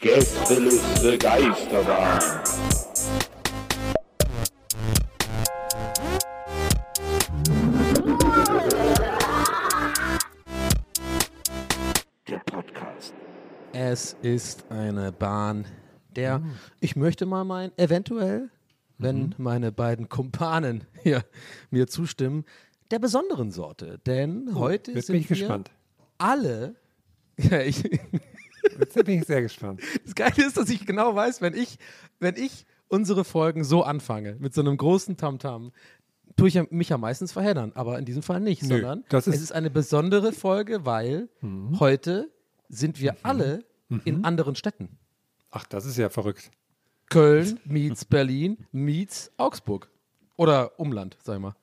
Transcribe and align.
Gästeliste 0.00 1.18
Geisterbahn. 1.18 2.20
Der 12.28 12.38
Podcast. 12.46 13.14
Es 13.72 14.16
ist 14.22 14.64
eine 14.70 15.10
Bahn, 15.10 15.66
der, 16.14 16.40
ich 16.78 16.94
möchte 16.94 17.26
mal 17.26 17.42
meinen, 17.42 17.72
eventuell, 17.76 18.50
wenn 18.98 19.34
meine 19.38 19.72
beiden 19.72 20.08
Kumpanen 20.08 20.84
hier 21.02 21.24
mir 21.70 21.88
zustimmen, 21.88 22.44
der 22.92 23.00
besonderen 23.00 23.50
Sorte. 23.50 23.98
Denn 24.06 24.54
heute 24.54 24.92
Jetzt 24.92 25.06
sind 25.06 25.28
wir 25.28 25.36
gespannt. 25.36 25.72
Alle. 26.18 26.74
Ja, 27.38 27.60
ich, 27.60 27.82
Jetzt 28.78 28.94
bin 29.04 29.20
ich 29.20 29.24
sehr 29.26 29.42
gespannt. 29.42 29.80
das 30.04 30.14
Geile 30.14 30.44
ist, 30.46 30.56
dass 30.56 30.68
ich 30.70 30.84
genau 30.86 31.14
weiß, 31.14 31.40
wenn 31.40 31.54
ich, 31.54 31.78
wenn 32.20 32.36
ich 32.36 32.66
unsere 32.88 33.24
Folgen 33.24 33.64
so 33.64 33.82
anfange, 33.84 34.36
mit 34.38 34.54
so 34.54 34.60
einem 34.60 34.76
großen 34.76 35.16
Tamtam, 35.16 35.72
tue 36.36 36.48
ich 36.48 36.70
mich 36.70 36.88
ja 36.90 36.98
meistens 36.98 37.32
verheddern, 37.32 37.72
aber 37.74 37.98
in 37.98 38.04
diesem 38.04 38.22
Fall 38.22 38.40
nicht, 38.40 38.62
Nö, 38.62 38.68
sondern 38.68 39.04
das 39.08 39.26
ist- 39.26 39.36
es 39.36 39.42
ist 39.42 39.52
eine 39.52 39.70
besondere 39.70 40.32
Folge, 40.32 40.84
weil 40.84 41.28
heute 41.78 42.30
sind 42.68 43.00
wir 43.00 43.16
alle 43.22 43.64
in 44.04 44.24
anderen 44.24 44.54
Städten. 44.54 44.98
Ach, 45.50 45.66
das 45.66 45.86
ist 45.86 45.96
ja 45.96 46.08
verrückt. 46.10 46.50
Köln 47.08 47.58
meets 47.64 48.04
Berlin 48.04 48.58
meets 48.70 49.32
Augsburg. 49.38 49.88
Oder 50.36 50.78
Umland, 50.78 51.16
sag 51.22 51.36
ich 51.36 51.40
mal. 51.42 51.56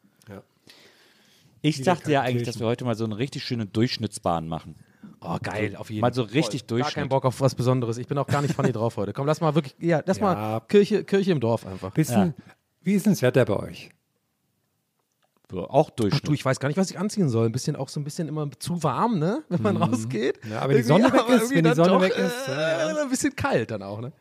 Ich 1.68 1.82
dachte 1.82 2.12
ja 2.12 2.22
eigentlich, 2.22 2.44
dass 2.44 2.60
wir 2.60 2.68
heute 2.68 2.86
mal 2.86 2.96
so 2.96 3.06
eine 3.06 3.18
richtig 3.18 3.44
schöne 3.44 3.66
Durchschnittsbahn 3.66 4.48
machen. 4.48 4.76
Oh, 5.22 5.38
geil, 5.42 5.76
auf 5.76 5.90
jeden 5.90 6.02
Mal 6.02 6.14
so 6.14 6.22
richtig 6.22 6.68
Gar 6.68 6.78
keinen 6.78 6.84
Durchschnitt. 6.84 7.10
Bock 7.10 7.26
auf 7.26 7.42
was 7.42 7.56
Besonderes. 7.56 7.98
Ich 7.98 8.08
bin 8.08 8.18
auch 8.18 8.28
gar 8.28 8.42
nicht 8.44 8.54
funny 8.54 8.72
drauf 8.72 8.98
heute. 8.98 9.14
Komm, 9.14 9.26
lass 9.26 9.42
mal 9.42 9.56
wirklich, 9.56 9.76
ja, 9.80 10.04
lass 10.06 10.18
Ja. 10.18 10.24
mal 10.24 10.60
Kirche, 10.68 11.04
Kirche 11.04 11.32
im 11.32 11.40
Dorf 11.40 11.66
einfach. 11.66 11.92
Bisschen, 11.92 12.34
Wie 12.84 12.94
ist 12.94 13.06
denn 13.08 13.14
das 13.14 13.22
Wetter 13.24 13.46
bei 13.46 13.56
euch? 13.58 13.90
So, 15.50 15.68
Auch 15.70 15.90
Ach 15.92 15.96
Durchschnitt. 15.96 16.28
du, 16.28 16.34
ich 16.34 16.44
weiß 16.44 16.60
gar 16.60 16.68
nicht, 16.70 16.78
was 16.78 16.90
ich 16.92 17.00
anziehen 17.00 17.30
soll. 17.30 17.48
Ein 17.48 17.52
bisschen 17.52 17.76
auch 17.76 17.90
so 17.90 18.00
ein 18.00 18.04
bisschen 18.04 18.28
immer 18.28 18.50
zu 18.60 18.82
warm, 18.84 19.20
ne? 19.20 19.44
Wenn 19.50 19.62
man 19.62 19.78
rausgeht. 19.78 20.40
Ja, 20.50 20.62
aber 20.62 20.74
die 20.74 20.84
Sonne 20.84 21.06
weg 21.14 21.30
ist, 21.30 21.52
wenn 21.54 21.64
die 21.64 21.74
Sonne 21.76 21.90
doch, 21.90 22.02
weg 22.02 22.16
ist, 22.18 22.48
ja, 22.48 22.90
Äh, 22.92 23.02
Ein 23.02 23.10
bisschen 23.10 23.36
kalt 23.36 23.72
dann 23.72 23.82
auch, 23.84 24.02
ne? 24.02 24.12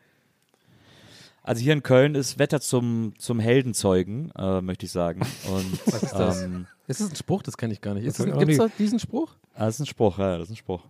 Also 1.43 1.61
hier 1.61 1.73
in 1.73 1.83
Köln 1.83 2.15
ist 2.15 2.39
Wetter 2.39 2.59
zum, 2.61 3.13
zum 3.19 3.39
Heldenzeugen, 3.39 4.31
äh, 4.35 4.61
möchte 4.61 4.85
ich 4.87 4.91
sagen. 4.91 5.21
Und 5.47 5.79
Was 5.93 6.03
ist 6.03 6.13
das? 6.13 6.41
Ähm, 6.43 6.67
Ist 6.87 7.01
das 7.01 7.09
ein 7.09 7.15
Spruch? 7.15 7.41
Das 7.43 7.57
kenne 7.57 7.73
ich 7.73 7.81
gar 7.81 7.93
nicht. 7.93 8.05
Ist 8.05 8.19
Das 8.19 8.25
ich 8.27 8.37
Gibt 8.37 8.51
es 8.51 8.57
da 8.57 8.67
diesen 8.77 8.99
Spruch? 8.99 9.31
ah, 9.55 9.65
das 9.65 9.75
ist 9.75 9.79
ein 9.81 9.85
Spruch, 9.87 10.17
ja, 10.19 10.37
das 10.37 10.47
ist 10.47 10.53
ein 10.53 10.57
Spruch. 10.57 10.81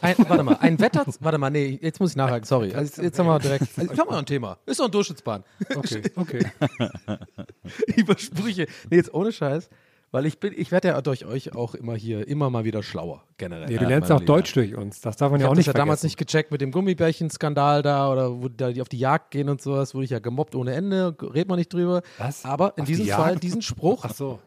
Ein, 0.00 0.14
warte 0.28 0.42
mal, 0.42 0.56
ein 0.60 0.78
Wetter. 0.80 1.04
Warte 1.20 1.38
mal, 1.38 1.50
nee, 1.50 1.78
jetzt 1.80 2.00
muss 2.00 2.10
ich 2.10 2.16
nachhaken, 2.16 2.44
sorry. 2.46 2.72
Also 2.74 2.84
jetzt, 2.84 2.98
jetzt 2.98 3.18
haben 3.18 3.26
wir 3.26 3.38
direkt. 3.38 3.66
Also 3.76 3.92
ich 3.92 3.98
habe 3.98 4.10
mal 4.10 4.18
ein 4.18 4.26
Thema. 4.26 4.58
Ist 4.66 4.78
doch 4.80 4.84
ein 4.86 4.90
Durchschnittsbahn. 4.90 5.42
Okay, 5.74 6.02
okay. 6.16 6.46
Über 7.96 8.18
Sprüche. 8.18 8.66
Nee, 8.90 8.96
jetzt 8.96 9.12
ohne 9.14 9.32
Scheiß. 9.32 9.68
Weil 10.12 10.26
ich 10.26 10.40
bin, 10.40 10.52
ich 10.56 10.72
werde 10.72 10.88
ja 10.88 11.00
durch 11.02 11.24
euch 11.24 11.54
auch 11.54 11.76
immer 11.76 11.94
hier 11.94 12.26
immer 12.26 12.50
mal 12.50 12.64
wieder 12.64 12.82
schlauer, 12.82 13.22
generell. 13.38 13.70
Ja, 13.70 13.78
du 13.78 13.86
lernst 13.86 14.08
meinem 14.08 14.16
auch 14.16 14.20
Leben. 14.22 14.26
Deutsch 14.26 14.52
durch 14.54 14.74
uns. 14.74 15.00
Das 15.00 15.16
darf 15.16 15.30
man 15.30 15.38
Ich 15.38 15.42
ja 15.42 15.46
auch 15.46 15.50
habe 15.50 15.58
nicht 15.58 15.66
ja 15.68 15.70
vergessen. 15.70 15.86
damals 15.86 16.02
nicht 16.02 16.16
gecheckt 16.16 16.50
mit 16.50 16.60
dem 16.60 16.72
Gummibärchen-Skandal 16.72 17.82
da 17.82 18.10
oder 18.10 18.42
wo 18.42 18.48
da 18.48 18.72
die 18.72 18.82
auf 18.82 18.88
die 18.88 18.98
Jagd 18.98 19.30
gehen 19.30 19.48
und 19.48 19.62
sowas, 19.62 19.94
wurde 19.94 20.06
ich 20.06 20.10
ja 20.10 20.18
gemobbt 20.18 20.56
ohne 20.56 20.72
Ende, 20.74 21.16
redet 21.22 21.48
man 21.48 21.58
nicht 21.60 21.72
drüber. 21.72 22.02
Was? 22.18 22.44
Aber 22.44 22.72
in 22.76 22.82
Auf 22.82 22.86
die 22.88 22.92
diesem 22.94 23.06
Jagd? 23.06 23.22
Fall, 23.22 23.36
diesen 23.36 23.62
Spruch, 23.62 24.04
Ach 24.04 24.12
so. 24.12 24.40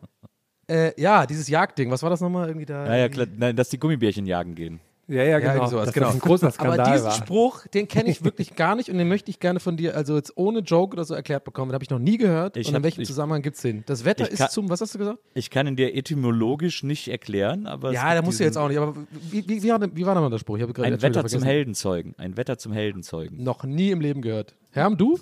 Äh, 0.74 0.94
ja, 1.02 1.26
dieses 1.26 1.48
Jagdding, 1.48 1.92
was 1.92 2.02
war 2.04 2.10
das 2.10 2.22
nochmal 2.22 2.48
irgendwie 2.48 2.66
da? 2.66 2.86
Ja, 2.88 2.96
ja, 2.96 3.10
klar, 3.10 3.28
nein, 3.38 3.56
dass 3.56 3.70
die 3.70 3.80
Gummibärchen 3.80 4.26
jagen 4.26 4.56
gehen. 4.56 4.80
Ja, 5.10 5.16
ja, 5.18 5.24
Ja, 5.32 5.40
genau. 5.40 5.54
irgendwie 5.56 5.70
sowas, 5.72 5.86
dass 5.88 5.94
genau. 5.94 6.06
das 6.08 6.16
ein 6.16 6.20
großer 6.22 6.52
Skandal 6.52 6.80
Aber 6.80 6.92
diesen 6.94 7.06
war. 7.08 7.12
Spruch, 7.12 7.68
den 7.68 7.90
kenne 7.90 8.10
ich 8.10 8.24
wirklich 8.24 8.56
gar 8.56 8.76
nicht 8.78 8.90
und 8.90 8.98
den 8.98 9.10
möchte 9.10 9.30
ich 9.32 9.42
gerne 9.42 9.60
von 9.60 9.76
dir, 9.76 9.98
also 9.98 10.16
jetzt 10.16 10.32
ohne 10.38 10.60
Joke 10.60 10.94
oder 10.94 11.04
so 11.04 11.14
erklärt 11.14 11.44
bekommen. 11.44 11.72
Den 11.72 11.74
habe 11.74 11.84
ich 11.84 11.90
noch 11.90 12.00
nie 12.00 12.18
gehört. 12.18 12.56
Ich 12.56 12.68
und 12.68 12.72
in 12.72 12.76
hab- 12.78 12.84
welchem 12.84 13.02
ich- 13.02 13.08
Zusammenhang 13.10 13.42
gibt 13.42 13.58
es 13.58 13.62
den? 13.62 13.84
Das 13.86 14.06
Wetter 14.06 14.32
ist 14.32 14.38
kann- 14.40 14.50
zum, 14.50 14.70
was 14.70 14.80
hast 14.80 14.94
du 14.96 15.00
gesagt? 15.00 15.20
Ich 15.34 15.50
kann 15.50 15.68
ihn 15.68 15.76
dir 15.76 15.94
etymologisch 15.94 16.84
nicht 16.84 17.10
erklären, 17.10 17.68
aber 17.68 17.92
Ja, 17.92 18.16
da 18.16 18.22
musst 18.22 18.40
du 18.40 18.46
jetzt 18.46 18.58
auch 18.58 18.70
nicht. 18.70 18.78
Aber 18.78 18.96
wie, 19.30 19.46
wie, 19.48 19.62
wie, 19.62 19.70
war, 19.70 19.80
denn- 19.80 19.92
wie 19.94 20.06
war 20.06 20.14
denn 20.16 20.24
mal 20.24 20.30
der 20.30 20.38
Spruch? 20.40 20.56
Ich 20.56 20.64
habe 20.64 20.72
gerade 20.72 20.88
Ein 20.94 21.02
Wetter 21.02 21.26
zum. 21.26 21.44
Heldenzeugen. 21.44 22.16
Ein 22.18 22.38
Wetter 22.38 22.58
zum 22.58 22.72
Heldenzeugen. 22.72 23.44
Noch 23.44 23.66
nie 23.66 23.92
im 23.92 24.00
Leben 24.00 24.22
gehört. 24.22 24.56
Herm, 24.72 24.98
du? 24.98 25.20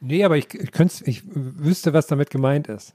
Nee, 0.00 0.24
aber 0.24 0.36
ich, 0.36 0.52
ich, 0.52 0.70
ich 1.06 1.22
wüsste, 1.32 1.92
was 1.92 2.08
damit 2.08 2.30
gemeint 2.30 2.66
ist. 2.66 2.92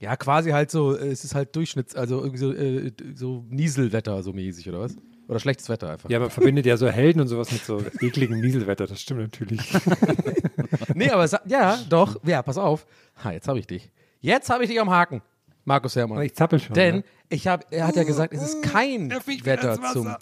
Ja, 0.00 0.16
quasi 0.16 0.50
halt 0.50 0.70
so, 0.70 0.96
äh, 0.96 1.08
es 1.08 1.24
ist 1.24 1.34
halt 1.34 1.56
Durchschnitts-, 1.56 1.96
also 1.96 2.18
irgendwie 2.18 2.38
so, 2.38 2.52
äh, 2.52 2.92
so 3.14 3.44
Nieselwetter 3.48 4.22
so 4.22 4.32
mäßig, 4.32 4.68
oder 4.68 4.80
was? 4.80 4.96
Oder 5.26 5.40
schlechtes 5.40 5.68
Wetter 5.68 5.90
einfach. 5.90 6.08
Ja, 6.08 6.20
man 6.20 6.30
verbindet 6.30 6.64
ja 6.64 6.76
so 6.76 6.88
Helden 6.88 7.20
und 7.20 7.28
sowas 7.28 7.52
mit 7.52 7.62
so 7.62 7.82
ekligen 8.00 8.40
Nieselwetter. 8.40 8.86
Das 8.86 9.00
stimmt 9.00 9.20
natürlich. 9.20 9.60
Nee, 10.94 11.10
aber 11.10 11.28
ja, 11.46 11.78
doch, 11.88 12.16
ja, 12.24 12.42
pass 12.42 12.58
auf. 12.58 12.86
Ha, 13.22 13.30
jetzt 13.30 13.46
habe 13.46 13.58
ich 13.58 13.66
dich. 13.66 13.90
Jetzt 14.20 14.50
habe 14.50 14.64
ich 14.64 14.70
dich 14.70 14.80
am 14.80 14.90
Haken, 14.90 15.22
Markus 15.64 15.94
Herrmann. 15.94 16.22
Ich 16.22 16.34
zappel 16.34 16.58
schon. 16.58 16.74
Denn 16.74 16.96
ne? 16.96 17.04
ich 17.28 17.46
habe, 17.46 17.64
er 17.70 17.86
hat 17.86 17.94
ja 17.94 18.02
gesagt, 18.02 18.34
es 18.34 18.42
ist 18.42 18.62
kein 18.62 19.10
Wetter 19.10 19.80
zum. 19.92 20.16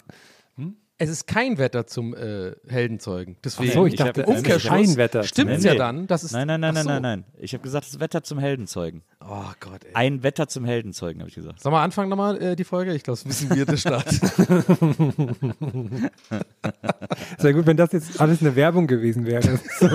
Es 0.99 1.11
ist 1.11 1.27
kein 1.27 1.59
Wetter 1.59 1.85
zum 1.85 2.15
äh, 2.15 2.53
Heldenzeugen. 2.67 3.37
Deswegen 3.43 3.69
Ach 3.69 3.73
so, 3.75 3.85
ich 3.85 3.93
Ich 3.93 3.99
hab- 4.01 4.07
dachte, 4.15 4.23
es 4.23 4.29
ist 4.29 4.37
Umkehrschluss 4.37 4.71
kein 4.87 4.97
Wetter. 4.97 5.21
stimmt 5.23 5.51
es 5.51 5.61
Nee, 5.61 5.67
ja 5.67 5.73
nee. 5.73 5.77
dann, 5.77 6.07
dass 6.07 6.23
es. 6.23 6.31
Nein, 6.31 6.47
nein, 6.47 6.59
nein, 6.59 6.71
Ach 6.71 6.75
nein, 6.75 6.83
so. 6.85 6.89
nein, 6.89 7.01
nein. 7.03 7.23
Ich 7.37 7.53
habe 7.53 7.61
gesagt, 7.61 7.85
das 7.85 7.99
Wetter 7.99 8.23
zum 8.23 8.39
Heldenzeugen. 8.39 9.03
Oh 9.21 9.43
Gott, 9.59 9.83
ey. 9.85 9.91
Ein 9.93 10.23
Wetter 10.23 10.47
zum 10.47 10.65
Heldenzeugen, 10.65 11.21
habe 11.21 11.29
ich 11.29 11.35
gesagt. 11.35 11.59
Sollen 11.61 11.75
wir 11.75 11.81
anfangen 11.81 12.09
nochmal 12.09 12.41
äh, 12.41 12.55
die 12.55 12.63
Folge? 12.63 12.95
Ich 12.95 13.03
glaube, 13.03 13.19
das 13.23 13.27
wissen 13.27 13.55
wir 13.55 13.67
der 13.67 13.77
Start. 13.77 14.09
Sehr 17.37 17.53
gut, 17.53 17.67
wenn 17.67 17.77
das 17.77 17.91
jetzt 17.91 18.19
alles 18.19 18.41
eine 18.41 18.55
Werbung 18.55 18.87
gewesen 18.87 19.25
wäre. 19.27 19.59
So. 19.79 19.87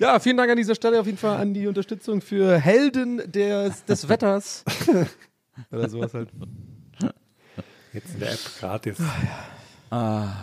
ja, 0.00 0.20
vielen 0.20 0.36
Dank 0.36 0.50
an 0.50 0.56
dieser 0.58 0.74
Stelle 0.74 1.00
auf 1.00 1.06
jeden 1.06 1.16
Fall 1.18 1.38
an 1.38 1.54
die 1.54 1.66
Unterstützung 1.66 2.20
für 2.20 2.58
Helden 2.58 3.22
des, 3.32 3.84
des 3.86 4.06
Wetters. 4.08 4.64
Oder 5.72 5.88
sowas 5.88 6.12
halt. 6.14 6.28
Jetzt 7.92 8.14
in 8.14 8.20
der 8.20 8.32
App 8.32 8.38
gratis. 8.58 8.98
Ja, 9.90 10.34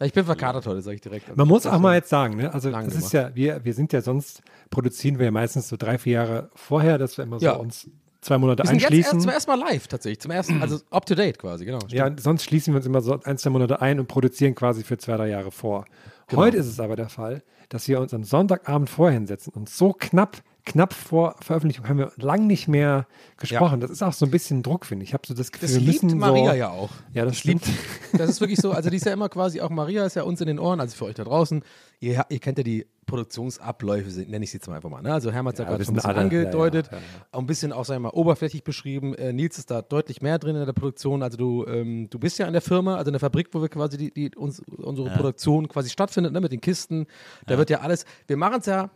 Ich 0.00 0.12
bin 0.12 0.24
verkatert 0.24 0.66
heute, 0.66 0.82
sage 0.82 0.96
ich 0.96 1.00
direkt. 1.00 1.28
Also, 1.28 1.36
Man 1.38 1.48
muss 1.48 1.66
auch 1.66 1.78
mal 1.78 1.94
jetzt 1.94 2.08
sagen, 2.10 2.36
ne? 2.36 2.52
also 2.52 2.70
das 2.70 2.94
ist 2.94 3.12
ja, 3.12 3.34
wir, 3.34 3.64
wir 3.64 3.74
sind 3.74 3.92
ja 3.92 4.00
sonst, 4.02 4.42
produzieren 4.70 5.18
wir 5.18 5.26
ja 5.26 5.30
meistens 5.30 5.68
so 5.68 5.76
drei, 5.76 5.98
vier 5.98 6.12
Jahre 6.14 6.50
vorher, 6.54 6.98
dass 6.98 7.16
wir 7.16 7.24
immer 7.24 7.38
so 7.38 7.46
Ja. 7.46 7.52
uns 7.52 7.88
zwei 8.20 8.38
Monate 8.38 8.62
Wir 8.62 8.68
sind 8.68 8.76
jetzt 8.80 8.86
einschließen. 8.90 9.12
erst 9.14 9.22
zum 9.22 9.30
ersten 9.32 9.50
Mal 9.50 9.58
live 9.72 9.86
tatsächlich. 9.88 10.20
Zum 10.20 10.30
ersten, 10.30 10.60
also 10.62 10.78
up 10.90 11.06
to 11.06 11.14
date 11.14 11.38
quasi, 11.38 11.64
genau. 11.64 11.80
ja, 11.88 12.10
sonst 12.18 12.44
schließen 12.44 12.72
wir 12.74 12.78
uns 12.78 12.86
immer 12.86 13.00
so 13.00 13.18
ein, 13.24 13.38
zwei 13.38 13.50
Monate 13.50 13.80
ein 13.80 13.98
und 14.00 14.06
produzieren 14.06 14.54
quasi 14.54 14.82
für 14.84 14.98
zwei, 14.98 15.16
drei 15.16 15.28
Jahre 15.28 15.50
vor. 15.50 15.84
Genau. 16.28 16.42
Heute 16.42 16.56
ist 16.58 16.66
es 16.66 16.78
aber 16.80 16.96
der 16.96 17.08
Fall, 17.08 17.42
dass 17.68 17.88
wir 17.88 18.00
uns 18.00 18.12
am 18.14 18.24
Sonntagabend 18.24 18.90
vorher 18.90 19.14
hinsetzen 19.18 19.52
und 19.54 19.68
so 19.68 19.92
knapp 19.92 20.42
knapp 20.64 20.92
vor 20.92 21.34
Veröffentlichung 21.40 21.88
haben 21.88 21.98
wir 21.98 22.12
lang 22.16 22.46
nicht 22.46 22.68
mehr 22.68 23.06
gesprochen. 23.36 23.80
Das 23.80 23.90
ist 23.90 24.02
auch 24.02 24.12
so 24.12 24.24
ein 24.26 24.30
bisschen 24.30 24.62
Druck, 24.62 24.86
finde 24.86 25.02
ich. 25.02 25.10
Ich 25.10 25.14
habe 25.14 25.26
so 25.26 25.34
das 25.34 25.50
Gefühl, 25.50 25.68
Das 25.68 25.74
wir 25.74 25.80
liebt 25.92 26.02
müssen 26.04 26.18
Maria 26.18 26.50
so, 26.52 26.56
ja 26.56 26.70
auch. 26.70 26.90
Ja, 27.12 27.24
das 27.24 27.38
stimmt. 27.38 27.64
Das 28.16 28.28
ist 28.28 28.40
wirklich 28.42 28.60
so, 28.60 28.72
also 28.72 28.90
die 28.90 28.96
ist 28.96 29.06
ja 29.06 29.12
immer 29.14 29.30
quasi, 29.30 29.62
auch 29.62 29.70
Maria 29.70 30.04
ist 30.04 30.16
ja 30.16 30.22
uns 30.24 30.40
in 30.42 30.46
den 30.46 30.58
Ohren, 30.58 30.80
also 30.80 30.94
für 30.94 31.06
euch 31.06 31.14
da 31.14 31.24
draußen. 31.24 31.62
Ihr, 31.98 32.22
ihr 32.28 32.38
kennt 32.40 32.58
ja 32.58 32.64
die 32.64 32.86
Produktionsabläufe, 33.06 34.08
nenne 34.28 34.44
ich 34.44 34.50
sie 34.50 34.58
jetzt 34.58 34.66
mal 34.68 34.76
einfach 34.76 34.90
mal. 34.90 35.02
Ne? 35.02 35.12
Also 35.12 35.30
Hermann 35.32 35.52
hat 35.52 35.54
es 35.54 35.58
ja, 35.60 35.64
Ja, 35.64 35.70
gerade 35.70 35.84
schon 35.84 35.94
ein 35.94 35.96
bisschen 35.96 36.10
alle- 36.10 36.18
ja, 36.18 36.22
angedeutet, 36.24 36.88
ja, 36.92 36.98
ja, 36.98 37.02
auch 37.30 37.38
ein 37.40 37.46
bisschen 37.46 37.72
auch, 37.72 37.84
sagen 37.84 38.02
wir 38.02 38.10
mal, 38.10 38.16
oberflächlich 38.18 38.64
beschrieben. 38.64 39.14
Äh, 39.14 39.32
Nils 39.32 39.58
ist 39.58 39.70
da 39.70 39.82
deutlich 39.82 40.20
mehr 40.20 40.38
drin 40.38 40.56
in 40.56 40.66
der 40.66 40.72
Produktion. 40.72 41.22
Also 41.22 41.36
du, 41.38 41.64
ähm, 41.66 42.08
du 42.10 42.18
bist 42.18 42.38
ja 42.38 42.46
in 42.46 42.52
der 42.52 42.62
Firma, 42.62 42.96
also 42.96 43.08
in 43.08 43.12
der 43.14 43.20
Fabrik, 43.20 43.48
wo 43.52 43.62
wir 43.62 43.68
quasi 43.68 43.96
die, 43.96 44.12
die, 44.12 44.36
uns, 44.36 44.60
unsere 44.60 45.10
Produktion 45.10 45.68
quasi 45.68 45.88
stattfindet, 45.90 46.32
ne? 46.32 46.40
mit 46.40 46.52
den 46.52 46.60
Kisten. 46.60 47.06
Da 47.46 47.56
wird 47.58 47.70
ja 47.70 47.80
alles, 47.80 48.04
wir 48.26 48.36
machen 48.36 48.60
es 48.60 48.66
ja 48.66 48.90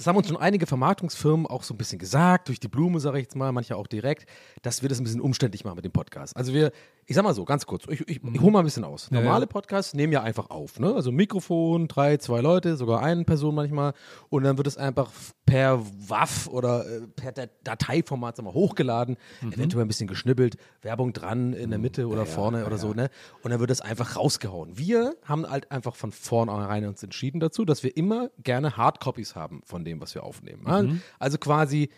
das 0.00 0.06
haben 0.06 0.16
uns 0.16 0.28
schon 0.28 0.38
einige 0.38 0.66
Vermarktungsfirmen 0.66 1.46
auch 1.46 1.62
so 1.62 1.74
ein 1.74 1.76
bisschen 1.76 1.98
gesagt, 1.98 2.48
durch 2.48 2.58
die 2.58 2.68
Blume, 2.68 3.00
sage 3.00 3.18
ich 3.18 3.24
jetzt 3.24 3.36
mal, 3.36 3.52
manche 3.52 3.76
auch 3.76 3.86
direkt, 3.86 4.24
dass 4.62 4.80
wir 4.80 4.88
das 4.88 4.98
ein 4.98 5.04
bisschen 5.04 5.20
umständlich 5.20 5.62
machen 5.62 5.76
mit 5.76 5.84
dem 5.84 5.92
Podcast. 5.92 6.34
Also 6.38 6.54
wir, 6.54 6.72
ich 7.10 7.16
sag 7.16 7.24
mal 7.24 7.34
so, 7.34 7.44
ganz 7.44 7.66
kurz, 7.66 7.82
ich, 7.88 8.00
ich, 8.08 8.20
ich 8.22 8.40
hole 8.40 8.52
mal 8.52 8.60
ein 8.60 8.64
bisschen 8.64 8.84
aus. 8.84 9.10
Normale 9.10 9.48
Podcasts 9.48 9.94
nehmen 9.94 10.12
ja 10.12 10.22
einfach 10.22 10.48
auf, 10.48 10.78
ne? 10.78 10.94
Also 10.94 11.10
Mikrofon, 11.10 11.88
drei, 11.88 12.18
zwei 12.18 12.40
Leute, 12.40 12.76
sogar 12.76 13.02
eine 13.02 13.24
Person 13.24 13.56
manchmal 13.56 13.94
und 14.28 14.44
dann 14.44 14.56
wird 14.56 14.68
es 14.68 14.78
einfach 14.78 15.10
per 15.44 15.80
WAV 16.08 16.46
oder 16.46 16.86
äh, 16.86 17.00
per 17.08 17.32
Dat- 17.32 17.50
Dateiformat 17.64 18.36
sag 18.36 18.44
mal, 18.44 18.54
hochgeladen, 18.54 19.16
eventuell 19.54 19.84
ein 19.84 19.88
bisschen 19.88 20.06
geschnibbelt, 20.06 20.56
Werbung 20.82 21.12
dran 21.12 21.52
in 21.52 21.70
der 21.70 21.80
Mitte 21.80 22.06
oder 22.06 22.26
vorne 22.26 22.64
oder 22.64 22.78
so, 22.78 22.94
ne? 22.94 23.10
Und 23.42 23.50
dann 23.50 23.58
wird 23.58 23.72
es 23.72 23.80
einfach 23.80 24.14
rausgehauen. 24.16 24.78
Wir 24.78 25.16
haben 25.24 25.50
halt 25.50 25.72
einfach 25.72 25.96
von 25.96 26.12
vornherein 26.12 26.86
uns 26.86 27.02
entschieden 27.02 27.40
dazu, 27.40 27.64
dass 27.64 27.82
wir 27.82 27.96
immer 27.96 28.30
gerne 28.44 28.76
Hardcopies 28.76 29.34
haben 29.34 29.62
von 29.64 29.84
dem, 29.84 30.00
was 30.00 30.14
wir 30.14 30.22
aufnehmen. 30.22 30.62
ja? 30.64 30.72
Also 31.18 31.38
quasi 31.38 31.90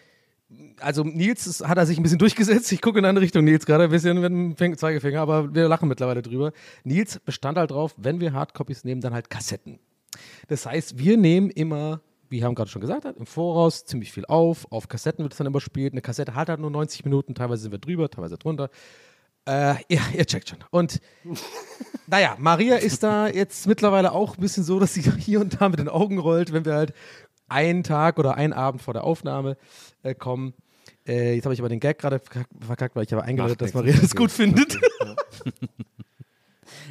also 0.80 1.04
Nils 1.04 1.46
ist, 1.46 1.66
hat 1.66 1.78
er 1.78 1.86
sich 1.86 1.98
ein 1.98 2.02
bisschen 2.02 2.18
durchgesetzt. 2.18 2.70
Ich 2.72 2.80
gucke 2.82 2.98
in 2.98 3.04
eine 3.04 3.20
Richtung 3.20 3.44
Nils 3.44 3.66
gerade, 3.66 3.84
ein 3.84 3.90
bisschen 3.90 4.16
mit 4.20 4.30
dem 4.30 4.56
Fing- 4.56 4.76
Zeigefinger, 4.76 5.20
aber 5.20 5.54
wir 5.54 5.68
lachen 5.68 5.88
mittlerweile 5.88 6.22
drüber. 6.22 6.52
Nils 6.84 7.18
bestand 7.20 7.58
halt 7.58 7.70
drauf, 7.70 7.94
wenn 7.96 8.20
wir 8.20 8.32
Hardcopies 8.32 8.84
nehmen, 8.84 9.00
dann 9.00 9.14
halt 9.14 9.30
Kassetten. 9.30 9.78
Das 10.48 10.66
heißt, 10.66 10.98
wir 10.98 11.16
nehmen 11.16 11.50
immer, 11.50 12.00
wie 12.28 12.38
wir 12.38 12.44
haben 12.46 12.54
gerade 12.54 12.70
schon 12.70 12.80
gesagt, 12.80 13.04
im 13.04 13.26
Voraus 13.26 13.84
ziemlich 13.84 14.12
viel 14.12 14.24
auf. 14.26 14.66
Auf 14.70 14.88
Kassetten 14.88 15.22
wird 15.24 15.32
es 15.32 15.38
dann 15.38 15.46
überspielt. 15.46 15.92
Eine 15.92 16.02
Kassette 16.02 16.34
hat 16.34 16.48
halt 16.48 16.60
nur 16.60 16.70
90 16.70 17.04
Minuten, 17.04 17.34
teilweise 17.34 17.62
sind 17.62 17.72
wir 17.72 17.78
drüber, 17.78 18.10
teilweise 18.10 18.36
drunter. 18.38 18.70
Äh, 19.44 19.74
ja, 19.88 20.00
ihr 20.16 20.24
checkt 20.24 20.48
schon. 20.50 20.58
Und 20.70 21.00
naja, 22.06 22.36
Maria 22.38 22.76
ist 22.76 23.02
da 23.02 23.26
jetzt 23.28 23.66
mittlerweile 23.66 24.12
auch 24.12 24.36
ein 24.36 24.40
bisschen 24.40 24.62
so, 24.64 24.78
dass 24.78 24.94
sie 24.94 25.02
hier 25.02 25.40
und 25.40 25.60
da 25.60 25.68
mit 25.68 25.80
den 25.80 25.88
Augen 25.88 26.18
rollt, 26.18 26.52
wenn 26.52 26.64
wir 26.64 26.74
halt 26.74 26.92
einen 27.52 27.84
Tag 27.84 28.18
oder 28.18 28.34
einen 28.36 28.52
Abend 28.52 28.82
vor 28.82 28.94
der 28.94 29.04
Aufnahme 29.04 29.56
äh, 30.02 30.14
kommen. 30.14 30.54
Äh, 31.06 31.34
jetzt 31.36 31.44
habe 31.44 31.54
ich 31.54 31.60
aber 31.60 31.68
den 31.68 31.80
Gag 31.80 31.98
gerade 31.98 32.18
verkackt, 32.18 32.50
verkackt, 32.60 32.96
weil 32.96 33.04
ich 33.04 33.12
habe 33.12 33.22
eingeleitet, 33.24 33.60
dass 33.60 33.74
Maria 33.74 33.94
das 34.00 34.14
gut 34.16 34.30
findet. 34.32 34.78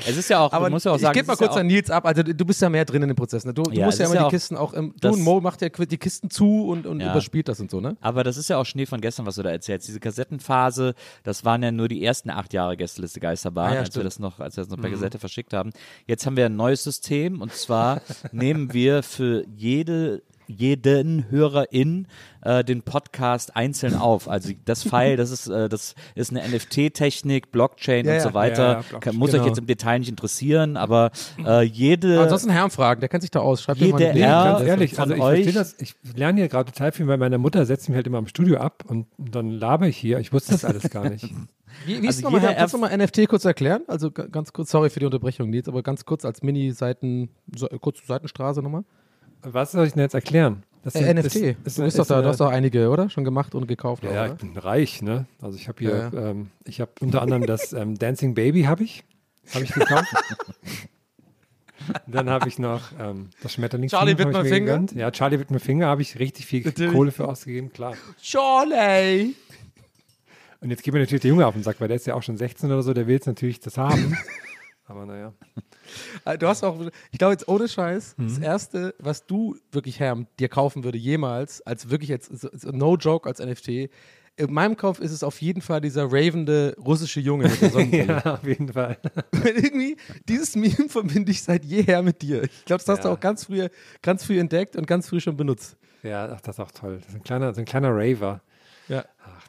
Es 0.08 0.18
ist 0.18 0.30
ja 0.30 0.40
auch, 0.40 0.52
Aber 0.52 0.66
du 0.68 0.72
musst 0.74 0.86
ja 0.86 0.92
auch 0.92 0.96
ich 0.96 1.02
sagen, 1.02 1.14
gebe 1.14 1.24
es 1.24 1.28
mal 1.28 1.34
ja 1.34 1.38
kurz 1.48 1.52
auch- 1.56 1.60
an 1.60 1.68
Nils 1.68 1.90
ab. 1.92 2.06
Also 2.06 2.24
du 2.24 2.46
bist 2.46 2.62
ja 2.62 2.70
mehr 2.70 2.86
drin 2.86 3.02
in 3.04 3.08
dem 3.10 3.16
Prozess. 3.16 3.46
Ne? 3.46 3.54
Du, 3.54 3.64
du 3.64 3.72
Ja, 3.72 3.86
musst 3.86 4.00
ja 4.00 4.06
immer 4.06 4.16
ja 4.16 4.22
die 4.22 4.26
auch- 4.26 4.32
Kisten 4.32 4.56
auch, 4.56 4.74
im, 4.74 4.94
du 5.00 5.10
und 5.10 5.22
Mo 5.22 5.42
macht 5.42 5.62
ja 5.62 5.70
die 5.70 5.98
Kisten 5.98 6.30
zu 6.30 6.68
und, 6.68 6.86
und 6.88 7.00
Ja. 7.02 7.12
überspielt 7.12 7.48
das 7.48 7.60
und 7.60 7.70
so, 7.70 7.82
ne? 7.82 7.98
Aber 8.02 8.24
das 8.24 8.38
ist 8.38 8.50
ja 8.50 8.58
auch 8.58 8.66
Schnee 8.66 8.86
von 8.86 9.00
gestern, 9.02 9.26
was 9.26 9.36
du 9.36 9.44
da 9.44 9.52
erzählst. 9.52 9.88
Diese 9.88 10.00
Kassettenphase, 10.00 10.96
das 11.24 11.46
waren 11.46 11.62
ja 11.64 11.72
nur 11.72 11.88
die 11.88 12.04
ersten 12.04 12.30
acht 12.32 12.54
Jahre 12.54 12.78
Gästeliste 12.78 13.20
Geisterbahn, 13.20 13.72
Ah 13.72 13.76
ja, 13.76 13.80
als 13.82 13.96
wir 13.96 14.04
das 14.04 14.18
noch, 14.20 14.40
als 14.40 14.58
wir 14.58 14.64
das 14.64 14.72
noch 14.72 14.80
per 14.82 14.90
Kassette 14.90 15.20
verschickt 15.20 15.54
haben. 15.54 15.72
Jetzt 16.08 16.26
haben 16.26 16.36
wir 16.38 16.48
ein 16.48 16.56
neues 16.56 16.84
System 16.84 17.40
und 17.42 17.54
zwar 17.54 18.02
nehmen 18.32 18.74
wir 18.74 19.04
für 19.04 19.46
jede 19.56 20.24
jeden 20.52 21.30
Hörerin 21.30 22.08
äh, 22.42 22.64
den 22.64 22.82
Podcast 22.84 23.56
einzeln 23.56 23.96
auf. 23.96 24.28
Also 24.30 24.52
das 24.66 24.84
File, 24.88 25.16
das 25.18 25.32
ist, 25.32 25.48
äh, 25.48 25.70
das 25.70 25.96
ist 26.16 26.32
eine 26.32 26.48
NFT-Technik, 26.48 27.52
Blockchain 27.52 28.06
Ja, 28.06 28.16
und 28.16 28.22
so 28.22 28.34
weiter. 28.34 28.64
Ja, 28.64 28.72
ja, 28.74 28.80
Blockchain, 28.82 29.00
Kann, 29.00 29.16
muss 29.16 29.32
genau. 29.32 29.44
euch 29.44 29.50
jetzt 29.50 29.60
im 29.60 29.68
Detail 29.68 30.00
nicht 30.00 30.10
interessieren, 30.10 30.78
aber 30.78 31.12
äh, 31.46 31.64
jede 31.64 32.14
Aber 32.16 32.24
ansonsten 32.24 32.50
Herrn 32.50 32.72
fragen, 32.72 33.00
der 33.00 33.10
kennt 33.10 33.24
sich 33.24 33.32
da 33.32 33.40
aus. 33.40 33.62
Schreibt 33.62 33.82
mir 33.82 33.88
mal 33.90 34.00
Jede 34.02 34.14
Nee, 34.14 34.20
Ja, 34.22 34.44
ganz 34.44 34.60
von 34.60 34.68
ehrlich, 34.68 35.00
also 35.00 35.14
ich 35.14 35.22
euch- 35.22 35.44
verstehe 35.44 35.54
das, 35.54 35.76
ich 35.80 35.96
lerne 36.16 36.40
hier 36.42 36.50
gerade 36.50 36.72
total 36.72 36.92
viel, 36.92 37.08
weil 37.08 37.18
meine 37.18 37.38
Mutter 37.38 37.66
setzt 37.66 37.90
mich 37.90 37.96
halt 37.96 38.08
immer 38.08 38.18
am 38.18 38.28
Studio 38.28 38.58
ab 38.58 38.84
und 38.88 39.08
dann 39.18 39.52
laber 39.52 39.88
ich 39.88 39.98
hier. 39.98 40.20
Ich 40.20 40.34
wusste 40.34 40.52
das 40.54 40.66
alles 40.66 40.90
gar 40.90 41.10
nicht. 41.10 41.30
Wie, 41.86 42.02
wie 42.02 42.08
ist 42.08 42.18
Also 42.18 42.24
nochmal, 42.24 42.42
jeder 42.42 42.52
Herr, 42.52 42.60
kannst 42.60 42.74
du 42.74 42.78
mal 42.80 42.96
NFT 42.98 43.30
kurz 43.30 43.46
erklären? 43.46 43.84
Also 43.88 44.12
ganz 44.12 44.52
kurz, 44.52 44.72
sorry 44.72 44.90
für 44.90 45.00
die 45.00 45.06
Unterbrechung, 45.06 45.50
Nils, 45.50 45.70
aber 45.70 45.82
ganz 45.84 46.04
kurz 46.04 46.26
als 46.26 46.42
Mini-Seiten, 46.44 47.30
so, 47.56 47.66
kurz 47.80 48.06
Seitenstraße 48.06 48.62
nochmal. 48.62 48.84
Was 49.44 49.72
soll 49.72 49.88
ich 49.88 49.94
denn 49.94 50.02
jetzt 50.02 50.14
erklären? 50.14 50.64
Das 50.84 50.96
Äh, 50.96 51.00
sind- 51.04 51.18
NFT. 51.18 51.26
ist- 51.26 51.36
du 51.36 51.50
ist- 51.66 51.78
bist 51.78 52.00
doch 52.00 52.08
da, 52.08 52.16
du 52.16 52.20
eine- 52.22 52.28
hast 52.30 52.40
doch 52.42 52.50
einige, 52.50 52.90
oder? 52.90 53.10
Schon 53.10 53.24
gemacht 53.24 53.54
und 53.54 53.68
gekauft. 53.68 54.04
Ja, 54.04 54.10
auch, 54.10 54.14
ja, 54.16 54.26
ich 54.28 54.34
bin 54.34 54.58
reich, 54.58 55.02
ne? 55.02 55.26
Also 55.42 55.58
ich 55.58 55.68
habe 55.68 55.78
hier, 55.80 55.90
Ja, 55.92 56.10
ja. 56.22 56.30
Ähm, 56.32 56.50
ich 56.66 56.82
habe 56.82 56.92
unter 57.02 57.22
anderem 57.22 57.46
das 57.46 57.72
ähm, 57.74 57.98
Dancing 57.98 58.34
Baby 58.34 58.64
habe 58.64 58.84
ich, 58.84 59.04
habe 59.54 59.64
ich 59.64 59.72
gekauft. 59.74 60.08
Dann 62.08 62.30
habe 62.30 62.48
ich 62.48 62.60
noch 62.60 62.82
ähm, 63.00 63.30
das 63.42 63.54
Schmetterling. 63.54 63.90
Charlie 63.90 64.12
hab 64.14 64.20
ich 64.20 64.26
mir 64.26 64.32
Whitmer-Finger? 64.34 64.60
gegönnt. 64.60 64.92
Ja, 64.94 65.10
Charlie 65.12 65.40
Wittmer 65.40 65.60
Finger 65.60 65.88
habe 65.88 66.02
ich 66.04 66.20
richtig 66.20 66.46
viel 66.46 66.64
Natürlich. 66.64 66.94
Kohle 66.94 67.12
für 67.12 67.28
ausgegeben, 67.28 67.74
klar. 67.74 67.96
Charlie! 68.22 69.34
Und 70.62 70.70
jetzt 70.70 70.84
geht 70.84 70.94
mir 70.94 71.00
natürlich 71.00 71.22
der 71.24 71.30
Junge 71.30 71.48
auf 71.48 71.56
den 71.56 71.64
Sack, 71.64 71.82
weil 71.82 71.88
der 71.88 71.98
ist 71.98 72.06
ja 72.06 72.14
auch 72.14 72.22
schon 72.22 72.38
16 72.38 72.72
oder 72.72 72.84
so, 72.84 72.94
der 72.94 73.08
will 73.08 73.16
jetzt 73.16 73.26
natürlich 73.26 73.60
das 73.60 73.78
haben. 73.80 74.16
Aber 74.86 75.06
naja. 75.08 75.34
Äh, 76.26 76.38
Du 76.38 76.48
hast 76.48 76.64
auch, 76.64 76.80
ich 77.12 77.18
glaube 77.20 77.34
jetzt 77.34 77.48
ohne 77.48 77.68
Scheiß, 77.68 78.16
das 78.18 78.38
Mhm. 78.38 78.44
erste, 78.44 78.96
was 79.00 79.26
du 79.26 79.56
wirklich, 79.72 80.00
Herr, 80.00 80.18
dir 80.40 80.50
kaufen 80.50 80.84
würde 80.84 80.98
jemals, 80.98 81.62
als 81.62 81.90
wirklich 81.90 82.10
jetzt, 82.10 82.32
no 82.66 82.96
joke 82.96 83.28
als 83.30 83.40
NFT, 83.40 83.90
in 84.38 84.54
meinem 84.54 84.78
Kopf 84.78 85.00
ist 85.00 85.12
es 85.12 85.24
auf 85.24 85.42
jeden 85.42 85.62
Fall 85.62 85.82
dieser 85.82 86.06
ravende 86.06 86.76
russische 86.80 87.20
Junge 87.20 87.50
mit 87.50 87.62
der 87.62 87.70
Sonnenbrille. 87.72 88.22
Ja, 88.26 88.34
auf 88.36 88.44
jeden 88.48 88.72
Fall. 88.72 88.98
Weil 89.32 89.58
irgendwie, 89.58 89.98
dieses 90.28 90.56
Meme 90.56 90.88
verbinde 90.88 91.32
ich 91.32 91.44
seit 91.44 91.66
jeher 91.66 92.02
mit 92.02 92.22
dir. 92.22 92.44
Ich 92.44 92.66
glaube, 92.66 92.82
das 92.84 92.88
hast 92.88 93.04
du 93.04 93.10
Ja. 93.10 93.14
auch 93.16 93.20
ganz 93.20 93.46
früh, 93.46 93.68
ganz 94.02 94.24
früh 94.24 94.40
entdeckt 94.40 94.76
und 94.78 94.88
ganz 94.88 95.10
früh 95.10 95.20
schon 95.20 95.36
benutzt. 95.36 95.76
Ja, 96.02 96.30
ach, 96.32 96.42
das 96.42 96.56
ist 96.56 96.60
auch 96.62 96.72
toll. 96.72 96.98
Das 97.00 97.10
ist 97.10 97.16
ein 97.16 97.24
kleiner, 97.24 97.54
so 97.54 97.60
ein 97.60 97.66
kleiner 97.66 97.90
Raver. 97.92 98.42
Ja. 98.88 99.06
Ach, 99.24 99.41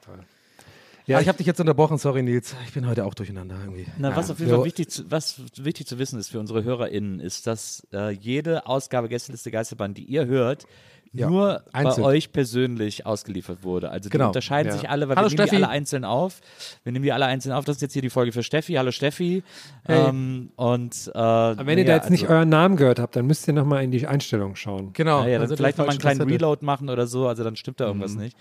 Ja, 1.07 1.21
ich 1.21 1.29
habe 1.29 1.39
dich 1.39 1.47
jetzt 1.47 1.59
unterbrochen, 1.59 1.99
sorry 1.99 2.23
Nils. 2.23 2.55
Ich 2.67 2.73
bin 2.73 2.87
heute 2.87 3.05
auch 3.05 3.15
durcheinander 3.15 3.57
irgendwie. 3.61 3.87
Na, 3.99 4.15
was 4.15 4.31
auf 4.31 4.39
jeden. 4.39 4.53
Fall 4.53 4.65
wichtig 4.65 4.91
zu, 4.91 5.11
was 5.11 5.41
wichtig 5.57 5.87
zu 5.87 5.99
wissen 5.99 6.19
ist 6.19 6.31
für 6.31 6.39
unsere 6.39 6.63
HörerInnen, 6.63 7.19
ist, 7.19 7.47
dass 7.47 7.87
äh, 7.93 8.11
jede 8.11 8.67
Ausgabe 8.67 9.09
Gästeliste 9.09 9.51
Geisterbahn, 9.51 9.95
die 9.95 10.05
ihr 10.05 10.27
hört, 10.27 10.67
Ja, 11.15 11.29
nur 11.29 11.63
einzeln. 11.73 12.03
bei 12.05 12.09
euch 12.09 12.33
persönlich 12.33 13.05
ausgeliefert 13.05 13.63
wurde. 13.65 13.91
Also 13.91 14.09
die 14.09 14.13
Genau. 14.13 14.29
unterscheiden 14.29 14.73
Ja. 14.73 14.79
sich 14.79 14.89
alle, 14.89 15.09
weil 15.09 15.17
Hallo, 15.17 15.27
wir 15.27 15.31
nehmen 15.31 15.37
die 15.45 15.49
Steffi. 15.49 15.57
alle 15.63 15.69
einzeln 15.69 16.05
auf. 16.07 16.41
Wir 16.85 16.93
nehmen 16.93 17.03
die 17.05 17.13
alle 17.13 17.27
einzeln 17.27 17.53
auf. 17.53 17.65
Das 17.67 17.77
ist 17.77 17.83
jetzt 17.83 17.93
hier 17.93 18.01
die 18.03 18.09
Folge 18.11 18.33
für 18.33 18.43
Steffi. 18.43 18.75
Hallo 18.75 18.91
Steffi. 18.93 19.43
Hey. 19.85 20.09
Ähm, 20.09 20.53
und 20.57 21.11
äh, 21.15 21.19
Aber 21.19 21.67
wenn 21.67 21.77
ihr 21.79 21.85
da 21.85 21.97
jetzt 21.97 22.09
nicht 22.09 22.29
euren 22.31 22.49
Namen 22.49 22.77
gehört 22.77 22.99
habt, 22.99 23.15
dann 23.15 23.27
müsst 23.27 23.47
ihr 23.47 23.53
nochmal 23.53 23.85
in 23.85 23.91
die 23.91 24.07
Einstellungen 24.07 24.57
schauen. 24.57 24.93
Genau. 24.95 25.23
Ja, 25.23 25.29
ja, 25.29 25.39
dann 25.39 25.49
sind 25.49 25.59
vielleicht 25.59 25.77
wir 25.79 25.83
nochmal 25.83 25.93
einen 25.93 26.17
kleinen. 26.17 26.31
Reload 26.31 26.65
machen 26.65 26.89
oder 26.89 27.07
so, 27.07 27.29
also 27.29 27.45
dann 27.45 27.57
stimmt 27.57 27.81
da 27.81 27.85
Mhm. 27.85 28.01
irgendwas 28.01 28.15
nicht. 28.15 28.37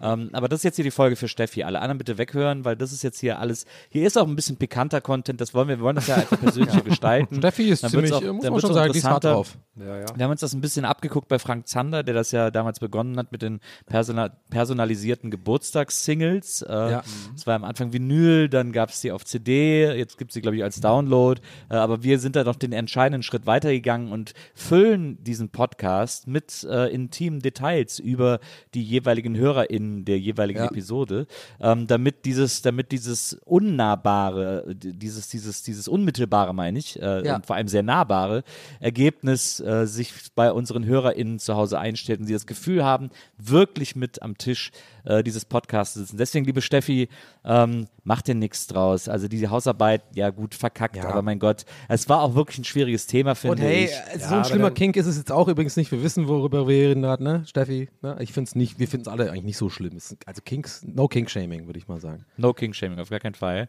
Ähm, 0.00 0.30
aber 0.32 0.48
das 0.48 0.60
ist 0.60 0.64
jetzt 0.64 0.76
hier 0.76 0.84
die 0.84 0.90
Folge 0.90 1.16
für 1.16 1.28
Steffi. 1.28 1.62
Alle 1.64 1.80
anderen 1.80 1.98
bitte 1.98 2.16
weghören, 2.16 2.64
weil 2.64 2.74
das 2.76 2.92
ist 2.92 3.02
jetzt 3.02 3.20
hier 3.20 3.38
alles. 3.38 3.66
Hier 3.90 4.06
ist 4.06 4.16
auch 4.16 4.26
ein 4.26 4.34
bisschen 4.36 4.56
pikanter 4.56 5.00
Content, 5.02 5.40
das 5.42 5.52
wollen 5.52 5.68
wir, 5.68 5.76
wir 5.78 5.84
wollen 5.84 5.96
das 5.96 6.06
ja 6.06 6.14
einfach 6.16 6.40
persönlicher 6.40 6.80
gestalten. 6.84 7.36
Steffi 7.36 7.68
ist 7.68 7.82
Dann 7.84 7.90
ziemlich, 7.90 8.12
auch- 8.14 8.22
muss 8.22 8.42
man 8.48 8.60
schon 8.60 8.72
sagen, 8.72 8.92
die 8.92 8.98
ist 8.98 9.04
hart 9.04 9.24
interessanter. 9.24 9.30
drauf. 9.34 9.58
Ja, 9.76 9.98
ja. 9.98 10.06
Wir 10.16 10.24
haben 10.24 10.30
uns 10.30 10.40
das 10.40 10.54
ein 10.54 10.60
bisschen 10.60 10.84
abgeguckt 10.84 11.28
bei 11.28 11.38
Frank 11.38 11.66
Zander, 11.68 12.02
der 12.04 12.13
das 12.14 12.32
ja 12.32 12.50
damals 12.50 12.80
begonnen 12.80 13.16
hat 13.18 13.32
mit 13.32 13.42
den 13.42 13.60
persona 13.86 14.30
personalisierten 14.50 15.30
Geburtstagssingles. 15.30 16.62
Äh, 16.62 16.72
Ja. 16.72 17.02
Es 17.34 17.46
war 17.46 17.54
am 17.56 17.64
Anfang 17.64 17.92
Vinyl, 17.92 18.48
dann 18.48 18.72
gab 18.72 18.90
es 18.90 19.00
sie 19.00 19.10
auf 19.12 19.24
CD, 19.24 19.92
jetzt 19.96 20.18
gibt 20.18 20.30
es 20.30 20.34
sie, 20.34 20.40
glaube 20.40 20.56
ich, 20.56 20.62
als 20.62 20.80
Download. 20.80 21.40
Äh, 21.70 21.74
aber 21.76 22.02
wir 22.02 22.18
sind 22.18 22.36
da 22.36 22.44
noch 22.44 22.56
den 22.56 22.72
entscheidenden 22.72 23.22
Schritt 23.22 23.46
weitergegangen 23.46 24.12
und 24.12 24.32
füllen 24.54 25.22
diesen 25.24 25.48
Podcast 25.50 26.26
mit 26.28 26.64
äh, 26.70 26.92
intimen 26.92 27.40
Details 27.40 27.98
über 27.98 28.38
die 28.74 28.82
jeweiligen 28.82 29.36
HörerInnen 29.36 30.04
der 30.04 30.18
jeweiligen 30.18 30.60
Ja. 30.60 30.66
Episode, 30.66 31.26
ähm, 31.60 31.86
damit 31.86 32.24
dieses, 32.24 32.62
damit 32.62 32.92
dieses 32.92 33.34
unnahbare, 33.44 34.74
dieses, 34.74 35.28
dieses, 35.28 35.62
dieses 35.62 35.88
unmittelbare, 35.88 36.54
meine 36.54 36.78
ich, 36.78 37.00
äh, 37.00 37.24
Ja. 37.26 37.36
und 37.36 37.46
vor 37.46 37.56
allem 37.56 37.68
sehr 37.68 37.82
nahbare 37.82 38.44
Ergebnis 38.80 39.60
äh, 39.60 39.86
sich 39.86 40.12
bei 40.34 40.52
unseren 40.52 40.84
HörerInnen 40.84 41.38
zu 41.38 41.54
Hause 41.56 41.78
einstellt 41.78 42.03
und 42.20 42.26
sie 42.26 42.32
das 42.32 42.46
Gefühl 42.46 42.84
haben, 42.84 43.10
wirklich 43.38 43.96
mit 43.96 44.22
am 44.22 44.38
Tisch 44.38 44.70
äh, 45.04 45.22
dieses 45.22 45.44
Podcasts 45.44 45.94
sitzen. 45.94 46.16
Deswegen, 46.16 46.44
liebe 46.44 46.62
Steffi, 46.62 47.08
ähm, 47.44 47.86
mach 48.04 48.22
dir 48.22 48.34
nichts 48.34 48.66
draus. 48.66 49.08
Also 49.08 49.28
diese 49.28 49.50
Hausarbeit, 49.50 50.02
ja 50.14 50.30
gut, 50.30 50.54
verkackt, 50.54 50.96
Ja. 50.96 51.04
aber 51.08 51.22
mein 51.22 51.38
Gott, 51.38 51.64
es 51.88 52.08
war 52.08 52.20
auch 52.22 52.34
wirklich 52.34 52.58
ein 52.58 52.64
schwieriges 52.64 53.06
Thema, 53.06 53.34
finde 53.34 53.62
Und 53.62 53.68
hey, 53.68 53.84
ich. 53.86 54.22
so 54.22 54.30
Ja, 54.34 54.38
ein 54.38 54.44
schlimmer 54.44 54.70
Kink 54.70 54.96
ist 54.96 55.06
es 55.06 55.16
jetzt 55.16 55.32
auch 55.32 55.48
übrigens 55.48 55.76
nicht. 55.76 55.90
Wir 55.92 56.02
wissen, 56.02 56.28
worüber 56.28 56.66
wir 56.68 56.88
reden 56.88 57.02
gerade, 57.02 57.22
ne, 57.22 57.42
Steffi? 57.46 57.88
Ne? 58.02 58.16
Ich 58.20 58.32
finde 58.32 58.48
es 58.48 58.54
nicht, 58.54 58.78
wir 58.78 58.88
finden 58.88 59.06
es 59.06 59.12
alle 59.12 59.30
eigentlich 59.30 59.44
nicht 59.44 59.58
so 59.58 59.68
schlimm. 59.70 59.96
Es 59.96 60.08
sind- 60.08 60.26
Also 60.26 60.42
Kinks, 60.44 60.82
no 60.86 61.08
Kink-Shaming, 61.08 61.66
würde 61.66 61.78
ich 61.78 61.88
mal 61.88 62.00
sagen. 62.00 62.24
No 62.36 62.52
King 62.52 62.72
Shaming, 62.72 62.98
auf 62.98 63.10
gar 63.10 63.20
keinen 63.20 63.34
Fall. 63.34 63.68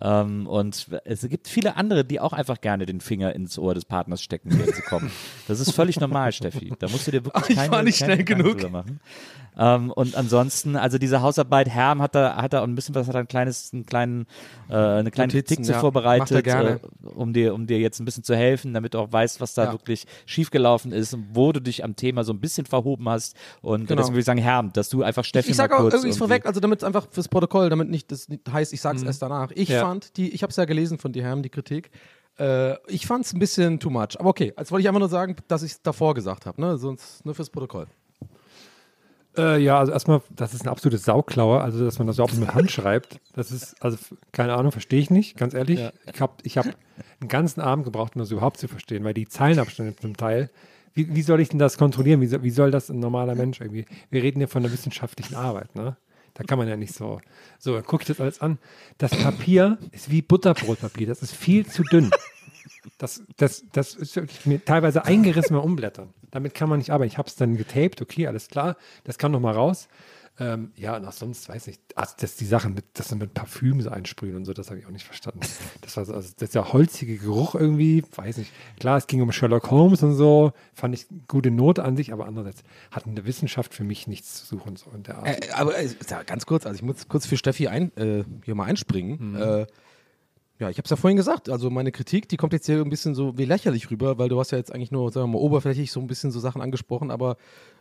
Ähm, 0.00 0.46
und 0.48 0.86
es 1.04 1.28
gibt 1.28 1.46
viele 1.46 1.76
andere, 1.76 2.04
die 2.04 2.18
auch 2.18 2.32
einfach 2.32 2.60
gerne 2.60 2.86
den 2.86 3.00
Finger 3.00 3.34
ins 3.34 3.56
Ohr 3.58 3.74
des 3.74 3.84
Partners 3.84 4.20
stecken, 4.22 4.50
wenn 4.58 4.72
sie 4.72 4.82
kommen. 4.82 5.12
Das 5.46 5.60
ist 5.60 5.70
völlig 5.72 6.00
normal, 6.00 6.32
Steffi. 6.32 6.72
Da 6.78 6.88
musst 6.88 7.06
du 7.06 7.12
dir 7.12 7.24
wirklich 7.24 7.50
Ich 7.50 7.56
keine, 7.56 7.70
war 7.72 7.82
nicht 7.84 8.00
keine 8.00 8.14
schnell 8.14 8.24
Gedanken 8.24 8.56
genug. 8.58 8.72
machen. 8.72 9.00
Ähm, 9.56 9.90
und 9.92 10.16
ansonsten, 10.16 10.71
also 10.76 10.98
diese 10.98 11.22
Hausarbeit, 11.22 11.68
Herm 11.68 12.00
hat 12.02 12.14
da, 12.14 12.36
hat 12.36 12.52
da 12.52 12.62
ein 12.62 12.74
bisschen 12.74 12.94
was, 12.94 13.06
hat 13.08 13.14
da 13.14 13.20
ein 13.20 13.28
kleines, 13.28 13.72
einen 13.72 13.86
kleinen, 13.86 14.26
äh, 14.68 14.74
eine 14.74 15.10
kleine 15.10 15.32
Notizen, 15.32 15.56
Kritik 15.56 15.74
ja. 15.74 15.80
vorbereitet, 15.80 16.46
er. 16.46 16.74
Äh, 16.74 16.78
um 17.14 17.32
dir, 17.32 17.54
um 17.54 17.66
dir 17.66 17.78
jetzt 17.78 18.00
ein 18.00 18.04
bisschen 18.04 18.24
zu 18.24 18.34
helfen, 18.36 18.74
damit 18.74 18.94
du 18.94 18.98
auch 18.98 19.12
weißt, 19.12 19.40
was 19.40 19.54
da 19.54 19.64
Ja. 19.64 19.72
wirklich 19.72 20.06
schiefgelaufen 20.26 20.92
ist, 20.92 21.14
und 21.14 21.26
wo 21.32 21.52
du 21.52 21.60
dich 21.60 21.84
am 21.84 21.96
Thema 21.96 22.24
so 22.24 22.32
ein 22.32 22.40
bisschen 22.40 22.66
verhoben 22.66 23.08
hast. 23.08 23.36
Und 23.60 23.86
Genau. 23.88 23.98
deswegen 24.00 24.14
würde 24.14 24.20
ich 24.20 24.26
sagen, 24.26 24.40
Herm, 24.40 24.72
dass 24.72 24.88
du 24.88 25.02
einfach 25.02 25.24
Steffi 25.24 25.50
Ich 25.50 25.56
sage 25.56 25.76
auch 25.76 25.90
irgendwie 25.90 26.12
vorweg, 26.12 26.46
also 26.46 26.60
damit 26.60 26.82
einfach 26.84 27.06
fürs 27.10 27.28
Protokoll, 27.28 27.70
damit 27.70 27.88
nicht 27.88 28.10
das 28.12 28.26
heißt, 28.50 28.72
ich 28.72 28.80
sage 28.80 28.98
es 28.98 29.02
erst 29.04 29.22
danach. 29.22 29.50
Ich 29.54 29.68
Ja. 29.68 29.80
fand 29.82 30.16
die, 30.16 30.30
ich 30.30 30.42
habe 30.42 30.50
es 30.50 30.56
ja 30.56 30.64
gelesen 30.64 30.98
von 30.98 31.12
dir, 31.12 31.22
Herren, 31.22 31.42
die 31.42 31.50
Kritik. 31.50 31.90
Äh, 32.38 32.76
ich 32.90 33.06
fand 33.06 33.26
es 33.26 33.34
ein 33.34 33.38
bisschen 33.38 33.78
too 33.78 33.90
much. 33.90 34.18
Aber 34.18 34.30
okay, 34.30 34.52
als 34.56 34.70
wollte 34.72 34.80
ich 34.82 34.88
einfach 34.88 35.00
nur 35.00 35.08
sagen, 35.10 35.36
dass 35.48 35.62
ich 35.62 35.72
es 35.72 35.82
davor 35.82 36.14
gesagt 36.14 36.46
habe, 36.46 36.60
ne? 36.60 36.78
Sonst 36.78 37.24
nur 37.26 37.34
fürs 37.34 37.50
Protokoll. 37.50 37.86
Äh, 39.36 39.62
ja, 39.62 39.78
also 39.78 39.92
erstmal, 39.92 40.20
das 40.30 40.52
ist 40.52 40.62
eine 40.62 40.70
absolute 40.70 40.98
Sauklaue, 40.98 41.60
also 41.60 41.84
dass 41.84 41.98
man 41.98 42.06
das 42.06 42.16
überhaupt 42.16 42.36
mit 42.36 42.54
Hand 42.54 42.70
schreibt. 42.70 43.18
Das 43.34 43.50
ist, 43.50 43.82
also 43.82 43.96
keine 44.32 44.54
Ahnung, 44.54 44.72
verstehe 44.72 45.00
ich 45.00 45.10
nicht, 45.10 45.36
ganz 45.36 45.54
ehrlich. 45.54 45.80
Ich 46.12 46.20
habe 46.20 46.34
ich 46.42 46.58
hab 46.58 46.66
einen 46.66 47.28
ganzen 47.28 47.60
Abend 47.60 47.84
gebraucht, 47.84 48.14
um 48.14 48.20
das 48.20 48.30
überhaupt 48.30 48.58
zu 48.58 48.68
verstehen, 48.68 49.04
weil 49.04 49.14
die 49.14 49.26
Zeilenabstände 49.26 49.96
zum 49.96 50.16
Teil, 50.16 50.50
wie, 50.94 51.14
wie 51.14 51.22
soll 51.22 51.40
ich 51.40 51.48
denn 51.48 51.58
das 51.58 51.78
kontrollieren? 51.78 52.20
Wie 52.20 52.26
soll, 52.26 52.42
wie 52.42 52.50
soll 52.50 52.70
das 52.70 52.90
ein 52.90 53.00
normaler 53.00 53.34
Mensch 53.34 53.60
irgendwie? 53.60 53.86
Wir 54.10 54.22
reden 54.22 54.40
ja 54.40 54.46
von 54.46 54.62
einer 54.62 54.72
wissenschaftlichen 54.72 55.34
Arbeit, 55.34 55.74
ne? 55.74 55.96
Da 56.34 56.44
kann 56.44 56.58
man 56.58 56.66
ja 56.66 56.76
nicht 56.76 56.94
so. 56.94 57.20
So, 57.58 57.74
dann 57.74 57.84
gucke 57.84 58.02
ich 58.02 58.08
das 58.08 58.20
alles 58.20 58.40
an. 58.40 58.58
Das 58.96 59.10
Papier 59.10 59.78
ist 59.90 60.10
wie 60.10 60.22
Butterbrotpapier, 60.22 61.06
das 61.06 61.22
ist 61.22 61.34
viel 61.34 61.66
zu 61.66 61.82
dünn. 61.82 62.10
Das, 62.98 63.22
das, 63.36 63.64
das 63.72 63.94
ist 63.94 64.16
wirklich 64.16 64.46
mir 64.46 64.64
teilweise 64.64 65.04
eingerissen 65.04 65.56
beim 65.56 65.64
Umblättern. 65.64 66.10
Damit 66.32 66.54
kann 66.54 66.68
man 66.68 66.78
nicht 66.78 66.90
arbeiten. 66.90 67.12
Ich 67.12 67.18
habe 67.18 67.28
es 67.28 67.36
dann 67.36 67.56
getaped, 67.56 68.02
okay, 68.02 68.26
alles 68.26 68.48
klar. 68.48 68.76
Das 69.04 69.18
kann 69.18 69.30
noch 69.30 69.40
mal 69.40 69.54
raus. 69.54 69.88
Ähm, 70.40 70.72
ja, 70.76 70.96
und 70.96 71.04
auch 71.04 71.12
sonst 71.12 71.46
weiß 71.50 71.66
ich, 71.66 71.78
also 71.94 72.14
das 72.18 72.36
die 72.36 72.46
Sachen 72.46 72.72
mit, 72.72 72.86
das 72.94 73.14
mit 73.14 73.34
Parfüm 73.34 73.82
so 73.82 73.90
einsprühen 73.90 74.34
und 74.34 74.46
so, 74.46 74.54
das 74.54 74.70
habe 74.70 74.80
ich 74.80 74.86
auch 74.86 74.90
nicht 74.90 75.04
verstanden. 75.04 75.40
Das 75.82 75.98
war 75.98 76.06
so, 76.06 76.14
also 76.14 76.32
ja 76.40 76.72
holzige 76.72 77.18
Geruch 77.18 77.54
irgendwie, 77.54 78.02
weiß 78.16 78.38
nicht. 78.38 78.50
Klar, 78.80 78.96
es 78.96 79.06
ging 79.06 79.20
um 79.20 79.30
Sherlock 79.30 79.70
Holmes 79.70 80.02
und 80.02 80.14
so, 80.14 80.52
fand 80.72 80.94
ich 80.94 81.06
gute 81.28 81.50
Note 81.50 81.84
an 81.84 81.98
sich, 81.98 82.14
aber 82.14 82.26
andererseits 82.26 82.62
hat 82.90 83.06
in 83.06 83.14
der 83.14 83.26
Wissenschaft 83.26 83.74
für 83.74 83.84
mich 83.84 84.06
nichts 84.06 84.34
zu 84.34 84.46
suchen, 84.46 84.76
so 84.76 84.90
in 84.92 85.02
der 85.02 85.18
Art. 85.18 85.28
Äh, 85.28 85.50
aber 85.52 85.78
äh, 85.78 85.90
ganz 86.24 86.46
kurz, 86.46 86.64
also 86.64 86.76
ich 86.76 86.82
muss 86.82 87.08
kurz 87.08 87.26
für 87.26 87.36
Steffi 87.36 87.68
ein, 87.68 87.94
äh, 87.98 88.24
hier 88.44 88.54
mal 88.54 88.64
einspringen. 88.64 89.36
Äh, 89.36 89.66
ja, 90.62 90.70
ich 90.70 90.78
habe 90.78 90.84
es 90.84 90.90
ja 90.90 90.96
vorhin 90.96 91.16
gesagt, 91.16 91.50
also 91.50 91.70
meine 91.70 91.90
Kritik, 91.90 92.28
die 92.28 92.36
kommt 92.36 92.52
jetzt 92.52 92.66
hier 92.66 92.80
ein 92.80 92.88
bisschen 92.88 93.16
so 93.16 93.36
wie 93.36 93.44
lächerlich 93.44 93.90
rüber, 93.90 94.16
weil 94.18 94.28
du 94.28 94.38
hast 94.38 94.52
ja 94.52 94.58
jetzt 94.58 94.72
eigentlich 94.72 94.92
nur, 94.92 95.10
sagen 95.10 95.26
wir 95.26 95.38
mal, 95.38 95.44
oberflächlich 95.44 95.90
so 95.90 95.98
ein 95.98 96.06
bisschen 96.06 96.30
so 96.30 96.38
Sachen 96.38 96.62
angesprochen, 96.62 97.10
aber 97.10 97.36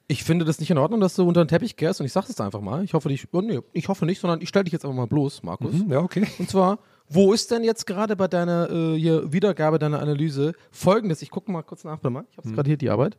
ich 0.07 0.23
finde 0.23 0.45
das 0.45 0.59
nicht 0.59 0.71
in 0.71 0.79
Ordnung, 0.79 0.99
dass 0.99 1.15
du 1.15 1.27
unter 1.27 1.45
den 1.45 1.47
Teppich 1.47 1.75
kehrst 1.75 1.99
und 1.99 2.07
ich 2.07 2.11
sage 2.11 2.27
es 2.29 2.41
einfach 2.41 2.59
mal. 2.59 2.83
Ich 2.83 2.95
hoffe 2.95 3.07
nicht, 3.07 3.27
oh, 3.33 3.41
nee, 3.41 3.59
ich 3.71 3.87
hoffe 3.87 4.07
nicht, 4.07 4.19
sondern 4.19 4.41
ich 4.41 4.49
stelle 4.49 4.63
dich 4.63 4.73
jetzt 4.73 4.83
einfach 4.83 4.97
mal 4.97 5.05
bloß, 5.05 5.43
Markus. 5.43 5.73
Hm, 5.73 5.91
ja, 5.91 5.99
okay. 5.99 6.25
Und 6.39 6.49
zwar, 6.49 6.79
wo 7.07 7.33
ist 7.33 7.51
denn 7.51 7.63
jetzt 7.63 7.85
gerade 7.85 8.15
bei 8.15 8.27
deiner 8.27 8.69
äh, 8.71 8.97
hier 8.97 9.31
Wiedergabe 9.31 9.77
deiner 9.77 9.99
Analyse 9.99 10.53
folgendes? 10.71 11.21
Ich 11.21 11.29
gucke 11.29 11.51
mal 11.51 11.61
kurz 11.61 11.83
nach, 11.83 12.01
mal. 12.01 12.25
Ich 12.31 12.37
habe 12.37 12.51
gerade 12.51 12.67
hier 12.67 12.77
die 12.77 12.89
Arbeit. 12.89 13.15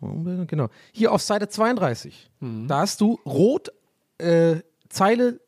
Genau. 0.00 0.68
Hier 0.92 1.10
auf 1.10 1.22
Seite 1.22 1.48
32. 1.48 2.30
Da 2.68 2.80
hast 2.80 3.00
du 3.00 3.18
rot, 3.26 3.72
äh, 4.18 4.60
Zeile, 4.88 5.40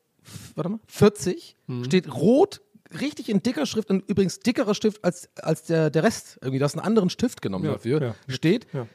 warte 0.55 0.69
mal, 0.69 0.79
40, 0.87 1.55
steht 1.85 2.13
rot, 2.13 2.61
richtig 2.99 3.29
in 3.29 3.41
dicker 3.43 3.65
Schrift 3.65 3.89
und 3.89 4.07
übrigens 4.09 4.39
dickerer 4.39 4.73
Stift 4.75 5.03
als, 5.03 5.29
als 5.41 5.63
der, 5.63 5.89
der 5.89 6.03
Rest. 6.03 6.37
Irgendwie, 6.41 6.59
du 6.59 6.65
hast 6.65 6.75
einen 6.75 6.85
anderen 6.85 7.09
Stift 7.09 7.41
genommen 7.41 7.65
Ja, 7.65 7.73
dafür. 7.73 8.01
ja. 8.01 8.15
Steht, 8.27 8.67
Ja. 8.73 8.87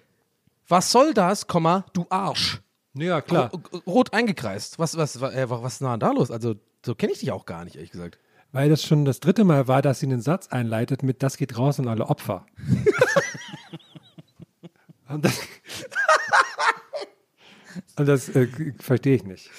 was 0.68 0.90
soll 0.92 1.14
das, 1.14 1.46
Komma, 1.46 1.86
du 1.92 2.06
Arsch. 2.10 2.60
Ja, 2.94 3.20
klar. 3.20 3.50
Ro- 3.52 3.78
Rot 3.86 4.12
eingekreist. 4.12 4.78
Was, 4.78 4.96
was, 4.96 5.20
was, 5.20 5.34
äh, 5.34 5.48
was 5.50 5.74
ist 5.74 5.80
denn 5.80 5.98
da 6.00 6.10
los? 6.12 6.30
Also, 6.30 6.54
so 6.84 6.94
kenne 6.94 7.12
ich 7.12 7.18
dich 7.20 7.32
auch 7.32 7.44
gar 7.46 7.64
nicht, 7.64 7.76
ehrlich 7.76 7.90
gesagt. 7.90 8.18
Weil 8.52 8.68
das 8.70 8.84
schon 8.84 9.04
das 9.04 9.18
dritte 9.18 9.42
Mal 9.42 9.66
war, 9.66 9.82
dass 9.82 9.98
sie 10.00 10.06
einen 10.06 10.20
Satz 10.20 10.46
einleitet 10.48 11.02
mit 11.02 11.24
Das 11.24 11.36
geht 11.36 11.58
raus 11.58 11.80
an 11.80 11.88
alle 11.88 12.06
Opfer. 12.06 12.46
Und 15.08 15.24
das, 15.24 15.38
und 17.96 18.06
das 18.08 18.28
äh, 18.30 18.48
verstehe 18.78 19.16
ich 19.16 19.24
nicht. 19.24 19.50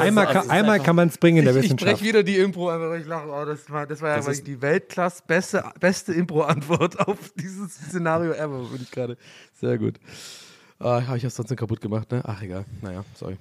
Einmal, 0.00 0.26
kann, 0.26 0.50
einmal 0.50 0.80
kann 0.80 0.96
man 0.96 1.08
es 1.08 1.18
bringen 1.18 1.38
in 1.38 1.44
der 1.44 1.52
ich, 1.54 1.58
ich 1.58 1.64
Wissenschaft. 1.72 1.92
breche 1.98 2.04
wieder 2.08 2.22
die 2.22 2.36
Impro 2.38 2.68
an, 2.70 2.80
weil 2.80 3.00
ich 3.00 3.06
lache. 3.06 3.28
Oh, 3.28 3.44
das 3.44 3.68
war, 3.70 3.86
das 3.86 4.00
war 4.00 4.10
ja 4.10 4.16
Das 4.16 4.26
wirklich 4.26 4.38
ist- 4.38 4.46
die 4.46 4.62
Weltklasse 4.62 5.22
beste, 5.26 5.64
beste 5.80 6.12
Impro-Antwort 6.14 6.98
auf 7.08 7.18
dieses 7.36 7.74
Szenario 7.74 8.32
ever, 8.32 8.58
bin 8.64 8.80
ich 8.82 8.90
gerade. 8.90 9.16
Sehr 9.60 9.78
gut. 9.78 9.96
Ah, 10.78 11.02
habe 11.06 11.16
ich 11.16 11.22
das 11.24 11.34
sonst 11.34 11.54
kaputt 11.56 11.80
gemacht, 11.80 12.10
ne? 12.12 12.22
Ach, 12.24 12.40
egal. 12.42 12.64
Naja, 12.82 13.04
sorry. 13.14 13.36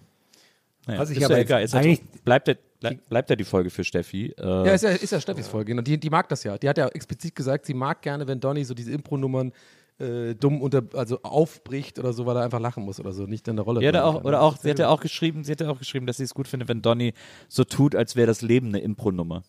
Naja, 0.87 0.99
Was 0.99 1.09
ich 1.11 1.17
ist 1.17 1.23
ja 1.29 1.29
jetzt 1.37 1.45
egal. 1.45 1.63
Ist 1.63 1.73
ja, 1.73 1.79
eigentlich- 1.81 2.01
bleibt, 2.23 2.47
der, 2.47 2.57
bleib, 2.79 3.09
bleibt 3.09 3.29
ja 3.29 3.35
die 3.35 3.43
Folge 3.43 3.69
für 3.69 3.83
Steffi. 3.83 4.33
Äh, 4.37 4.43
Ja, 4.43 4.63
ist 4.73 4.83
ja, 4.83 4.89
ist 4.91 5.11
ja 5.11 5.21
Steffis 5.21 5.47
Folge. 5.47 5.71
genau. 5.71 5.81
Die, 5.83 5.99
die 5.99 6.09
mag 6.09 6.27
das 6.29 6.43
ja. 6.43 6.57
Die 6.57 6.67
hat 6.67 6.77
ja 6.77 6.87
explizit 6.87 7.35
gesagt, 7.35 7.65
sie 7.65 7.73
mag 7.75 8.01
gerne, 8.01 8.27
wenn 8.27 8.39
Donny 8.39 8.63
so 8.63 8.73
diese 8.73 8.91
Impro-Nummern 8.91 9.51
äh, 9.99 10.35
dumm 10.35 10.61
unter, 10.61 10.83
also 10.93 11.21
aufbricht 11.23 11.97
oder 11.99 12.13
so, 12.13 12.25
weil 12.25 12.37
er 12.37 12.43
einfach 12.43 12.59
lachen 12.59 12.83
muss 12.83 12.99
oder 12.99 13.13
so, 13.13 13.25
nicht 13.25 13.47
in 13.47 13.55
der 13.55 13.65
Rolle. 13.65 13.81
Ja, 13.81 13.89
oder 13.89 14.05
auch, 14.05 14.17
kann. 14.17 14.25
oder 14.25 14.41
auch, 14.41 14.57
sie 14.57 14.69
hat 14.69 14.79
ja 14.79 14.89
auch 14.89 15.01
geschrieben, 15.01 15.43
sie 15.43 15.51
hat 15.53 15.61
ja 15.61 15.69
auch 15.69 15.79
geschrieben, 15.79 16.05
dass 16.05 16.17
sie 16.17 16.23
es 16.23 16.33
gut 16.33 16.47
findet, 16.47 16.69
wenn 16.69 16.81
Donny 16.81 17.13
so 17.47 17.63
tut, 17.63 17.95
als 17.95 18.15
wäre 18.15 18.27
das 18.27 18.41
Leben 18.41 18.67
eine 18.67 18.79
Impro-Nummer. 18.79 19.43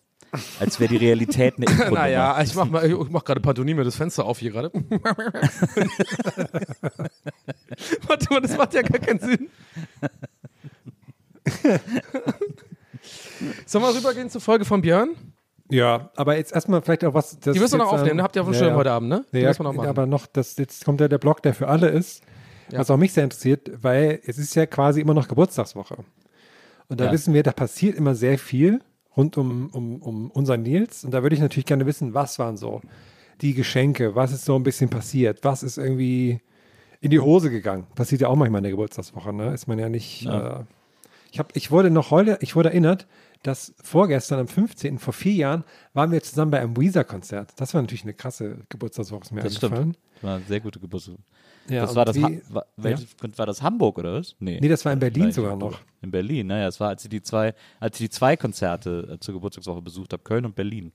Als 0.59 0.79
wäre 0.79 0.89
die 0.89 0.97
Realität 0.97 1.55
eine 1.57 1.65
Impro-Nummer. 1.71 1.99
Naja, 1.99 2.41
ich 2.41 2.53
mach, 2.55 2.69
mal, 2.69 2.89
ich 2.89 3.09
mach 3.09 3.23
gerade 3.23 3.41
Pantomime 3.41 3.83
das 3.83 3.95
Fenster 3.95 4.25
auf 4.25 4.39
hier 4.39 4.51
gerade. 4.51 4.71
Warte 8.07 8.27
mal, 8.29 8.41
das 8.41 8.57
macht 8.57 8.73
ja 8.73 8.81
gar 8.81 8.99
keinen 8.99 9.19
Sinn. 9.19 9.49
Sollen 13.65 13.83
wir 13.83 13.95
rübergehen 13.95 14.29
zur 14.29 14.41
Folge 14.41 14.65
von 14.65 14.81
Björn? 14.81 15.15
Ja, 15.69 16.09
aber 16.15 16.35
jetzt 16.37 16.51
erstmal 16.53 16.81
vielleicht 16.81 17.05
auch 17.05 17.13
was. 17.13 17.39
Das 17.39 17.53
Die 17.55 17.61
wirst 17.61 17.73
du 17.73 17.77
noch 17.77 17.91
aufnehmen, 17.91 18.19
ähm, 18.19 18.23
habt 18.23 18.35
ihr 18.35 18.41
auf 18.41 18.47
dem 18.47 18.53
ja, 18.53 18.59
Schirm 18.59 18.71
ja. 18.71 18.75
heute 18.75 18.91
Abend, 18.91 19.09
ne? 19.09 19.25
Die 19.31 19.37
Ja, 19.39 19.49
müssen 19.49 19.63
wir 19.63 19.73
noch 19.73 19.85
aber 19.85 20.05
noch, 20.05 20.25
das, 20.25 20.57
jetzt 20.57 20.83
kommt 20.83 20.99
ja 20.99 21.07
der 21.07 21.19
Blog, 21.19 21.43
der 21.43 21.53
für 21.53 21.67
alle 21.67 21.89
ist, 21.89 22.23
Ja. 22.71 22.79
was 22.79 22.89
auch 22.89 22.97
mich 22.97 23.13
sehr 23.13 23.23
interessiert, 23.23 23.71
weil 23.81 24.19
es 24.25 24.37
ist 24.37 24.55
ja 24.55 24.65
quasi 24.65 25.01
immer 25.01 25.13
noch 25.13 25.27
Geburtstagswoche. 25.27 25.97
Und 26.87 26.99
da 26.99 27.05
Ja. 27.05 27.11
wissen 27.11 27.33
wir, 27.33 27.43
da 27.43 27.51
passiert 27.51 27.95
immer 27.95 28.15
sehr 28.15 28.39
viel 28.39 28.81
rund 29.15 29.37
um, 29.37 29.69
um, 29.71 30.01
um 30.01 30.31
unseren 30.31 30.63
Nils. 30.63 31.03
Und 31.03 31.11
da 31.11 31.21
würde 31.21 31.35
ich 31.35 31.41
natürlich 31.41 31.65
gerne 31.65 31.85
wissen, 31.85 32.13
was 32.13 32.39
waren 32.39 32.57
so 32.57 32.81
die 33.41 33.53
Geschenke, 33.53 34.15
was 34.15 34.31
ist 34.31 34.45
so 34.45 34.55
ein 34.55 34.63
bisschen 34.63 34.89
passiert, 34.89 35.39
was 35.43 35.61
ist 35.63 35.77
irgendwie 35.77 36.41
in 36.99 37.11
die 37.11 37.19
Hose 37.19 37.49
gegangen. 37.49 37.85
Passiert 37.95 38.21
ja 38.21 38.27
auch 38.27 38.35
manchmal 38.35 38.59
in 38.59 38.63
der 38.63 38.71
Geburtstagswoche, 38.71 39.33
ne? 39.33 39.53
Ist 39.53 39.67
man 39.67 39.77
ja 39.79 39.87
nicht. 39.87 40.25
Äh, 40.25 40.63
ich, 41.31 41.39
hab, 41.39 41.55
ich 41.55 41.69
wurde 41.71 41.89
noch 41.91 42.11
heute, 42.11 42.37
ich 42.41 42.55
wurde 42.55 42.69
erinnert, 42.69 43.07
dass 43.43 43.73
vorgestern 43.81 44.39
am 44.39 44.47
15., 44.47 44.99
vor 44.99 45.13
vier 45.13 45.33
Jahren, 45.33 45.63
waren 45.93 46.11
wir 46.11 46.21
zusammen 46.21 46.51
bei 46.51 46.59
einem 46.59 46.75
Weezer-Konzert. 46.77 47.53
Das 47.57 47.73
war 47.73 47.81
natürlich 47.81 48.03
eine 48.03 48.13
krasse 48.13 48.57
Geburtstagswoche, 48.69 49.21
ist 49.23 49.31
mir 49.31 49.41
Das 49.41 49.55
eingefallen. 49.63 49.93
stimmt. 49.93 50.23
War 50.23 50.35
eine 50.35 50.45
sehr 50.45 50.59
gute 50.59 50.79
Geburtstag. 50.79 51.15
Ja, 51.69 51.81
das 51.83 51.93
war 51.95 52.03
das, 52.03 52.15
wie- 52.15 52.41
war, 52.49 52.65
welches, 52.77 53.07
war 53.37 53.45
das 53.45 53.61
Hamburg 53.61 53.99
oder 53.99 54.13
was? 54.15 54.35
Nee, 54.39 54.59
das 54.67 54.83
war 54.85 54.91
in 54.91 54.97
Berlin 54.99 55.23
Nein, 55.25 55.31
sogar 55.31 55.55
noch. 55.55 55.79
In 56.01 56.09
Berlin, 56.09 56.47
naja, 56.47 56.67
es 56.67 56.79
war, 56.79 56.89
als 56.89 57.03
ich 57.03 57.09
die 57.11 57.21
zwei, 57.21 57.53
als 57.79 57.99
ich 57.99 58.07
die 58.07 58.09
zwei 58.09 58.35
Konzerte 58.35 59.07
äh, 59.13 59.19
zur 59.19 59.35
Geburtstagswoche 59.35 59.81
besucht 59.81 60.11
habe, 60.13 60.23
Köln 60.23 60.45
und 60.45 60.55
Berlin. 60.55 60.91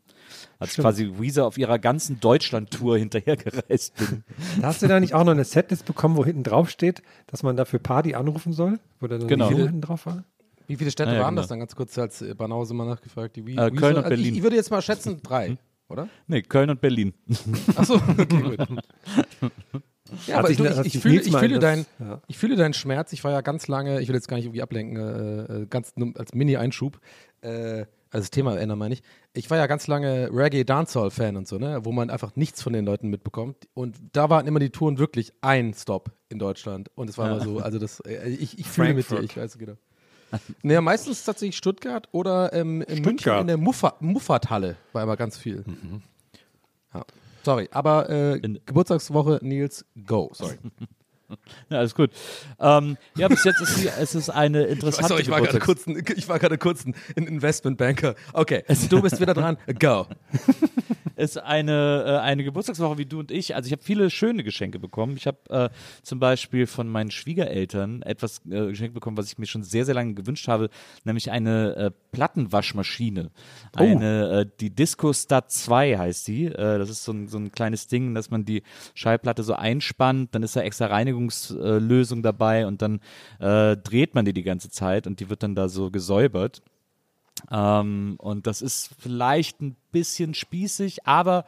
Als 0.59 0.73
Stimmt. 0.73 0.85
quasi 0.85 1.13
Weezer 1.17 1.47
auf 1.47 1.59
ihrer 1.59 1.79
ganzen 1.79 2.19
Deutschland-Tour 2.19 2.99
hinterhergereist 3.39 3.95
bin. 3.97 4.25
Da 4.61 4.67
hast 4.69 4.83
du 4.83 4.89
da 4.89 4.99
nicht 4.99 5.15
auch 5.15 5.23
noch 5.25 5.33
eine 5.33 5.45
Setlist 5.45 5.85
bekommen, 5.87 6.17
wo 6.17 6.25
hinten 6.25 6.43
drauf 6.43 6.69
steht, 6.71 7.03
dass 7.29 7.43
man 7.45 7.57
dafür 7.57 7.79
Party 7.79 8.15
anrufen 8.17 8.53
soll? 8.53 8.81
Wo 9.01 9.07
da 9.07 9.19
dann 9.19 9.29
Genau. 9.29 9.49
die 9.51 9.55
hinten 9.57 9.81
drauf 9.81 10.07
war? 10.07 10.25
Wie 10.67 10.77
viele 10.77 10.91
Städte 10.91 11.11
Ja, 11.11 11.17
ja, 11.19 11.23
waren 11.25 11.37
das 11.37 11.45
genau. 11.47 11.51
dann 11.55 11.59
ganz 11.61 11.77
kurz 11.77 11.99
als 11.99 12.23
äh, 12.23 12.35
Banause 12.35 12.75
mal 12.75 12.87
nachgefragt? 12.87 13.37
Die 13.37 13.47
Wii, 13.47 13.57
Äh, 13.57 13.61
Wii- 13.71 13.77
Köln 13.77 13.93
und 13.97 14.05
also 14.05 14.09
Berlin. 14.09 14.33
Ich, 14.33 14.37
ich 14.39 14.43
würde 14.43 14.57
jetzt 14.57 14.71
mal 14.71 14.81
schätzen 14.83 15.21
drei, 15.23 15.57
oder? 15.89 16.09
Nee, 16.27 16.43
Köln 16.43 16.71
und 16.71 16.81
Berlin. 16.81 17.13
Achso, 17.77 17.95
okay, 17.97 18.27
gut. 18.27 18.59
Ja, 20.27 20.39
aber 20.39 20.53
du, 20.53 20.65
ich, 20.65 20.71
ich, 20.87 20.93
sich 20.93 21.03
fühle, 21.03 21.21
ich, 21.23 21.35
fühle 21.35 21.59
das- 21.59 21.61
dein, 21.61 21.87
ja. 21.99 22.21
ich 22.29 22.37
fühle 22.39 22.57
deinen 22.57 22.75
Schmerz. 22.75 23.13
Ich 23.15 23.25
war 23.25 23.33
ja 23.33 23.41
ganz 23.41 23.69
lange, 23.69 24.01
ich 24.03 24.09
will 24.09 24.15
jetzt 24.15 24.29
gar 24.29 24.37
nicht 24.37 24.45
irgendwie 24.45 24.63
ablenken, 24.63 24.97
äh, 24.99 25.63
äh, 25.63 25.67
ganz 25.67 25.95
als 26.17 26.35
Mini-Einschub. 26.35 27.01
Äh, 27.41 27.87
also 28.11 28.23
das 28.23 28.31
Thema 28.31 28.57
ändern 28.59 28.79
meine 28.79 28.95
ich. 28.95 29.03
Ich 29.33 29.51
war 29.51 29.57
ja 29.57 29.67
ganz 29.67 29.87
lange 29.87 30.29
Reggae-Dancehall-Fan 30.31 31.37
und 31.37 31.49
so, 31.49 31.57
ne, 31.59 31.81
wo 31.85 31.91
man 31.91 32.11
einfach 32.11 32.37
nichts 32.37 32.63
von 32.63 32.75
den 32.75 32.85
Leuten 32.85 33.09
mitbekommt. 33.09 33.57
Und 33.73 33.97
da 34.13 34.29
waren 34.31 34.47
immer 34.47 34.61
die 34.61 34.71
Touren 34.71 34.99
wirklich 34.99 35.33
ein 35.41 35.73
Stop 35.75 36.13
in 36.29 36.39
Deutschland. 36.39 36.91
Und 36.95 37.09
es 37.11 37.17
war 37.19 37.29
immer 37.31 37.41
so, 37.41 37.59
also 37.61 37.79
das, 37.79 38.01
äh, 38.01 38.29
ich, 38.29 38.59
ich 38.59 38.67
fühle 38.69 38.93
mit 38.95 39.11
dir, 39.11 39.21
ich 39.21 39.37
weiß 39.37 39.59
genau. 39.59 39.73
Naja, 40.63 40.81
meistens 40.81 41.25
tatsächlich 41.25 41.57
Stuttgart 41.57 42.09
oder 42.13 42.53
ähm, 42.53 42.83
in 42.83 43.03
München 43.03 43.19
Stuttgart. 43.19 43.41
in 43.43 43.47
der 43.47 43.57
Muffa 43.57 43.95
Muffathalle 44.01 44.77
war 44.93 45.03
immer 45.03 45.17
ganz 45.17 45.39
viel. 45.39 45.65
Ja. 46.93 47.05
Sorry, 47.45 47.69
aber 47.73 48.09
äh, 48.09 48.41
Geburtstagswoche 48.41 49.39
Nils, 49.43 49.85
go. 50.07 50.31
Sorry. 50.35 50.57
Ja, 51.71 51.79
alles 51.79 51.95
gut. 51.95 52.11
Ähm, 52.61 52.97
ja, 53.17 53.29
bis 53.29 53.45
jetzt 53.45 53.61
ist 53.61 53.77
sie, 53.77 53.89
es 53.89 54.15
ist 54.15 54.31
eine 54.31 54.65
interessante 54.65 55.09
Sorry, 55.09 55.23
ich 55.23 55.31
war 55.31 55.41
gerade 55.41 55.59
kurz, 55.59 55.87
ein- 55.87 56.03
ich 56.17 56.29
war 56.29 56.39
gerade 56.39 56.59
kurz 56.59 56.85
ein 56.87 56.95
Investmentbanker. 57.17 58.15
Okay, 58.33 58.65
du 58.89 59.01
bist 59.03 59.21
wieder 59.21 59.35
dran. 59.35 59.57
Go. 59.79 60.07
ist 61.17 61.39
eine, 61.39 62.05
äh, 62.07 62.19
eine 62.19 62.43
Geburtstagswoche 62.45 62.99
wie 62.99 63.07
du 63.07 63.21
und 63.21 63.31
ich. 63.31 63.55
Also 63.55 63.67
ich 63.69 63.73
habe 63.73 63.83
viele 63.83 64.11
schöne 64.11 64.43
Geschenke 64.43 64.79
bekommen. 64.79 65.17
Ich 65.17 65.27
habe 65.27 65.39
äh, 65.49 65.69
zum 66.03 66.19
Beispiel 66.19 66.67
von 66.67 66.89
meinen 66.89 67.11
Schwiegereltern 67.13 68.03
etwas 68.03 68.43
äh, 68.47 68.67
geschenkt 68.67 68.95
bekommen, 68.95 69.17
was 69.17 69.27
ich 69.31 69.39
mir 69.39 69.47
schon 69.47 69.63
sehr, 69.63 69.85
sehr 69.85 69.95
lange 69.95 70.15
gewünscht 70.15 70.49
habe, 70.49 70.71
nämlich 71.05 71.31
eine 71.31 71.77
äh, 71.77 71.91
Plattenwaschmaschine. 72.13 73.31
Eine, 73.75 74.41
äh, 74.41 74.47
die 74.61 74.71
Disco 74.71 75.13
Stat 75.13 75.51
2 75.53 75.99
heißt 75.99 76.27
die. 76.29 76.47
Äh, 76.47 76.79
das 76.79 76.91
ist 76.91 77.05
so 77.05 77.13
ein, 77.13 77.29
so 77.29 77.39
ein 77.39 77.53
kleines 77.53 77.87
Ding, 77.87 78.15
dass 78.15 78.31
man 78.31 78.45
die 78.45 78.63
Schallplatte 78.95 79.43
so 79.43 79.55
einspannt, 79.55 80.35
dann 80.35 80.43
ist 80.43 80.57
da 80.57 80.63
extra 80.63 80.87
Reinigungslösung 81.25 82.23
dabei 82.23 82.67
und 82.67 82.83
dann 82.83 83.01
äh, 83.41 83.77
dreht 83.77 84.15
man 84.15 84.25
die 84.25 84.33
die 84.33 84.43
ganze 84.43 84.71
Zeit 84.71 85.07
und 85.07 85.21
die 85.21 85.31
wird 85.31 85.43
dann 85.43 85.55
da 85.55 85.69
so 85.69 85.91
gesäubert. 85.91 86.63
Ähm, 87.51 88.15
und 88.19 88.47
das 88.47 88.63
ist 88.63 88.91
vielleicht 88.99 89.61
ein 89.61 89.77
bisschen 89.91 90.35
spießig, 90.35 91.07
aber 91.07 91.45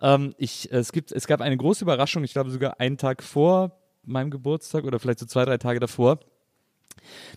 ähm, 0.00 0.34
ich, 0.38 0.72
es, 0.72 0.92
gibt, 0.92 1.12
es 1.12 1.26
gab 1.26 1.40
eine 1.40 1.56
große 1.56 1.84
Überraschung, 1.84 2.24
ich 2.24 2.32
glaube 2.32 2.50
sogar 2.50 2.80
einen 2.80 2.96
Tag 2.96 3.22
vor 3.22 3.78
meinem 4.02 4.30
Geburtstag 4.30 4.84
oder 4.84 4.98
vielleicht 4.98 5.18
so 5.18 5.26
zwei, 5.26 5.44
drei 5.44 5.58
Tage 5.58 5.80
davor. 5.80 6.20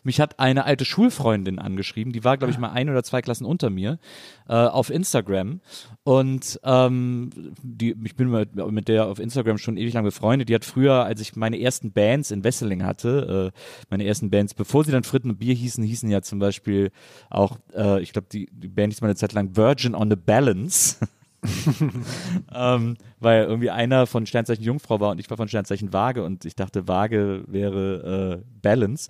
Mich 0.03 0.19
hat 0.19 0.39
eine 0.39 0.65
alte 0.65 0.85
Schulfreundin 0.85 1.59
angeschrieben, 1.59 2.13
die 2.13 2.23
war, 2.23 2.37
glaube 2.37 2.51
ich, 2.51 2.57
mal 2.57 2.71
ein 2.71 2.89
oder 2.89 3.03
zwei 3.03 3.21
Klassen 3.21 3.45
unter 3.45 3.69
mir, 3.69 3.99
äh, 4.47 4.53
auf 4.53 4.89
Instagram. 4.89 5.61
Und 6.03 6.59
ähm, 6.63 7.29
die, 7.61 7.95
ich 8.03 8.15
bin 8.15 8.29
mit, 8.29 8.55
mit 8.55 8.87
der 8.87 9.07
auf 9.07 9.19
Instagram 9.19 9.57
schon 9.57 9.77
ewig 9.77 9.93
lang 9.93 10.03
befreundet. 10.03 10.49
Die 10.49 10.55
hat 10.55 10.65
früher, 10.65 11.03
als 11.05 11.21
ich 11.21 11.35
meine 11.35 11.59
ersten 11.59 11.91
Bands 11.91 12.31
in 12.31 12.43
Wesseling 12.43 12.83
hatte, 12.83 13.51
äh, 13.53 13.59
meine 13.89 14.05
ersten 14.05 14.29
Bands, 14.29 14.53
bevor 14.53 14.83
sie 14.83 14.91
dann 14.91 15.03
Fritten 15.03 15.29
und 15.29 15.39
Bier 15.39 15.53
hießen, 15.53 15.83
hießen 15.83 16.09
ja 16.09 16.21
zum 16.21 16.39
Beispiel 16.39 16.91
auch, 17.29 17.57
äh, 17.75 18.01
ich 18.01 18.13
glaube, 18.13 18.27
die, 18.31 18.49
die 18.51 18.67
Band 18.67 18.93
hieß 18.93 19.01
mal 19.01 19.07
eine 19.07 19.15
Zeit 19.15 19.33
lang 19.33 19.55
Virgin 19.55 19.95
on 19.95 20.09
the 20.09 20.15
Balance. 20.15 20.97
ähm, 22.53 22.97
weil 23.19 23.43
irgendwie 23.43 23.69
einer 23.69 24.07
von 24.07 24.25
Sternzeichen 24.25 24.63
Jungfrau 24.63 24.99
war 24.99 25.11
und 25.11 25.19
ich 25.19 25.29
war 25.29 25.37
von 25.37 25.47
Sternzeichen 25.47 25.93
Waage 25.93 26.23
und 26.23 26.45
ich 26.45 26.55
dachte, 26.55 26.87
Waage 26.87 27.43
wäre 27.47 28.41
äh, 28.41 28.45
Balance. 28.61 29.09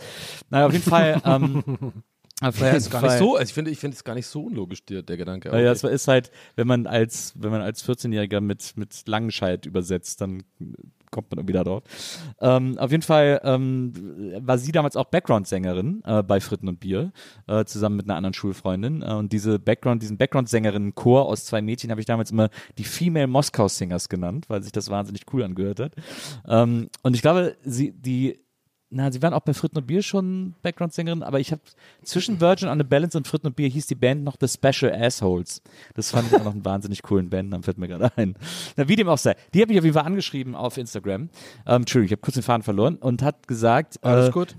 Naja, 0.50 0.68
auf 0.68 0.74
jeden 0.74 0.90
Fall. 0.90 1.22
Ähm, 1.30 1.64
auf 2.42 2.60
jeden 2.60 2.76
ist 2.76 2.90
gar 2.90 3.02
nicht 3.02 3.18
so, 3.18 3.36
also 3.36 3.50
ich 3.50 3.54
finde, 3.54 3.72
ich 3.72 3.80
finde 3.80 3.96
es 3.96 4.04
gar 4.04 4.16
nicht 4.16 4.28
so 4.28 4.44
unlogisch, 4.44 4.86
der, 4.86 5.04
der 5.04 5.18
Gedanke. 5.18 5.50
Naja, 5.50 5.72
es 5.72 5.84
ist 5.84 6.08
halt, 6.08 6.32
wenn 6.56 6.68
man 6.68 6.88
als, 6.88 7.34
wenn 7.36 7.52
man 7.52 7.62
als 7.62 7.88
14-Jähriger 7.88 8.40
mit, 8.40 8.78
mit 8.78 9.08
Langenscheid 9.08 9.66
übersetzt, 9.66 10.22
dann 10.22 10.44
kommt 11.12 11.32
man 11.32 11.39
irgendwie 11.39 11.54
da 11.54 11.63
drauf. 11.63 11.84
Ähm, 12.42 12.78
auf 12.78 12.92
jeden 12.92 13.04
Fall 13.04 13.42
ähm, 13.44 13.94
war 14.39 14.58
sie 14.58 14.72
damals 14.72 14.96
auch 14.96 15.06
Background-Sängerin 15.06 16.04
äh, 16.06 16.24
bei 16.24 16.39
Fritten 16.39 16.68
und 16.68 16.80
Bier, 16.80 17.12
äh, 17.48 17.66
zusammen 17.66 17.98
mit 17.98 18.06
einer 18.06 18.16
anderen 18.16 18.34
Schulfreundin. 18.34 19.01
Äh, 19.01 19.13
und 19.13 19.32
diese 19.34 19.60
Background, 19.60 20.01
diesen 20.01 20.18
Background-Sängerinnen-Chor 20.18 21.25
aus 21.25 21.46
zwei 21.46 21.62
Mädchen 21.62 21.92
habe 21.92 22.01
ich 22.01 22.08
damals 22.08 22.32
immer 22.32 22.50
die 22.78 22.84
Female 22.84 23.28
Moskau 23.28 23.68
Singers 23.68 24.10
genannt, 24.10 24.46
weil 24.50 24.63
sich 24.63 24.72
das 24.72 24.89
wahnsinnig 24.89 25.24
cool 25.34 25.44
angehört 25.44 25.80
hat. 25.80 25.94
Ähm, 26.48 26.89
und 27.04 27.16
ich 27.16 27.22
glaube, 27.22 27.56
sie, 27.63 27.92
die 27.92 28.39
na, 28.91 29.12
sie 29.12 29.22
waren 29.22 29.34
auch 29.34 29.41
bei 29.41 29.53
Fritten 29.53 29.77
und 29.77 29.86
Bier 29.88 30.01
schon 30.01 30.55
Background-Sängerin, 30.63 31.22
aber 31.24 31.39
ich 31.39 31.51
habe 31.51 31.62
zwischen 32.03 32.41
Virgin 32.41 32.69
on 32.69 32.77
the 32.79 32.84
Balance 32.84 33.17
und 33.17 33.27
Fritten 33.27 33.48
und 33.48 33.55
Bier 33.55 33.69
hieß 33.69 33.86
die 33.88 33.96
Band 33.96 34.24
noch 34.24 34.36
The 34.39 34.48
Special 34.48 34.91
Assholes. 34.93 35.62
Das 35.93 36.12
fand 36.12 36.27
ich 36.31 36.36
auch 36.39 36.43
noch 36.43 36.53
einen 36.53 36.65
wahnsinnig 36.65 37.03
coolen 37.03 37.29
Bandnamen, 37.29 37.63
fällt 37.63 37.77
mir 37.77 37.88
gerade 37.88 38.12
ein. 38.17 38.36
Na, 38.75 38.88
wie 38.88 38.96
dem 38.96 39.08
auch 39.08 39.17
sei. 39.17 39.36
Die 39.53 39.62
habe 39.62 39.72
ich 39.72 39.77
auf 39.77 39.86
jeden 39.86 39.93
Fall 39.93 40.05
angeschrieben 40.05 40.55
auf 40.55 40.77
Instagram. 40.77 41.29
Ähm, 41.67 41.81
Entschuldigung, 41.81 42.05
ich 42.08 42.12
habe 42.13 42.22
kurz 42.22 42.34
den 42.34 42.43
Faden 42.43 42.63
verloren 42.63 42.96
und 42.96 43.22
hat 43.22 43.48
gesagt, 43.48 44.03
Alles 44.03 44.29
äh, 44.29 44.31
gut. 44.31 44.55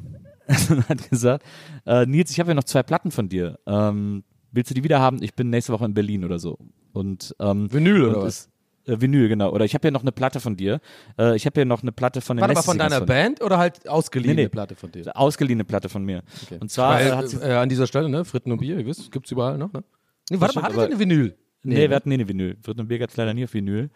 hat 0.89 1.11
gesagt, 1.11 1.45
äh, 1.87 2.07
Nils, 2.07 2.31
ich 2.31 2.39
habe 2.41 2.51
ja 2.51 2.55
noch 2.55 2.65
zwei 2.65 2.83
Platten 2.83 3.11
von 3.11 3.29
dir. 3.29 3.59
Ähm, 3.67 4.25
willst 4.53 4.71
du 4.71 4.75
die 4.75 4.85
wieder 4.85 5.01
haben? 5.01 5.23
Ich 5.23 5.35
bin 5.35 5.51
nächste 5.51 5.73
Woche 5.73 5.85
in 5.85 5.95
Berlin 5.95 6.25
oder 6.25 6.39
so. 6.39 6.59
Und 6.93 7.35
ähm, 7.41 7.73
Vinyl 7.73 8.05
oder 8.05 8.25
es- 8.25 8.49
Äh, 8.91 9.01
Vinyl, 9.01 9.29
genau. 9.29 9.51
Oder 9.53 9.65
ich 9.65 9.75
habe 9.75 9.87
ja 9.87 9.91
noch 9.91 10.03
eine 10.03 10.13
Platte 10.13 10.41
von 10.41 10.57
dir. 10.57 10.81
Äh, 11.19 11.37
ich 11.37 11.47
habe 11.47 11.61
ja 11.61 11.65
noch 11.65 11.83
eine 11.83 11.93
Platte 11.93 12.21
von 12.21 12.37
den 12.37 12.43
Warte 12.43 12.55
mal, 12.55 12.63
von 12.63 12.79
deiner 12.79 13.01
Band 13.01 13.41
oder 13.43 13.59
halt 13.59 13.89
ausgeliehene 13.89 14.35
Nee, 14.35 14.43
nee. 14.45 14.49
Platte 14.49 14.75
von 14.75 14.91
dir? 14.91 15.17
Ausgeliehene 15.17 15.65
Platte 15.65 15.89
von 15.89 16.05
mir. 16.05 16.23
Und 16.61 16.71
zwar 16.71 16.95
Weil, 16.95 17.17
hat 17.17 17.29
sie. 17.29 17.37
äh, 17.39 17.55
an 17.55 17.69
dieser 17.69 17.87
Stelle, 17.87 18.09
ne? 18.09 18.25
Fritten 18.25 18.53
und 18.53 18.59
Bier, 18.59 18.79
ihr 18.79 18.87
wisst, 18.87 19.11
gibt's 19.13 19.31
überall 19.31 19.59
noch, 19.59 19.73
ne? 19.73 19.83
Nee, 20.31 20.41
warte 20.41 20.61
mal, 20.61 20.69
ihr 20.71 20.75
aber- 20.75 20.85
eine 20.87 20.99
Vinyl? 20.99 21.37
Nee, 21.63 21.91
wir 21.91 21.97
hatten 21.97 22.09
nie 22.09 22.15
eine 22.15 22.27
Vinyl. 22.27 22.57
Wird 22.63 22.81
und 22.81 22.89
Bier 22.89 22.99
gab's 22.99 23.17
leider 23.17 23.35
nie 23.35 23.45
auf 23.45 23.53
Vinyl. 23.53 23.91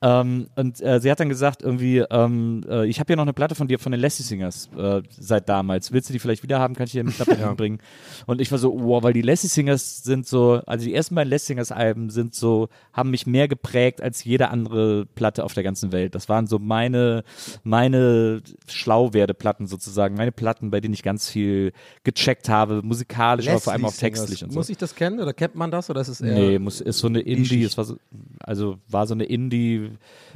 Ähm, 0.00 0.46
und 0.54 0.80
äh, 0.80 1.00
sie 1.00 1.10
hat 1.10 1.18
dann 1.18 1.28
gesagt, 1.28 1.62
irgendwie, 1.62 1.98
ähm, 2.10 2.64
äh, 2.68 2.86
ich 2.86 3.00
habe 3.00 3.08
hier 3.08 3.16
noch 3.16 3.24
eine 3.24 3.32
Platte 3.32 3.56
von 3.56 3.66
dir 3.66 3.80
von 3.80 3.90
den 3.90 4.00
Lassie 4.00 4.22
Singers 4.22 4.70
äh, 4.78 5.02
seit 5.10 5.48
damals. 5.48 5.90
Willst 5.90 6.08
du 6.08 6.12
die 6.12 6.20
vielleicht 6.20 6.44
wieder 6.44 6.60
haben? 6.60 6.76
Kann 6.76 6.86
ich 6.86 6.92
dir 6.92 7.02
mit 7.02 7.18
nach 7.18 7.56
bringen? 7.56 7.80
Und 8.26 8.40
ich 8.40 8.52
war 8.52 8.58
so, 8.58 8.72
wow, 8.78 9.02
weil 9.02 9.14
die 9.14 9.22
Lassie 9.22 9.48
Singers 9.48 10.04
sind 10.04 10.28
so, 10.28 10.62
also 10.66 10.84
die 10.84 10.94
ersten 10.94 11.16
beiden 11.16 11.28
Lassie 11.30 11.46
Singers 11.46 11.72
Alben 11.72 12.10
sind 12.10 12.36
so, 12.36 12.68
haben 12.92 13.10
mich 13.10 13.26
mehr 13.26 13.48
geprägt 13.48 14.00
als 14.00 14.22
jede 14.22 14.50
andere 14.50 15.06
Platte 15.06 15.42
auf 15.42 15.54
der 15.54 15.64
ganzen 15.64 15.90
Welt. 15.90 16.14
Das 16.14 16.28
waren 16.28 16.46
so 16.46 16.60
meine, 16.60 17.24
meine 17.64 18.42
Schlauwerdeplatten 18.68 19.66
sozusagen, 19.66 20.14
meine 20.14 20.30
Platten, 20.30 20.70
bei 20.70 20.80
denen 20.80 20.94
ich 20.94 21.02
ganz 21.02 21.28
viel 21.28 21.72
gecheckt 22.04 22.48
habe, 22.48 22.82
musikalisch, 22.84 23.48
aber 23.48 23.58
vor 23.58 23.72
allem 23.72 23.84
auch 23.84 23.88
Leslie 23.88 23.98
Singers. 23.98 24.20
textlich 24.20 24.44
und 24.44 24.52
so. 24.52 24.58
Muss 24.60 24.68
ich 24.68 24.78
das 24.78 24.94
kennen 24.94 25.18
oder 25.18 25.32
kennt 25.32 25.56
man 25.56 25.72
das 25.72 25.90
oder 25.90 26.00
ist 26.00 26.08
es 26.08 26.20
eher? 26.20 26.34
Nee, 26.34 26.58
muss, 26.60 26.80
ist 26.80 26.98
so 26.98 27.07
eine 27.08 27.20
Indie, 27.20 27.62
es 27.62 27.76
war 27.76 27.84
so, 27.84 27.96
also 28.40 28.78
war 28.88 29.06
so 29.06 29.14
eine 29.14 29.24
Indie 29.24 29.90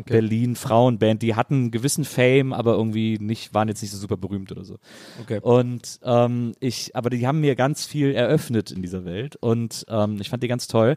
Berlin 0.04 0.56
Frauenband, 0.56 1.22
die 1.22 1.35
hatten 1.35 1.54
einen 1.54 1.70
gewissen 1.70 2.04
Fame, 2.04 2.52
aber 2.52 2.74
irgendwie 2.74 3.18
nicht, 3.18 3.54
waren 3.54 3.68
jetzt 3.68 3.82
nicht 3.82 3.90
so 3.90 3.98
super 3.98 4.16
berühmt 4.16 4.52
oder 4.52 4.64
so. 4.64 4.78
Okay. 5.20 5.40
Und 5.40 6.00
ähm, 6.02 6.52
ich, 6.61 6.94
aber 6.96 7.11
die 7.11 7.26
haben 7.26 7.40
mir 7.40 7.54
ganz 7.54 7.87
viel 7.87 8.12
eröffnet 8.12 8.70
in 8.70 8.82
dieser 8.82 9.04
Welt 9.04 9.37
und 9.37 9.85
ähm, 9.88 10.18
ich 10.20 10.30
fand 10.30 10.42
die 10.42 10.48
ganz 10.48 10.66
toll. 10.66 10.96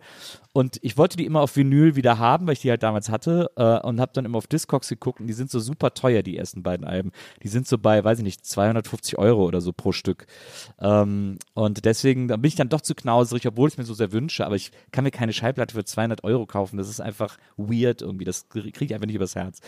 Und 0.55 0.79
ich 0.83 0.97
wollte 0.97 1.17
die 1.17 1.25
immer 1.25 1.41
auf 1.41 1.57
Vinyl 1.57 1.97
wieder 1.97 2.17
haben, 2.17 2.47
weil 2.47 2.53
ich 2.53 2.61
die 2.61 2.69
halt 2.69 2.81
damals 2.81 3.09
hatte 3.09 3.51
äh, 3.57 3.79
und 3.85 3.99
habe 3.99 4.13
dann 4.13 4.23
immer 4.23 4.37
auf 4.37 4.47
Discogs 4.47 4.87
geguckt 4.87 5.19
und 5.19 5.27
die 5.27 5.33
sind 5.33 5.51
so 5.51 5.59
super 5.59 5.93
teuer, 5.93 6.23
die 6.23 6.37
ersten 6.37 6.63
beiden 6.63 6.87
Alben. 6.87 7.11
Die 7.43 7.49
sind 7.49 7.67
so 7.67 7.77
bei, 7.77 8.01
weiß 8.01 8.19
ich 8.19 8.23
nicht, 8.23 8.45
250 8.45 9.17
Euro 9.17 9.43
oder 9.43 9.59
so 9.59 9.73
pro 9.73 9.91
Stück. 9.91 10.27
Ähm, 10.79 11.39
und 11.55 11.83
deswegen 11.83 12.27
bin 12.27 12.45
ich 12.45 12.55
dann 12.55 12.69
doch 12.69 12.79
zu 12.79 12.95
knauserig, 12.95 13.45
obwohl 13.47 13.67
ich 13.67 13.73
es 13.73 13.77
mir 13.77 13.83
so 13.83 13.93
sehr 13.93 14.13
wünsche, 14.13 14.45
aber 14.45 14.55
ich 14.55 14.71
kann 14.91 15.03
mir 15.03 15.11
keine 15.11 15.33
Schallplatte 15.33 15.64
für 15.71 15.83
200 15.83 16.23
Euro 16.23 16.45
kaufen. 16.45 16.77
Das 16.77 16.89
ist 16.89 16.99
einfach 16.99 17.37
weird 17.57 18.01
irgendwie. 18.01 18.25
Das 18.25 18.49
kriege 18.49 18.85
ich 18.85 18.93
einfach 18.93 19.07
nicht 19.07 19.15
übers 19.15 19.35
Herz. 19.35 19.59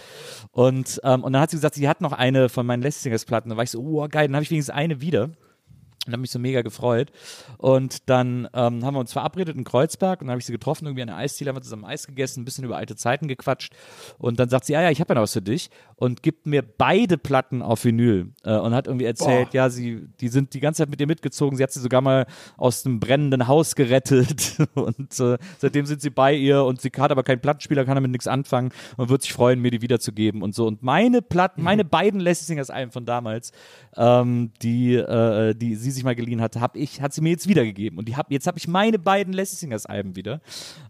Und, 0.51 0.99
ähm, 1.03 1.23
und 1.23 1.33
dann 1.33 1.41
hat 1.41 1.51
sie 1.51 1.57
gesagt, 1.57 1.75
sie 1.75 1.87
hat 1.87 2.01
noch 2.01 2.13
eine 2.13 2.49
von 2.49 2.65
meinen 2.65 2.81
Last 2.83 3.03
Singers 3.03 3.25
Platten. 3.25 3.49
Da 3.49 3.57
war 3.57 3.63
ich 3.63 3.71
so, 3.71 3.81
oh 3.81 4.07
geil, 4.07 4.27
dann 4.27 4.35
habe 4.35 4.43
ich 4.43 4.51
wenigstens 4.51 4.73
eine 4.75 5.01
wieder. 5.01 5.29
Und 6.07 6.13
habe 6.13 6.21
mich 6.21 6.31
so 6.31 6.39
mega 6.39 6.61
gefreut. 6.61 7.11
Und 7.57 8.09
dann 8.09 8.47
ähm, 8.53 8.83
haben 8.85 8.95
wir 8.95 8.99
uns 8.99 9.13
verabredet 9.13 9.55
in 9.57 9.63
Kreuzberg 9.63 10.21
und 10.21 10.27
dann 10.27 10.31
habe 10.31 10.39
ich 10.39 10.45
sie 10.45 10.51
getroffen, 10.51 10.85
irgendwie 10.85 11.01
an 11.01 11.09
der 11.09 11.17
Eisdiele, 11.17 11.49
haben 11.49 11.57
wir 11.57 11.61
zusammen 11.61 11.85
Eis 11.85 12.07
gegessen, 12.07 12.41
ein 12.41 12.45
bisschen 12.45 12.63
über 12.63 12.77
alte 12.77 12.95
Zeiten 12.95 13.27
gequatscht. 13.27 13.73
Und 14.17 14.39
dann 14.39 14.49
sagt 14.49 14.65
sie, 14.65 14.73
ja, 14.73 14.81
ja, 14.81 14.89
ich 14.89 14.99
habe 14.99 15.11
ja 15.11 15.15
noch 15.15 15.23
was 15.23 15.33
für 15.33 15.41
dich 15.41 15.69
und 15.95 16.23
gibt 16.23 16.45
mir 16.45 16.61
beide 16.61 17.17
Platten 17.17 17.61
auf 17.61 17.83
Vinyl 17.83 18.31
äh, 18.43 18.55
und 18.55 18.73
hat 18.73 18.87
irgendwie 18.87 19.05
erzählt, 19.05 19.53
ja, 19.53 19.69
sie, 19.69 20.07
die 20.19 20.27
sind 20.27 20.53
die 20.53 20.59
ganze 20.59 20.83
Zeit 20.83 20.89
mit 20.89 21.01
ihr 21.01 21.07
mitgezogen. 21.07 21.57
Sie 21.57 21.63
hat 21.63 21.71
sie 21.71 21.79
sogar 21.79 22.01
mal 22.01 22.27
aus 22.55 22.85
einem 22.85 22.99
brennenden 22.99 23.47
Haus 23.47 23.75
gerettet 23.75 24.57
und 24.75 25.19
äh, 25.19 25.37
seitdem 25.57 25.85
sind 25.85 26.01
sie 26.01 26.11
bei 26.11 26.33
ihr 26.33 26.63
und 26.63 26.81
sie 26.81 26.91
hat 26.97 27.11
aber 27.11 27.23
keinen 27.23 27.41
Plattenspieler, 27.41 27.83
kann 27.85 27.95
damit 27.95 28.11
nichts 28.11 28.27
anfangen 28.27 28.71
und 28.95 29.09
wird 29.09 29.23
sich 29.23 29.33
freuen, 29.33 29.59
mir 29.59 29.71
die 29.71 29.81
wiederzugeben 29.81 30.43
und 30.43 30.53
so. 30.53 30.67
Und 30.67 30.83
meine 30.83 31.21
Platten, 31.21 31.63
meine 31.63 31.83
beiden 31.83 32.19
Lassie 32.19 32.45
Singers 32.45 32.69
Alben 32.69 32.91
von 32.91 33.05
damals, 33.05 33.51
ähm, 33.95 34.51
die, 34.61 34.95
äh, 34.95 35.55
die 35.55 35.75
sie 35.75 35.91
sich 35.97 36.03
mal 36.03 36.15
geliehen 36.15 36.41
hatte, 36.41 36.61
hab 36.61 36.75
ich, 36.75 37.01
hat 37.01 37.13
sie 37.13 37.21
mir 37.21 37.29
jetzt 37.29 37.47
wiedergegeben. 37.47 37.99
Und 37.99 38.07
die 38.07 38.15
hab, 38.15 38.31
jetzt 38.31 38.47
habe 38.47 38.57
ich 38.57 38.67
meine 38.67 38.99
beiden 38.99 39.33
Lassie 39.33 39.55
Singers 39.55 39.85
Alben 39.85 40.15
wieder. 40.15 40.41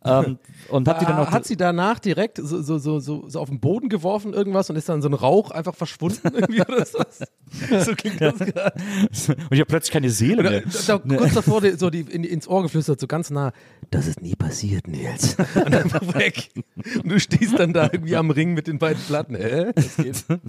Ähm, 0.06 0.38
und 0.70 0.88
hab 0.88 1.00
die 1.00 1.06
dann 1.06 1.18
noch. 1.18 1.32
hat 1.32 1.46
sie 1.46 1.58
danach 1.58 2.00
direkt 2.00 2.38
so, 2.38 2.62
so, 2.62 2.78
so, 2.78 3.00
so, 3.00 3.40
auf 3.40 3.50
den 3.50 3.60
Boden 3.60 3.90
geworfen 3.90 4.34
irgendwas 4.34 4.70
und 4.70 4.76
ist 4.76 4.90
dann 4.90 5.02
so 5.02 5.10
ein 5.10 5.14
Rauch 5.14 5.52
einfach 5.52 5.76
verschwunden 5.76 6.30
irgendwie 6.34 6.62
oder 6.62 6.86
so? 6.86 7.00
So 7.80 7.96
klingt 7.96 8.20
das 8.20 8.40
gerade. 8.40 8.74
und 8.76 9.52
ich 9.52 9.60
habe 9.60 9.66
plötzlich 9.66 9.94
keine 9.94 10.10
Seele 10.10 10.44
mehr. 10.44 10.64
da, 10.86 10.98
kurz 10.98 11.34
davor 11.34 11.62
die, 11.62 11.72
so 11.72 11.90
die, 11.90 12.02
in, 12.02 12.26
ins 12.26 12.46
Ohr 12.46 12.62
geflüstert, 12.62 13.00
so 13.00 13.08
ganz 13.08 13.30
nah, 13.30 13.54
das 13.90 14.08
ist 14.08 14.22
nie 14.22 14.36
passiert, 14.36 14.88
Nils. 14.88 15.38
Und 15.56 15.74
einfach 15.74 16.02
weg. 16.14 16.50
Und 17.02 17.10
du 17.10 17.20
stehst 17.20 17.58
dann 17.58 17.72
da 17.72 17.90
irgendwie 17.92 18.18
am 18.18 18.32
Ring 18.32 18.54
mit 18.54 18.68
den 18.68 18.80
beiden 18.80 19.02
Platten. 19.04 19.36
Hä? 19.36 19.72
Das 19.74 19.96
geht. 19.96 20.26
Ne, 20.30 20.40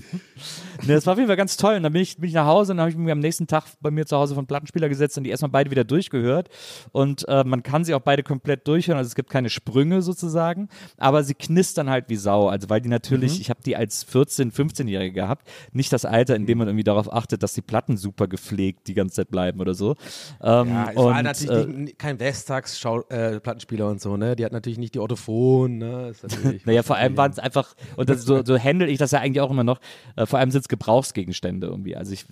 das 0.94 1.06
war 1.06 1.12
auf 1.12 1.18
jeden 1.18 1.28
Fall 1.28 1.36
ganz 1.36 1.56
toll. 1.56 1.76
Und 1.76 1.84
dann 1.84 1.92
bin 1.92 2.02
ich, 2.02 2.16
bin 2.16 2.28
ich 2.28 2.34
nach 2.34 2.46
Hause 2.46 2.72
und 2.72 2.78
dann 2.78 2.82
habe 2.82 2.90
ich 2.90 2.96
mir 2.96 3.12
am 3.12 3.20
nächsten 3.20 3.46
Tag 3.46 3.64
bei 3.80 3.90
mir 3.90 4.06
zu 4.06 4.16
Hause 4.16 4.34
von 4.34 4.46
Plattenspieler 4.48 4.88
gesetzt 4.88 5.16
und 5.18 5.24
die 5.24 5.30
erstmal 5.30 5.50
beide 5.50 5.70
wieder 5.70 5.84
durchgehört. 5.84 6.48
Und 6.90 7.28
äh, 7.28 7.44
man 7.44 7.62
kann 7.62 7.84
sie 7.84 7.94
auch 7.94 8.00
beide 8.00 8.22
komplett 8.24 8.66
durchhören. 8.66 8.98
Also 8.98 9.08
es 9.08 9.14
gibt 9.14 9.30
keine 9.30 9.50
Sprünge 9.50 10.02
sozusagen, 10.02 10.68
aber 10.96 11.22
sie 11.22 11.34
knistern 11.34 11.88
halt 11.88 12.06
wie 12.08 12.16
Sau. 12.16 12.48
Also 12.48 12.68
weil 12.68 12.80
die 12.80 12.88
natürlich, 12.88 13.36
Mhm. 13.36 13.40
ich 13.42 13.50
habe 13.50 13.60
die 13.64 13.76
als 13.76 14.06
14-, 14.08 14.52
15-Jährige 14.52 15.12
gehabt, 15.12 15.48
nicht 15.72 15.92
das 15.92 16.04
Alter, 16.04 16.34
in 16.34 16.46
dem 16.46 16.58
man 16.58 16.66
irgendwie 16.68 16.84
darauf 16.84 17.12
achtet, 17.12 17.42
dass 17.42 17.52
die 17.52 17.62
Platten 17.62 17.96
super 17.96 18.26
gepflegt 18.26 18.88
die 18.88 18.94
ganze 18.94 19.16
Zeit 19.16 19.30
bleiben 19.30 19.60
oder 19.60 19.74
so. 19.74 19.94
Ähm, 20.42 20.68
Ja, 20.68 20.90
es 20.90 20.96
und, 20.96 21.04
war 21.04 21.22
natürlich 21.22 21.90
äh, 21.90 21.92
kein 21.98 22.18
Westtags-Plattenspieler 22.18 23.88
und 23.88 24.00
so, 24.00 24.16
ne? 24.16 24.36
Die 24.36 24.44
hat 24.44 24.52
natürlich 24.52 24.78
nicht 24.78 24.94
die 24.94 24.98
Orthophon, 25.00 25.78
ne? 25.78 26.12
Naja, 26.64 26.82
vor 26.82 26.96
allem 26.96 27.16
waren 27.16 27.30
es 27.30 27.38
einfach, 27.38 27.74
und 27.96 28.08
das, 28.08 28.22
so, 28.22 28.42
so 28.44 28.58
handle 28.58 28.88
ich 28.88 28.98
das 28.98 29.10
ja 29.10 29.20
eigentlich 29.20 29.40
auch 29.40 29.50
immer 29.50 29.64
noch, 29.64 29.80
äh, 30.16 30.26
vor 30.26 30.38
allem 30.38 30.50
sind 30.50 30.62
es 30.62 30.68
Gebrauchsgegenstände 30.68 31.66
irgendwie. 31.66 31.96
Also 31.96 32.12
ich, 32.12 32.24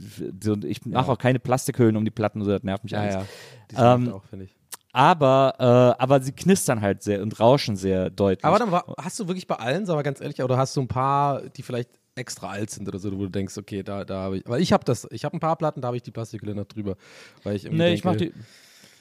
so, 0.42 0.56
ich 0.64 0.84
mache 0.86 1.10
auch 1.12 1.18
keine 1.18 1.38
Plastikhüllen 1.38 1.96
um 1.96 2.04
die 2.06 2.10
Platten, 2.10 2.42
so, 2.42 2.50
das 2.50 2.62
nervt 2.62 2.84
mich 2.84 2.92
Ja, 2.92 3.00
alles. 3.00 3.14
ja. 3.14 3.24
Die 3.70 3.76
Ähm, 3.76 4.12
auch, 4.12 4.24
finde 4.24 4.46
ich. 4.46 4.56
Aber, 4.92 5.54
äh, 5.58 6.02
aber 6.02 6.22
sie 6.22 6.32
knistern 6.32 6.80
halt 6.80 7.02
sehr 7.02 7.20
und 7.20 7.38
rauschen 7.38 7.76
sehr 7.76 8.08
deutlich. 8.08 8.44
Aber 8.46 8.58
dann 8.58 8.70
war, 8.72 8.94
hast 8.98 9.20
du 9.20 9.28
wirklich 9.28 9.46
bei 9.46 9.56
allen, 9.56 9.84
sag 9.84 9.94
mal 9.94 10.02
ganz 10.02 10.22
ehrlich, 10.22 10.42
oder 10.42 10.56
hast 10.56 10.74
du 10.74 10.80
ein 10.80 10.88
paar, 10.88 11.42
die 11.50 11.62
vielleicht 11.62 11.90
extra 12.14 12.48
alt 12.48 12.70
sind 12.70 12.88
oder 12.88 12.98
so, 12.98 13.12
wo 13.12 13.24
du 13.24 13.28
denkst, 13.28 13.58
okay, 13.58 13.82
da, 13.82 14.04
da 14.04 14.22
habe 14.22 14.38
ich, 14.38 14.44
weil 14.46 14.62
ich 14.62 14.72
habe 14.72 14.84
das, 14.84 15.06
ich 15.10 15.24
habe 15.24 15.36
ein 15.36 15.40
paar 15.40 15.56
Platten, 15.56 15.82
da 15.82 15.88
habe 15.88 15.98
ich 15.98 16.02
die 16.02 16.10
Plastikhülle 16.10 16.54
noch 16.54 16.64
drüber, 16.64 16.96
weil 17.44 17.56
ich 17.56 17.64
nee, 17.64 17.76
denke, 17.76 17.92
ich 17.92 18.04
mach 18.04 18.16
die, 18.16 18.32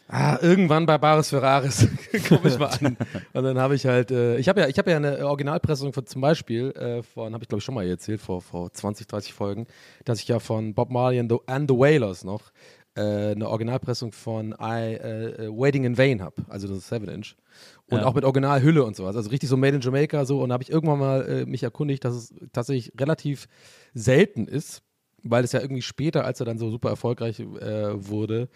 ah, 0.10 0.38
irgendwann 0.42 0.86
bei 0.86 0.98
Baris 0.98 1.30
Ferraris 1.30 1.88
komme 2.28 2.50
ich 2.50 2.60
mal 2.60 2.68
an 2.68 2.98
und 3.32 3.44
dann 3.44 3.58
habe 3.58 3.76
ich 3.76 3.86
halt, 3.86 4.12
äh, 4.12 4.38
ich 4.38 4.50
habe 4.50 4.60
ja, 4.60 4.68
ich 4.68 4.78
habe 4.78 4.92
ja 4.92 4.98
eine 4.98 5.26
Originalpressung 5.26 5.94
von 5.94 6.06
zum 6.06 6.20
Beispiel 6.20 6.72
äh, 6.72 7.04
von, 7.04 7.34
habe 7.34 7.44
ich 7.44 7.48
glaube 7.48 7.60
ich 7.60 7.64
schon 7.64 7.76
mal 7.76 7.88
erzählt 7.88 8.20
vor 8.20 8.42
vor 8.42 8.72
20, 8.72 9.08
30 9.08 9.34
Folgen, 9.34 9.66
dass 10.04 10.20
ich 10.20 10.28
ja 10.28 10.40
von 10.40 10.74
Bob 10.74 10.92
Marley 10.92 11.18
and 11.20 11.32
the, 11.32 11.38
and 11.48 11.70
the 11.72 11.78
Wailers 11.78 12.26
noch 12.26 12.52
äh, 12.96 13.32
eine 13.32 13.50
Originalpressung 13.50 14.12
von 14.12 14.54
I, 14.60 14.94
äh, 14.96 15.46
äh, 15.46 15.50
Waiting 15.50 15.84
in 15.84 15.98
Vain 15.98 16.22
habe, 16.22 16.36
also 16.48 16.68
das 16.68 16.88
7 16.88 17.08
Inch. 17.10 17.36
Und 17.88 18.00
Ja. 18.00 18.06
auch 18.06 18.14
mit 18.14 18.24
Originalhülle 18.24 18.84
und 18.84 18.96
sowas. 18.96 19.16
Also 19.16 19.30
richtig 19.30 19.50
so 19.50 19.58
Made 19.58 19.76
in 19.76 19.82
Jamaica 19.82 20.26
so. 20.26 20.42
Und 20.42 20.50
da 20.50 20.54
habe 20.54 20.64
ich 20.64 20.72
irgendwann 20.72 21.00
mal 21.00 21.22
äh, 21.28 21.46
mich 21.46 21.64
erkundigt, 21.64 22.04
dass 22.06 22.16
es 22.16 22.34
tatsächlich 22.54 22.94
relativ 23.00 23.48
selten 23.94 24.48
ist, 24.48 24.82
weil 25.24 25.44
es 25.44 25.52
ja 25.52 25.60
irgendwie 25.62 25.82
später, 25.82 26.26
als 26.26 26.40
er 26.40 26.46
dann 26.46 26.58
so 26.58 26.70
super 26.70 26.90
erfolgreich 26.90 27.40
äh, 27.40 27.46
wurde, 28.08 28.50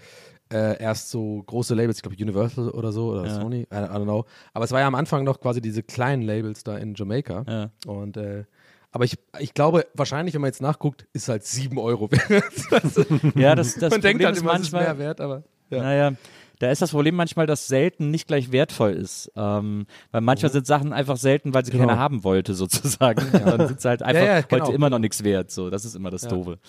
äh, 0.52 0.82
erst 0.82 1.10
so 1.12 1.44
große 1.46 1.76
Labels, 1.76 1.98
ich 1.98 2.02
glaube 2.04 2.16
Universal 2.20 2.70
oder 2.70 2.92
so 2.92 3.12
oder 3.12 3.26
Ja. 3.26 3.36
Sony, 3.36 3.62
I, 3.62 3.66
I 3.76 3.78
don't 3.78 4.04
know. 4.04 4.26
Aber 4.54 4.66
es 4.66 4.72
war 4.72 4.80
ja 4.80 4.88
am 4.88 4.96
Anfang 4.96 5.24
noch 5.24 5.40
quasi 5.40 5.62
diese 5.62 5.84
kleinen 5.84 6.24
Labels 6.24 6.64
da 6.64 6.78
in 6.78 6.96
Jamaica. 6.96 7.44
Ja. 7.48 7.72
Und 7.86 8.18
äh, 8.18 8.46
aber 8.92 9.06
ich, 9.06 9.18
ich 9.40 9.54
glaube, 9.54 9.86
wahrscheinlich, 9.94 10.34
wenn 10.34 10.42
man 10.42 10.50
jetzt 10.50 10.62
nachguckt, 10.62 11.06
ist 11.14 11.24
es 11.24 11.30
halt 11.30 11.44
7 11.46 11.78
Euro 11.78 12.12
wert. 12.12 12.44
Also, 12.72 13.06
ja, 13.36 13.56
das, 13.56 13.76
das 13.76 13.92
man 13.92 14.02
Problem 14.02 14.02
denkt 14.02 14.26
halt 14.26 14.36
ist 14.36 14.42
immer, 14.42 14.54
es 14.54 14.62
ist 14.62 14.72
manchmal, 14.72 14.84
mehr 14.96 14.98
wert, 15.00 15.22
aber 15.22 15.44
ja. 15.70 15.84
Naja, 15.84 16.14
da 16.60 16.70
ist 16.72 16.82
das 16.82 16.92
Problem 16.92 17.16
manchmal, 17.16 17.46
dass 17.46 17.68
selten 17.68 18.12
nicht 18.12 18.28
gleich 18.28 18.52
wertvoll 18.52 18.92
ist. 18.92 19.32
Ähm, 19.36 19.86
weil 20.12 20.22
manchmal 20.22 20.52
sind 20.52 20.68
Sachen 20.68 20.92
einfach 20.92 21.18
selten, 21.18 21.54
weil 21.54 21.64
sie 21.64 21.72
Genau. 21.72 21.88
keiner 21.88 22.00
haben 22.00 22.24
wollte, 22.24 22.54
sozusagen. 22.56 23.32
Dann 23.32 23.68
sind 23.68 23.82
sie 23.82 23.88
halt 23.88 24.04
einfach 24.04 24.26
ja, 24.26 24.42
genau. 24.42 24.66
heute 24.66 24.76
immer 24.76 24.90
noch 24.90 25.00
nichts 25.00 25.24
wert. 25.24 25.52
So, 25.52 25.70
das 25.70 25.86
ist 25.86 25.96
immer 25.96 26.10
das 26.10 26.24
Doofe. 26.24 26.60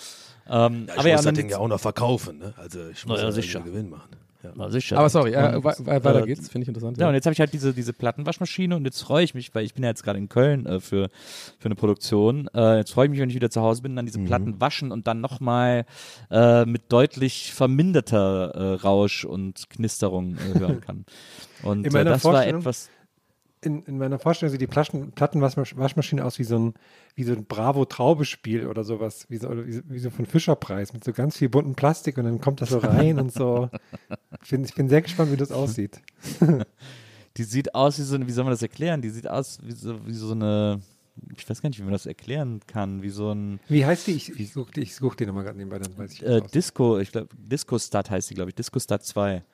Ähm, 0.48 0.86
ich 0.86 0.98
aber 0.98 1.08
ja, 1.08 1.16
muss 1.16 1.24
das 1.24 1.34
Ding 1.34 1.48
ja 1.48 1.58
auch 1.58 1.68
noch 1.68 1.80
verkaufen, 1.80 2.38
ne? 2.38 2.54
Also 2.56 2.88
ich 2.88 3.04
muss 3.06 3.18
ja, 3.20 3.26
ja 3.26 3.32
sicher. 3.32 3.60
Gewinn 3.60 3.90
machen. 3.90 4.10
Ja. 4.42 4.70
Sicher. 4.70 4.98
Aber 4.98 5.08
sorry, 5.08 5.34
äh, 5.34 5.62
weiter 5.62 6.22
äh, 6.22 6.26
geht's, 6.26 6.48
finde 6.48 6.64
ich 6.64 6.68
interessant. 6.68 6.98
Ja, 6.98 7.08
und 7.08 7.14
jetzt 7.14 7.26
habe 7.26 7.32
ich 7.34 7.40
halt 7.40 7.52
diese, 7.52 7.74
diese 7.74 7.92
Plattenwaschmaschine 7.92 8.74
und 8.76 8.84
jetzt 8.84 9.02
freue 9.02 9.22
ich 9.24 9.34
mich, 9.34 9.54
weil 9.54 9.64
ich 9.64 9.74
bin 9.74 9.82
ja 9.84 9.90
jetzt 9.90 10.02
gerade 10.02 10.18
in 10.18 10.28
Köln 10.28 10.66
äh, 10.66 10.80
für, 10.80 11.10
für 11.58 11.66
eine 11.66 11.74
Produktion. 11.74 12.48
Äh, 12.54 12.78
jetzt 12.78 12.92
freue 12.92 13.06
ich 13.06 13.10
mich, 13.10 13.20
wenn 13.20 13.28
ich 13.28 13.34
wieder 13.34 13.50
zu 13.50 13.60
Hause 13.60 13.82
bin, 13.82 13.96
dann 13.96 14.06
diese 14.06 14.18
Mhm. 14.18 14.26
Platten 14.26 14.60
waschen 14.60 14.92
und 14.92 15.06
dann 15.06 15.20
nochmal 15.20 15.84
äh, 16.30 16.64
mit 16.64 16.92
deutlich 16.92 17.52
verminderter 17.52 18.54
äh, 18.54 18.74
Rausch 18.74 19.24
und 19.24 19.68
Knisterung 19.70 20.36
äh, 20.36 20.58
hören 20.58 20.80
kann. 20.86 21.04
Und 21.62 21.86
äh, 21.86 22.04
das 22.04 22.24
war 22.24 22.46
etwas. 22.46 22.88
In, 23.62 23.82
in 23.84 23.98
meiner 23.98 24.18
Vorstellung 24.18 24.50
sieht 24.50 24.60
die 24.62 24.66
Platten, 24.66 25.12
Plattenwaschmaschine 25.12 26.24
aus 26.24 26.38
wie 26.38 26.44
so 26.44 26.58
ein, 26.58 26.74
wie 27.14 27.24
so 27.24 27.32
ein 27.34 27.44
Bravo-Traubespiel 27.44 28.66
oder 28.66 28.84
sowas, 28.84 29.26
wie 29.28 29.36
so, 29.36 29.50
wie, 29.66 29.72
so- 29.72 29.82
wie 29.86 29.98
so 29.98 30.08
von 30.08 30.24
Fischerpreis 30.24 30.94
mit 30.94 31.04
so 31.04 31.12
ganz 31.12 31.36
viel 31.36 31.50
bunten 31.50 31.74
Plastik 31.74 32.16
und 32.16 32.24
dann 32.24 32.40
kommt 32.40 32.62
das 32.62 32.70
so 32.70 32.78
rein 32.78 33.18
und 33.18 33.32
so. 33.34 33.68
Ich 34.42 34.50
bin, 34.50 34.64
ich 34.64 34.74
bin 34.74 34.88
sehr 34.88 35.02
gespannt, 35.02 35.30
wie 35.30 35.36
das 35.36 35.52
aussieht. 35.52 36.00
Die 37.36 37.44
sieht 37.44 37.74
aus 37.74 37.98
wie 37.98 38.02
so 38.02 38.14
eine, 38.16 38.26
wie 38.26 38.32
soll 38.32 38.44
man 38.44 38.52
das 38.52 38.62
erklären? 38.62 39.02
Die 39.02 39.10
sieht 39.10 39.28
aus 39.28 39.58
wie 39.62 39.72
so, 39.72 40.04
wie 40.06 40.12
so 40.14 40.32
eine, 40.32 40.80
ich 41.36 41.48
weiß 41.48 41.62
gar 41.62 41.68
nicht, 41.68 41.78
wie 41.78 41.84
man 41.84 41.92
das 41.92 42.06
erklären 42.06 42.60
kann, 42.66 43.02
wie 43.02 43.10
so 43.10 43.30
ein 43.32 43.60
Wie 43.68 43.84
heißt 43.86 44.06
die? 44.08 44.12
Ich, 44.12 44.40
ich 44.40 44.52
suche 44.52 44.72
die, 44.72 44.80
ich 44.80 44.94
such 44.96 45.14
die 45.14 45.26
nochmal 45.26 45.44
gerade 45.44 45.56
nebenbei, 45.58 45.78
dann 45.78 45.96
weiß 45.96 46.12
ich 46.14 46.22
äh. 46.26 46.40
Disco, 46.52 46.98
ich 46.98 47.12
glaube, 47.12 47.28
Disco 47.36 47.78
Stat 47.78 48.10
heißt 48.10 48.30
die, 48.30 48.34
glaube 48.34 48.50
ich, 48.50 48.54
Disco 48.56 48.80
Stat 48.80 49.04
2. 49.04 49.44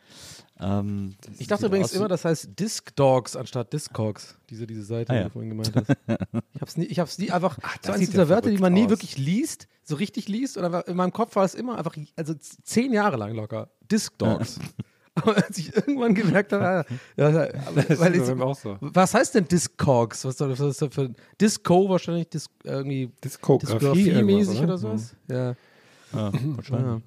Ähm, 0.59 1.15
Ich 1.39 1.47
dachte 1.49 1.67
übrigens 1.67 1.93
immer, 1.93 2.09
das 2.09 2.25
heißt 2.25 2.59
Disc 2.59 2.95
Dogs 2.97 3.37
anstatt 3.37 3.73
Discogs. 3.73 4.37
Diese, 4.49 4.67
diese 4.67 4.83
Seite, 4.85 5.13
Ah, 5.13 5.15
die 5.15 5.19
ja. 5.21 5.25
du 5.25 5.31
vorhin 5.31 5.51
gemeint 5.51 5.73
hast. 5.75 5.89
Ich 6.55 6.61
hab's 6.63 6.77
nie, 6.79 6.85
ich 6.87 6.99
hab's 6.99 7.19
nie 7.19 7.31
einfach, 7.31 7.59
das 7.83 7.95
so 7.95 8.01
sieht 8.01 8.13
dieser 8.13 8.23
ja 8.25 8.29
Wörter, 8.31 8.51
die 8.51 8.57
man 8.59 8.73
nie 8.73 8.85
aus. 8.85 8.91
wirklich 8.91 9.19
liest, 9.19 9.69
so 9.85 9.97
richtig 9.97 10.29
liest. 10.29 10.57
Und 10.57 10.65
einfach, 10.65 10.87
in 10.87 10.97
meinem 10.97 11.13
Kopf 11.13 11.37
war 11.37 11.45
es 11.45 11.55
immer 11.55 11.77
einfach, 11.77 11.95
also 12.17 12.35
zehn 12.35 12.93
Jahre 12.95 13.17
lang 13.19 13.35
locker, 13.35 13.69
Disc 13.91 14.17
Dogs. 14.19 14.59
Aber 15.15 15.35
als 15.37 15.57
ich 15.57 15.75
irgendwann 15.75 16.15
gemerkt 16.15 16.53
habe, 16.53 16.67
ah, 16.67 16.85
ja, 17.17 17.31
ja, 17.31 17.49
weil 17.99 18.15
ich, 18.15 18.23
so. 18.23 18.77
was 18.81 19.15
heißt 19.15 19.35
denn 19.35 19.49
Discogs? 19.49 20.25
Was 20.27 20.37
soll 20.37 20.51
das 20.51 20.61
was 20.61 20.71
ist 20.73 20.83
das 20.83 20.95
für 20.95 21.11
Disco 21.41 21.89
wahrscheinlich, 21.89 22.29
Dis, 22.29 22.49
irgendwie 22.65 23.11
Diskografie-mäßig 23.25 24.61
oder 24.63 24.79
sowas? 24.79 25.15
Ja. 25.29 25.55
Ja, 26.13 26.31
wahrscheinlich. 26.33 27.03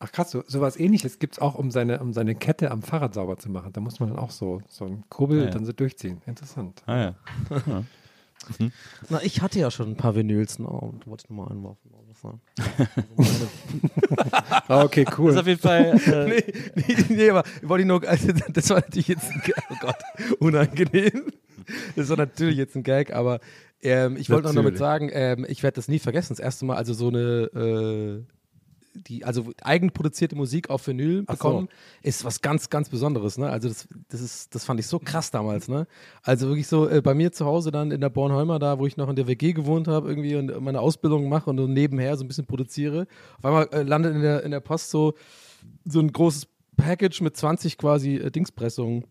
Ja. 0.00 0.06
Ach 0.06 0.12
krass, 0.12 0.30
so, 0.30 0.44
sowas 0.46 0.78
ähnliches 0.78 1.18
gibt 1.18 1.34
es 1.34 1.38
auch, 1.40 1.54
um 1.56 1.70
seine, 1.70 2.00
um 2.00 2.12
seine 2.12 2.34
Kette 2.34 2.70
am 2.70 2.82
Fahrrad 2.82 3.14
sauber 3.14 3.38
zu 3.38 3.50
machen. 3.50 3.72
Da 3.72 3.80
muss 3.80 3.98
man 4.00 4.10
dann 4.10 4.18
auch 4.18 4.30
so, 4.30 4.60
so 4.68 4.84
einen 4.84 5.04
Kurbel 5.08 5.42
Ah, 5.42 5.44
ja. 5.46 5.50
dann 5.50 5.64
so 5.64 5.72
durchziehen. 5.72 6.20
Interessant. 6.26 6.82
Ah, 6.86 6.96
ja. 6.98 7.14
Na, 9.08 9.20
ich 9.22 9.42
hatte 9.42 9.58
ja 9.58 9.70
schon 9.70 9.90
ein 9.90 9.96
paar 9.96 10.14
Vinyls. 10.14 10.60
Oh, 10.60 10.92
du 11.00 11.10
wolltest 11.10 11.30
nochmal 11.30 11.48
einwerfen. 11.50 11.90
Ah, 14.68 14.82
okay, 14.82 15.04
Das 15.04 15.12
ist 15.14 15.18
cool. 15.18 15.38
auf 15.38 15.46
jeden 15.46 15.60
Fall. 15.60 16.00
Äh, 16.06 16.26
nee, 16.28 16.44
nee, 16.86 16.96
nee, 17.08 17.30
aber 17.30 17.42
wollte 17.62 17.82
ich 17.82 17.88
nur, 17.88 18.06
also, 18.08 18.28
das 18.52 18.70
war 18.70 18.76
natürlich 18.78 19.08
jetzt 19.08 19.30
ein 19.30 19.40
Gag, 19.44 19.54
oh 19.70 19.74
Gott, 19.80 19.96
unangenehm. 20.40 21.32
Das 21.96 22.08
war 22.08 22.16
natürlich 22.16 22.56
jetzt 22.56 22.76
ein 22.76 22.82
Gag, 22.82 23.12
aber 23.14 23.40
ähm, 23.82 24.16
ich 24.16 24.30
wollte 24.30 24.48
noch 24.48 24.54
damit 24.54 24.78
sagen, 24.78 25.10
ähm, 25.12 25.44
ich 25.48 25.62
werde 25.62 25.76
das 25.76 25.88
nie 25.88 25.98
vergessen. 25.98 26.30
Das 26.34 26.40
erste 26.40 26.64
Mal, 26.64 26.76
also 26.76 26.94
so 26.94 27.08
eine, 27.08 27.18
äh, 27.54 28.24
die, 28.98 29.24
also 29.24 29.52
eigenproduzierte 29.62 30.36
Musik 30.36 30.70
auf 30.70 30.86
Vinyl 30.86 31.24
Ach 31.26 31.34
so. 31.34 31.36
bekommen, 31.36 31.68
ist 32.02 32.24
was 32.24 32.40
ganz, 32.40 32.70
ganz 32.70 32.88
Besonderes. 32.88 33.38
Ne? 33.38 33.48
Also 33.48 33.68
das, 33.68 33.88
das, 34.08 34.20
ist, 34.20 34.54
das 34.54 34.64
fand 34.64 34.80
ich 34.80 34.86
so 34.86 34.98
krass 34.98 35.30
damals. 35.30 35.68
Ne? 35.68 35.86
Also 36.22 36.48
wirklich 36.48 36.66
so 36.66 36.88
äh, 36.88 37.00
bei 37.00 37.14
mir 37.14 37.32
zu 37.32 37.46
Hause 37.46 37.70
dann 37.70 37.90
in 37.90 38.00
der 38.00 38.10
Bornholmer, 38.10 38.58
da 38.58 38.78
wo 38.78 38.86
ich 38.86 38.96
noch 38.96 39.08
in 39.08 39.16
der 39.16 39.26
WG 39.26 39.52
gewohnt 39.52 39.88
habe 39.88 40.08
irgendwie 40.08 40.36
und 40.36 40.60
meine 40.60 40.80
Ausbildung 40.80 41.28
mache 41.28 41.50
und 41.50 41.58
so 41.58 41.66
nebenher 41.66 42.16
so 42.16 42.24
ein 42.24 42.28
bisschen 42.28 42.46
produziere. 42.46 43.06
Auf 43.38 43.44
einmal 43.44 43.68
äh, 43.72 43.82
landet 43.82 44.14
in 44.14 44.22
der, 44.22 44.42
in 44.42 44.50
der 44.50 44.60
Post 44.60 44.90
so, 44.90 45.14
so 45.84 46.00
ein 46.00 46.12
großes 46.12 46.46
Package 46.76 47.20
mit 47.20 47.36
20 47.36 47.78
quasi 47.78 48.16
äh, 48.16 48.30
Dingspressungen. 48.30 49.04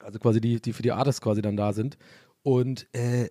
Also 0.00 0.18
quasi 0.18 0.40
die, 0.40 0.60
die 0.60 0.72
für 0.72 0.82
die 0.82 0.92
Artists 0.92 1.20
quasi 1.20 1.42
dann 1.42 1.56
da 1.56 1.72
sind. 1.72 1.98
Und 2.42 2.86
äh, 2.94 3.28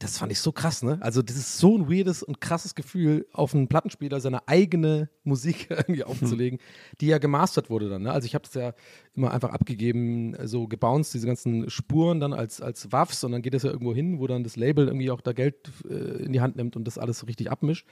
das 0.00 0.16
fand 0.16 0.32
ich 0.32 0.40
so 0.40 0.50
krass, 0.50 0.82
ne? 0.82 0.96
Also, 1.02 1.20
das 1.20 1.36
ist 1.36 1.58
so 1.58 1.76
ein 1.76 1.90
weirdes 1.90 2.22
und 2.22 2.40
krasses 2.40 2.74
Gefühl, 2.74 3.26
auf 3.34 3.54
einen 3.54 3.68
Plattenspieler 3.68 4.18
seine 4.18 4.48
eigene 4.48 5.10
Musik 5.24 5.66
irgendwie 5.70 6.04
aufzulegen, 6.04 6.58
die 7.02 7.08
ja 7.08 7.18
gemastert 7.18 7.68
wurde 7.68 7.90
dann, 7.90 8.02
ne? 8.02 8.12
Also, 8.12 8.24
ich 8.24 8.34
habe 8.34 8.44
das 8.44 8.54
ja 8.54 8.72
immer 9.14 9.30
einfach 9.30 9.50
abgegeben, 9.50 10.34
so 10.48 10.66
gebounced, 10.66 11.12
diese 11.12 11.26
ganzen 11.26 11.68
Spuren 11.68 12.18
dann 12.18 12.32
als, 12.32 12.62
als 12.62 12.90
Waffs 12.92 13.22
und 13.24 13.32
dann 13.32 13.42
geht 13.42 13.52
das 13.52 13.62
ja 13.62 13.70
irgendwo 13.70 13.94
hin, 13.94 14.18
wo 14.18 14.26
dann 14.26 14.42
das 14.42 14.56
Label 14.56 14.86
irgendwie 14.86 15.10
auch 15.10 15.20
da 15.20 15.34
Geld 15.34 15.70
äh, 15.88 16.24
in 16.24 16.32
die 16.32 16.40
Hand 16.40 16.56
nimmt 16.56 16.76
und 16.76 16.84
das 16.84 16.96
alles 16.96 17.18
so 17.18 17.26
richtig 17.26 17.50
abmischt. 17.50 17.86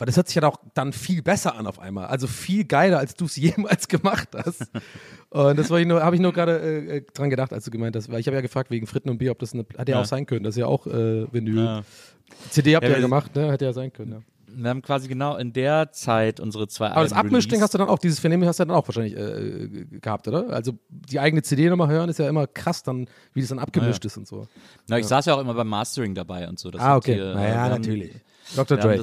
Weil 0.00 0.06
das 0.06 0.16
hört 0.16 0.26
sich 0.28 0.34
ja 0.34 0.42
auch 0.48 0.56
dann 0.74 0.92
viel 0.94 1.22
besser 1.22 1.54
an 1.56 1.66
auf 1.66 1.78
einmal. 1.78 2.06
Also 2.06 2.26
viel 2.26 2.64
geiler, 2.64 2.98
als 2.98 3.14
du 3.14 3.26
es 3.26 3.36
jemals 3.36 3.86
gemacht 3.86 4.28
hast. 4.34 4.62
Und 5.28 5.58
das 5.58 5.70
habe 5.70 5.80
ich 5.82 6.20
nur 6.20 6.32
gerade 6.32 6.58
äh, 6.58 6.96
äh, 6.96 7.02
dran 7.14 7.28
gedacht, 7.30 7.52
als 7.52 7.66
du 7.66 7.70
gemeint 7.70 7.94
hast, 7.94 8.10
weil 8.10 8.18
ich 8.18 8.26
habe 8.26 8.34
ja 8.34 8.40
gefragt 8.40 8.70
wegen 8.70 8.86
Fritten 8.86 9.10
und 9.10 9.18
Bier, 9.18 9.30
ob 9.30 9.38
das 9.38 9.52
eine, 9.52 9.64
hätte 9.76 9.92
ja, 9.92 9.98
Ja. 9.98 10.02
auch 10.02 10.06
sein 10.06 10.24
können. 10.26 10.42
Das 10.42 10.54
ist 10.56 10.58
ja 10.60 10.66
auch 10.66 10.86
äh, 10.86 11.32
Vinyl. 11.32 11.56
Ja. 11.64 11.82
CD 12.48 12.74
habt 12.76 12.82
Ja, 12.84 12.88
ihr 12.88 12.94
ja 12.96 12.98
wir- 12.98 13.02
gemacht, 13.08 13.36
ne? 13.36 13.52
Hätte 13.52 13.66
ja 13.66 13.72
sein 13.74 13.92
können, 13.92 14.12
ja. 14.12 14.18
wir 14.52 14.70
haben 14.70 14.82
quasi 14.82 15.06
genau 15.06 15.36
in 15.36 15.52
der 15.52 15.92
Zeit 15.92 16.40
unsere 16.40 16.66
zwei 16.68 16.90
Aber 16.92 17.02
das 17.02 17.12
Abmischding 17.12 17.60
hast 17.60 17.74
du 17.74 17.78
dann 17.78 17.88
auch, 17.88 17.98
dieses 17.98 18.18
Vernehmen 18.20 18.46
hast 18.48 18.58
du 18.58 18.64
dann 18.64 18.74
auch 18.74 18.88
wahrscheinlich 18.88 19.16
äh, 19.16 19.84
gehabt, 20.00 20.26
oder? 20.28 20.48
Also 20.50 20.72
die 20.88 21.20
eigene 21.20 21.42
CD 21.42 21.68
nochmal 21.68 21.88
hören 21.88 22.08
ist 22.08 22.18
ja 22.18 22.28
immer 22.28 22.46
krass 22.46 22.82
dann, 22.82 23.06
wie 23.34 23.40
das 23.40 23.50
dann 23.50 23.58
abgemischt 23.58 24.04
ist 24.06 24.16
und 24.16 24.26
so. 24.26 24.46
Na, 24.88 24.98
ich 24.98 25.06
saß 25.06 25.26
ja 25.26 25.34
auch 25.34 25.40
immer 25.40 25.54
beim 25.54 25.68
Mastering 25.68 26.14
dabei 26.14 26.48
und 26.48 26.58
so. 26.58 26.70
Das 26.70 26.80
Ah, 26.80 26.90
hat 26.90 26.96
okay. 26.98 27.14
Hier, 27.14 27.24
äh, 27.32 27.34
Na 27.34 27.42
ja, 27.42 27.48
wir 27.54 27.60
haben- 27.60 27.70
natürlich. 27.82 28.12
Dr. 28.56 28.78
Dre. 28.78 29.02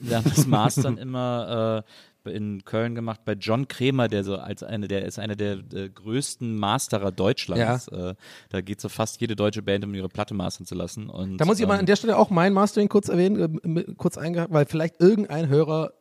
Wir 0.00 0.16
haben 0.16 0.24
das 0.24 0.46
Mastern 0.46 0.98
immer 0.98 1.84
äh, 1.84 2.30
in 2.30 2.64
Köln 2.64 2.94
gemacht 2.94 3.20
bei 3.24 3.32
John 3.32 3.68
Kremer, 3.68 4.08
der 4.08 4.24
so 4.24 4.36
als 4.36 4.62
eine, 4.62 4.88
der 4.88 5.04
ist 5.04 5.18
einer 5.18 5.36
der 5.36 5.58
äh, 5.72 5.88
größten 5.88 6.56
Masterer 6.56 7.12
Deutschlands. 7.12 7.88
Äh, 7.88 8.14
da 8.50 8.60
geht 8.60 8.80
so 8.80 8.88
fast 8.88 9.20
jede 9.20 9.36
deutsche 9.36 9.62
Band, 9.62 9.84
um 9.84 9.94
ihre 9.94 10.08
Platte 10.08 10.34
mastern 10.34 10.66
zu 10.66 10.74
lassen. 10.74 11.08
Und, 11.08 11.38
Da 11.38 11.44
muss 11.44 11.60
ich 11.60 11.66
mal 11.66 11.74
an 11.74 11.80
ähm, 11.80 11.86
der 11.86 11.96
Stelle 11.96 12.16
auch 12.16 12.30
mein 12.30 12.52
Mastering 12.52 12.88
kurz 12.88 13.08
erwähnen, 13.08 13.60
äh, 13.76 13.84
kurz 13.96 14.16
eingehakt, 14.16 14.52
weil 14.52 14.66
vielleicht 14.66 15.00
irgendein 15.00 15.48
Hörer 15.48 15.92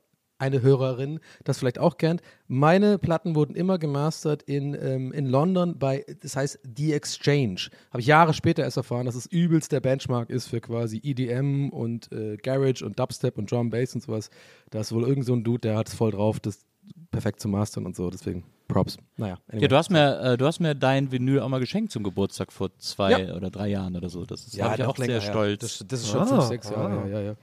eine 0.43 0.61
Hörerin 0.61 1.19
das 1.43 1.59
vielleicht 1.59 1.79
auch 1.79 1.97
kennt. 1.97 2.21
Meine 2.47 2.97
Platten 2.97 3.35
wurden 3.35 3.55
immer 3.55 3.77
gemastert 3.77 4.43
in, 4.43 4.73
ähm, 4.75 5.11
in 5.13 5.25
London 5.25 5.79
bei, 5.79 6.05
das 6.21 6.35
heißt 6.35 6.59
The 6.75 6.93
Exchange. 6.93 7.69
Habe 7.91 8.01
ich 8.01 8.07
Jahre 8.07 8.33
später 8.33 8.63
erst 8.63 8.77
erfahren, 8.77 9.05
dass 9.05 9.15
es 9.15 9.25
übelst 9.25 9.71
der 9.71 9.79
Benchmark 9.79 10.29
ist 10.29 10.47
für 10.47 10.59
quasi 10.59 10.99
EDM 11.01 11.69
und 11.69 12.11
äh, 12.11 12.37
Garage 12.37 12.85
und 12.85 12.99
Dubstep 12.99 13.37
und 13.37 13.49
Drum 13.49 13.69
Bass 13.69 13.95
und 13.95 14.01
sowas. 14.01 14.29
Da 14.69 14.81
ist 14.81 14.91
wohl 14.91 15.03
irgend 15.03 15.25
so 15.25 15.33
ein 15.33 15.43
Dude, 15.43 15.61
der 15.61 15.77
hat 15.77 15.87
es 15.87 15.93
voll 15.93 16.11
drauf, 16.11 16.39
das 16.39 16.65
perfekt 17.11 17.39
zu 17.39 17.47
mastern 17.47 17.85
und 17.85 17.95
so. 17.95 18.09
Deswegen 18.09 18.43
Props. 18.67 18.97
Naja. 19.17 19.37
Anyway. 19.47 19.61
Ja, 19.61 19.67
du 19.67 19.75
hast 19.77 19.89
mir, 19.89 20.19
äh, 20.21 20.37
du 20.37 20.45
hast 20.45 20.59
mir 20.59 20.75
dein 20.75 21.11
Vinyl 21.11 21.39
auch 21.39 21.49
mal 21.49 21.59
geschenkt 21.59 21.91
zum 21.91 22.03
Geburtstag 22.03 22.51
vor 22.51 22.75
zwei 22.77 23.33
oder 23.33 23.49
drei 23.49 23.69
Jahren 23.69 23.95
oder 23.95 24.09
so. 24.09 24.25
Das 24.25 24.45
ist 24.45 24.55
ja, 24.55 24.69
hab 24.69 24.79
ich 24.79 24.85
auch 24.85 24.97
sehr 24.97 25.07
länger, 25.07 25.21
stolz. 25.21 25.61
Das, 25.61 25.85
das 25.87 26.01
ist 26.01 26.09
schon 26.09 26.21
Ah, 26.21 26.25
fünf, 26.25 26.43
sechs 26.43 26.71
ah. 26.71 26.75
Jahre. 26.75 27.09
Ja, 27.09 27.19
ja, 27.19 27.21
ja. 27.21 27.35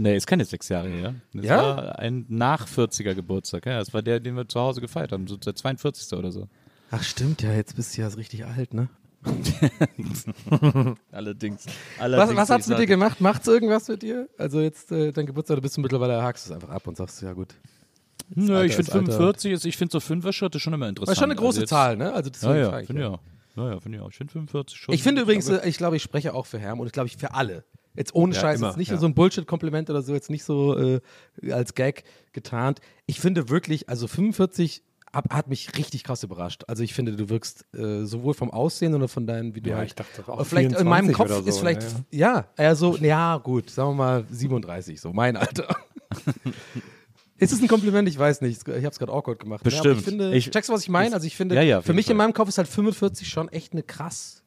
Nee, 0.00 0.16
ist 0.16 0.26
keine 0.26 0.44
sechs 0.44 0.68
Jahre 0.68 0.88
her. 0.88 1.14
Das 1.34 1.44
Ja? 1.44 1.56
war 1.76 1.98
ein 1.98 2.24
nach 2.28 2.66
40er 2.68 3.14
Geburtstag. 3.14 3.66
Ja, 3.66 3.78
das 3.80 3.92
war 3.92 4.00
der, 4.02 4.20
den 4.20 4.36
wir 4.36 4.46
zu 4.48 4.60
Hause 4.60 4.80
gefeiert 4.80 5.10
haben, 5.12 5.26
so 5.26 5.36
der 5.36 5.54
42. 5.54 6.16
oder 6.18 6.30
so. 6.30 6.48
Ach 6.90 7.02
stimmt, 7.02 7.42
ja, 7.42 7.52
jetzt 7.52 7.74
bist 7.76 7.96
du 7.96 8.02
ja 8.02 8.08
richtig 8.08 8.44
alt, 8.46 8.74
ne? 8.74 8.88
Allerdings. 11.12 11.66
Was, 11.66 11.74
allerdings 11.98 12.36
was 12.36 12.50
hat's 12.50 12.66
ich 12.66 12.70
mit 12.70 12.78
dir 12.78 12.86
gemacht? 12.86 13.20
Macht's 13.20 13.46
irgendwas 13.48 13.88
mit 13.88 14.02
dir? 14.02 14.28
Also 14.38 14.60
jetzt 14.60 14.92
äh, 14.92 15.12
dein 15.12 15.26
Geburtstag, 15.26 15.56
du 15.56 15.62
bist 15.62 15.76
du 15.76 15.80
mittlerweile, 15.80 16.22
hakst 16.22 16.46
es 16.46 16.52
einfach 16.52 16.70
ab 16.70 16.86
und 16.86 16.96
sagst, 16.96 17.20
ja 17.22 17.32
gut. 17.32 17.54
Nö, 18.34 18.54
Alter 18.54 18.64
ich 18.66 18.74
finde 18.76 18.90
ist 18.90 18.94
Alter. 18.94 19.12
45, 19.12 19.52
ist, 19.52 19.64
ich 19.66 19.76
finde 19.76 19.92
so 19.92 20.00
Fünfer-Schritte 20.00 20.60
schon 20.60 20.72
immer 20.72 20.88
interessant. 20.88 21.08
Das 21.08 21.16
ist 21.16 21.20
schon 21.20 21.30
eine 21.30 21.38
große 21.38 21.48
Also 21.48 21.60
jetzt- 21.62 21.70
Zahl, 21.70 21.96
ne? 21.96 22.12
Also 22.12 22.28
Ja, 22.28 22.32
deswegen 22.32 22.54
ja, 22.72 22.80
ich, 22.80 22.86
finde 22.86 23.02
ich 23.02 23.08
auch. 23.08 23.20
Ja, 23.56 23.70
ja, 23.70 23.80
finde 23.80 23.98
ich 23.98 24.04
auch. 24.04 24.10
Ich 24.10 24.16
finde 24.16 24.32
45 24.32 24.78
schon. 24.78 24.94
Ich 24.94 25.02
finde 25.02 25.22
übrigens, 25.22 25.48
ich 25.48 25.78
glaube, 25.78 25.96
ich 25.96 26.02
spreche 26.02 26.32
auch 26.34 26.46
für 26.46 26.58
Herm 26.58 26.78
und 26.80 26.86
ich 26.86 26.92
glaube, 26.92 27.08
ich 27.08 27.16
für 27.16 27.34
alle. 27.34 27.64
Jetzt 27.98 28.14
ohne 28.14 28.32
Ja, 28.34 28.40
Scheiß, 28.40 28.58
immer, 28.60 28.68
jetzt 28.68 28.76
nicht 28.76 28.90
ja. 28.92 28.96
so 28.96 29.06
ein 29.06 29.14
Bullshit-Kompliment 29.14 29.90
oder 29.90 30.02
so, 30.02 30.14
jetzt 30.14 30.30
nicht 30.30 30.44
so 30.44 30.78
äh, 30.78 31.00
als 31.50 31.74
Gag 31.74 32.04
getarnt. 32.32 32.80
Ich 33.06 33.18
finde 33.20 33.48
wirklich, 33.50 33.88
also 33.88 34.06
45 34.06 34.82
hab, 35.12 35.32
hat 35.34 35.48
mich 35.48 35.76
richtig 35.76 36.04
krass 36.04 36.22
überrascht. 36.22 36.62
Also 36.68 36.82
ich 36.84 36.94
finde, 36.94 37.16
du 37.16 37.28
wirkst 37.28 37.64
äh, 37.74 38.04
sowohl 38.04 38.34
vom 38.34 38.50
Aussehen 38.50 38.94
oder 38.94 39.08
von 39.08 39.26
deinen, 39.26 39.54
wie 39.54 39.60
du 39.62 39.70
Ja, 39.70 39.78
halt, 39.78 39.88
ich 39.88 39.94
dachte 39.96 40.22
auch 40.26 40.34
Aber 40.34 40.44
vielleicht 40.44 40.72
in 40.78 40.86
meinem 40.86 41.06
24 41.06 41.16
Kopf 41.16 41.28
so, 41.44 41.48
ist 41.48 41.58
vielleicht, 41.58 41.82
ja, 42.12 42.46
ja, 42.58 42.74
so, 42.74 42.96
ja 42.98 43.38
gut, 43.38 43.68
sagen 43.70 43.90
wir 43.90 43.94
mal 43.94 44.24
37, 44.30 45.00
so 45.00 45.12
mein 45.12 45.36
Alter. 45.36 45.66
Ist 47.40 47.52
es 47.52 47.60
ein 47.62 47.68
Kompliment? 47.68 48.08
Ich 48.08 48.18
weiß 48.18 48.40
nicht. 48.40 48.60
Ich 48.66 48.74
habe 48.74 48.88
es 48.88 48.98
gerade 48.98 49.12
awkward 49.12 49.38
gemacht. 49.38 49.60
Ja, 49.64 49.70
aber 49.80 49.94
Bestimmt. 49.94 49.98
ich 50.00 50.04
finde, 50.04 50.36
Ich- 50.36 50.50
checkst 50.50 50.68
du, 50.68 50.72
was 50.74 50.82
ich 50.82 50.88
meine? 50.88 51.14
Also 51.14 51.26
ich 51.26 51.36
finde, 51.36 51.54
Ja, 51.54 51.62
ja, 51.62 51.80
für 51.82 51.92
mich 51.92 52.06
Fall. 52.06 52.12
in 52.12 52.16
meinem 52.18 52.32
Kopf 52.32 52.48
ist 52.48 52.58
halt 52.58 52.66
45 52.68 53.28
schon 53.28 53.48
echt 53.48 53.72
eine 53.72 53.82
krass 53.84 54.42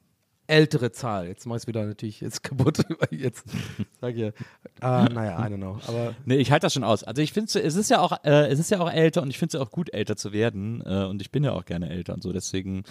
ältere 0.47 0.91
Zahl. 0.91 1.27
Jetzt 1.27 1.45
mach 1.45 1.55
ich 1.55 1.63
es 1.63 1.67
wieder 1.67 1.85
natürlich 1.85 2.19
jetzt 2.21 2.43
kaputt, 2.43 2.79
jetzt 3.09 3.45
sag 4.01 4.13
ich 4.15 4.19
ja, 4.19 4.31
ah, 4.81 5.07
naja, 5.11 5.39
I 5.39 5.49
don't 5.51 5.57
know. 5.57 5.79
Aber 5.87 6.13
Nee, 6.25 6.35
ich 6.35 6.51
halte 6.51 6.65
das 6.65 6.73
schon 6.73 6.83
aus. 6.83 7.03
Also 7.03 7.21
ich 7.21 7.31
finde, 7.31 7.47
es 7.61 7.75
ist 7.75 7.89
ja 7.89 7.99
auch, 8.01 8.11
äh, 8.23 8.47
es 8.47 8.59
ist 8.59 8.69
ja 8.71 8.79
auch 8.81 8.91
älter 8.91 9.21
und 9.21 9.29
ich 9.29 9.37
finde 9.37 9.55
es 9.57 9.59
ja 9.61 9.65
auch 9.65 9.71
gut, 9.71 9.93
älter 9.93 10.15
zu 10.17 10.33
werden. 10.33 10.81
Äh, 10.85 11.05
und 11.05 11.21
ich 11.21 11.31
bin 11.31 11.43
ja 11.43 11.53
auch 11.53 11.63
gerne 11.65 11.89
älter 11.89 12.13
und 12.13 12.21
so. 12.23 12.33
Deswegen, 12.33 12.83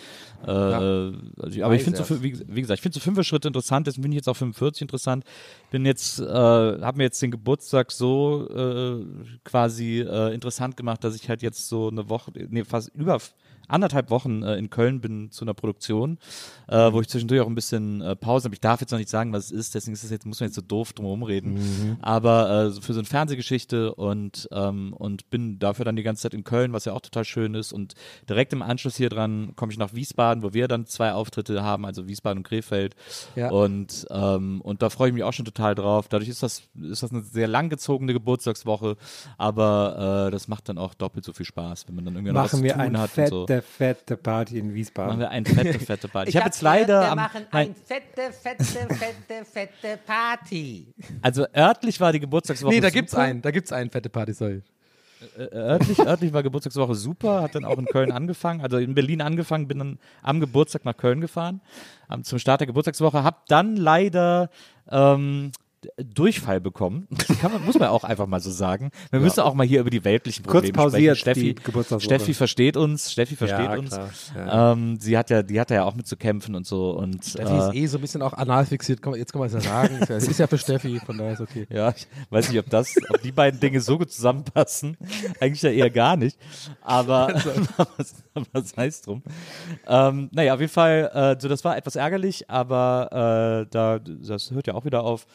äh, 0.46 0.50
also, 0.50 1.16
ich- 1.50 1.64
aber 1.64 1.74
ich 1.74 1.82
finde 1.82 2.02
so, 2.02 2.22
wie, 2.22 2.38
wie 2.48 2.60
gesagt, 2.62 2.78
ich 2.78 2.82
finde 2.82 2.94
so 2.98 3.00
fünf 3.00 3.22
Schritte 3.26 3.48
interessant. 3.48 3.86
Deswegen 3.86 4.02
bin 4.02 4.12
ich 4.12 4.16
jetzt 4.16 4.28
auch 4.28 4.36
45 4.36 4.82
interessant. 4.82 5.24
Bin 5.70 5.84
jetzt, 5.84 6.18
äh, 6.20 6.24
habe 6.24 6.96
mir 6.96 7.04
jetzt 7.04 7.20
den 7.20 7.30
Geburtstag 7.30 7.92
so 7.92 8.48
äh, 8.48 9.04
quasi 9.44 10.00
äh, 10.00 10.32
interessant 10.34 10.76
gemacht, 10.76 11.04
dass 11.04 11.14
ich 11.14 11.28
halt 11.28 11.42
jetzt 11.42 11.68
so 11.68 11.88
eine 11.88 12.08
Woche, 12.08 12.32
nee, 12.48 12.64
fast 12.64 12.88
über 12.94 13.18
anderthalb 13.70 14.10
Wochen 14.10 14.42
äh, 14.42 14.56
in 14.56 14.70
Köln 14.70 15.00
bin 15.00 15.30
zu 15.30 15.44
einer 15.44 15.54
Produktion, 15.54 16.18
äh, 16.68 16.92
wo 16.92 17.00
ich 17.00 17.08
zwischendurch 17.08 17.40
auch 17.40 17.46
ein 17.46 17.54
bisschen 17.54 18.00
äh, 18.00 18.16
Pause 18.16 18.44
habe. 18.44 18.54
Ich 18.54 18.60
darf 18.60 18.80
jetzt 18.80 18.90
noch 18.90 18.98
nicht 18.98 19.10
sagen, 19.10 19.32
was 19.32 19.46
es 19.46 19.50
ist, 19.52 19.74
deswegen 19.74 19.94
ist 19.94 20.04
es 20.04 20.10
jetzt, 20.10 20.26
muss 20.26 20.40
man 20.40 20.48
jetzt 20.48 20.56
so 20.56 20.62
doof 20.62 20.92
drum 20.92 21.22
reden. 21.22 21.98
Aber 22.02 22.72
äh, 22.76 22.80
für 22.80 22.92
so 22.92 23.00
eine 23.00 23.06
Fernsehgeschichte 23.06 23.94
und, 23.94 24.48
ähm, 24.52 24.92
und 24.92 25.30
bin 25.30 25.58
dafür 25.58 25.84
dann 25.84 25.96
die 25.96 26.02
ganze 26.02 26.22
Zeit 26.22 26.34
in 26.34 26.44
Köln, 26.44 26.72
was 26.72 26.84
ja 26.84 26.92
auch 26.92 27.00
total 27.00 27.24
schön 27.24 27.54
ist. 27.54 27.72
Und 27.72 27.94
direkt 28.28 28.52
im 28.52 28.62
Anschluss 28.62 28.96
hier 28.96 29.08
dran 29.08 29.52
komme 29.56 29.72
ich 29.72 29.78
nach 29.78 29.94
Wiesbaden, 29.94 30.42
wo 30.42 30.52
wir 30.52 30.68
dann 30.68 30.86
zwei 30.86 31.12
Auftritte 31.12 31.62
haben, 31.62 31.86
also 31.86 32.08
Wiesbaden 32.08 32.38
und 32.38 32.44
Krefeld. 32.44 32.94
Ja. 33.36 33.50
Und, 33.50 34.06
ähm, 34.10 34.60
und 34.60 34.82
da 34.82 34.90
freue 34.90 35.08
ich 35.08 35.14
mich 35.14 35.24
auch 35.24 35.32
schon 35.32 35.44
total 35.44 35.74
drauf. 35.74 36.08
Dadurch 36.08 36.28
ist 36.28 36.42
das, 36.42 36.62
ist 36.80 37.02
das 37.02 37.10
eine 37.12 37.22
sehr 37.22 37.48
langgezogene 37.48 38.12
Geburtstagswoche, 38.12 38.96
aber 39.38 40.26
äh, 40.28 40.30
das 40.30 40.48
macht 40.48 40.68
dann 40.68 40.78
auch 40.78 40.94
doppelt 40.94 41.24
so 41.24 41.32
viel 41.32 41.46
Spaß, 41.46 41.88
wenn 41.88 41.94
man 41.94 42.04
dann 42.04 42.14
irgendwie 42.14 42.32
noch 42.32 42.44
was 42.44 42.52
Machen 42.52 42.68
zu 42.68 42.74
tun 42.74 42.98
hat 42.98 43.18
und 43.18 43.28
so. 43.28 43.46
Fette, 43.62 44.00
fette 44.00 44.16
Party 44.16 44.58
in 44.58 44.74
Wiesbaden. 44.74 45.18
Machen 45.18 45.20
wir 45.20 45.30
eine 45.30 45.46
fette, 45.46 45.78
fette 45.84 46.08
Party. 46.08 46.30
Ich, 46.30 46.36
habe 46.36 46.46
jetzt 46.46 46.62
leider 46.62 47.10
am, 47.10 47.16
machen 47.16 47.46
mein, 47.50 47.68
ein 47.68 47.74
fette, 47.74 48.32
fette, 48.32 48.64
fette, 48.64 49.44
fette 49.44 49.98
Party. 50.04 50.92
also 51.22 51.46
örtlich 51.54 52.00
war 52.00 52.12
die 52.12 52.20
Geburtstagswoche 52.20 52.74
nee, 52.74 52.80
da 52.80 52.90
gibt's 52.90 53.12
super. 53.12 53.24
einen, 53.24 53.42
da 53.42 53.50
gibt's 53.50 53.72
einen 53.72 53.90
fette 53.90 54.08
Party, 54.08 54.32
sorry. 54.32 54.62
Örtlich, 55.36 55.98
örtlich 55.98 56.32
war 56.32 56.42
Geburtstagswoche 56.42 56.94
super, 56.94 57.42
hat 57.42 57.54
dann 57.54 57.66
auch 57.66 57.76
in 57.78 57.84
Köln 57.84 58.10
angefangen, 58.10 58.62
also 58.62 58.78
in 58.78 58.94
Berlin 58.94 59.20
angefangen, 59.20 59.68
bin 59.68 59.78
dann 59.78 59.98
am 60.22 60.40
Geburtstag 60.40 60.86
nach 60.86 60.96
Köln 60.96 61.20
gefahren, 61.20 61.60
zum 62.22 62.38
Start 62.38 62.60
der 62.60 62.66
Geburtstagswoche, 62.66 63.22
hab 63.22 63.44
dann 63.46 63.76
leider 63.76 64.48
ähm, 64.90 65.52
Durchfall 65.96 66.60
bekommen. 66.60 67.06
Das 67.10 67.38
kann 67.38 67.52
man, 67.52 67.64
muss 67.64 67.78
man 67.78 67.88
auch 67.88 68.04
einfach 68.04 68.26
mal 68.26 68.40
so 68.40 68.50
sagen. 68.50 68.90
Wir 69.10 69.20
müssen 69.20 69.40
auch 69.40 69.54
mal 69.54 69.66
hier 69.66 69.80
über 69.80 69.88
die 69.90 70.04
weltlichen 70.04 70.44
Kurz 70.44 70.66
Probleme 70.70 70.72
pausiert 70.76 71.16
sprechen. 71.18 71.56
Steffi. 71.58 72.00
Steffi 72.00 72.34
versteht 72.34 72.76
uns, 72.76 73.10
Steffi 73.12 73.34
versteht 73.36 73.60
Ja, 73.60 73.76
uns. 73.78 73.98
ja. 74.36 74.72
Ähm, 74.72 74.98
sie 75.00 75.16
hat 75.16 75.30
ja, 75.30 75.42
die 75.42 75.58
hat 75.58 75.70
ja 75.70 75.84
auch 75.84 75.94
mit 75.94 76.06
zu 76.06 76.16
kämpfen 76.16 76.54
und 76.54 76.66
so 76.66 76.90
und 76.90 77.24
Steffi 77.24 77.52
äh, 77.52 77.58
ist 77.68 77.74
eh 77.74 77.86
so 77.86 77.98
ein 77.98 78.02
bisschen 78.02 78.20
auch 78.22 78.34
anal 78.34 78.66
fixiert, 78.66 79.00
Komm, 79.00 79.14
jetzt 79.14 79.32
kann 79.32 79.38
man 79.40 79.46
es 79.48 79.54
ja 79.54 79.60
sagen. 79.60 79.98
Ja- 80.08 80.16
Ist 80.16 80.38
ja 80.38 80.46
für 80.46 80.58
Steffi, 80.58 81.00
von 81.04 81.16
daher 81.16 81.32
ist 81.32 81.40
okay. 81.40 81.66
Ja, 81.70 81.90
ich 81.96 82.06
weiß 82.28 82.50
nicht, 82.50 82.58
ob 82.58 82.68
das, 82.68 82.94
ob 83.08 83.22
die 83.22 83.32
beiden 83.32 83.58
Dinge 83.60 83.80
so 83.80 83.96
gut 83.96 84.10
zusammenpassen. 84.12 84.96
Eigentlich 85.40 85.62
ja 85.62 85.70
eher 85.70 85.90
gar 85.90 86.16
nicht. 86.16 86.38
Aber, 86.82 87.28
was, 88.34 88.46
was 88.52 88.76
heißt 88.76 89.06
drum? 89.06 89.22
Ähm, 89.86 90.28
naja, 90.32 90.54
auf 90.54 90.60
jeden 90.60 90.72
Fall, 90.72 91.10
äh, 91.12 91.40
so 91.40 91.48
das 91.48 91.64
war 91.64 91.76
etwas 91.76 91.96
ärgerlich, 91.96 92.48
aber 92.50 93.64
äh, 93.64 93.70
da, 93.70 93.98
das 93.98 94.50
hört 94.50 94.66
ja 94.66 94.74
auch 94.74 94.84
wieder 94.84 95.02
auf. 95.04 95.26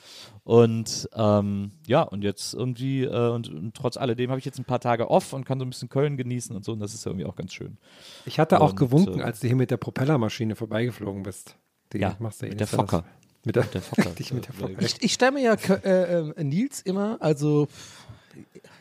Und 0.44 1.10
ähm, 1.16 1.72
ja, 1.88 2.04
und 2.04 2.24
jetzt 2.24 2.54
irgendwie, 2.54 3.04
äh, 3.04 3.30
und, 3.30 3.50
und 3.50 3.74
trotz 3.76 3.98
alledem 3.98 4.30
habe 4.30 4.40
ich 4.40 4.46
jetzt 4.46 4.60
ein 4.60 4.66
paar 4.66 4.80
Tage 4.80 5.10
off 5.10 5.34
und 5.34 5.44
kann 5.46 5.60
so 5.60 5.66
ein 5.66 5.70
bisschen 5.70 5.90
Köln 5.90 6.18
genießen 6.18 6.56
und 6.56 6.64
so. 6.64 6.74
Und 6.74 6.80
das 6.80 6.94
ist 6.94 7.04
ja 7.06 7.12
irgendwie 7.12 7.26
auch 7.26 7.36
ganz 7.36 7.54
schön. 7.54 7.78
Ich 8.26 8.40
hatte 8.40 8.62
auch 8.62 8.70
Und, 8.72 8.76
gewunken, 8.78 9.20
äh, 9.20 9.24
als 9.24 9.40
du 9.40 9.48
hier 9.48 9.56
mit 9.56 9.72
der 9.72 9.78
Propellermaschine 9.78 10.56
vorbeigeflogen 10.56 11.24
bist. 11.24 11.56
Die 11.94 11.98
Ja, 12.00 12.16
machst 12.20 12.42
du 12.42 12.46
eh 12.46 12.50
mit 12.50 12.60
nicht 12.60 12.72
der 12.74 12.78
so, 12.80 12.84
das- 12.84 12.92
Fokker. 12.92 13.06
Mit 13.44 13.56
der, 13.56 13.64
Der 13.66 13.82
Fokker. 13.82 14.10
Mit 14.34 14.48
der 14.48 14.54
Fokker. 14.56 14.82
Ich, 14.82 15.04
ich 15.04 15.14
stelle 15.14 15.32
mir 15.34 15.42
ja 15.44 15.54
äh, 15.54 16.20
äh, 16.32 16.44
Nils 16.44 16.82
immer, 16.82 17.18
also 17.20 17.68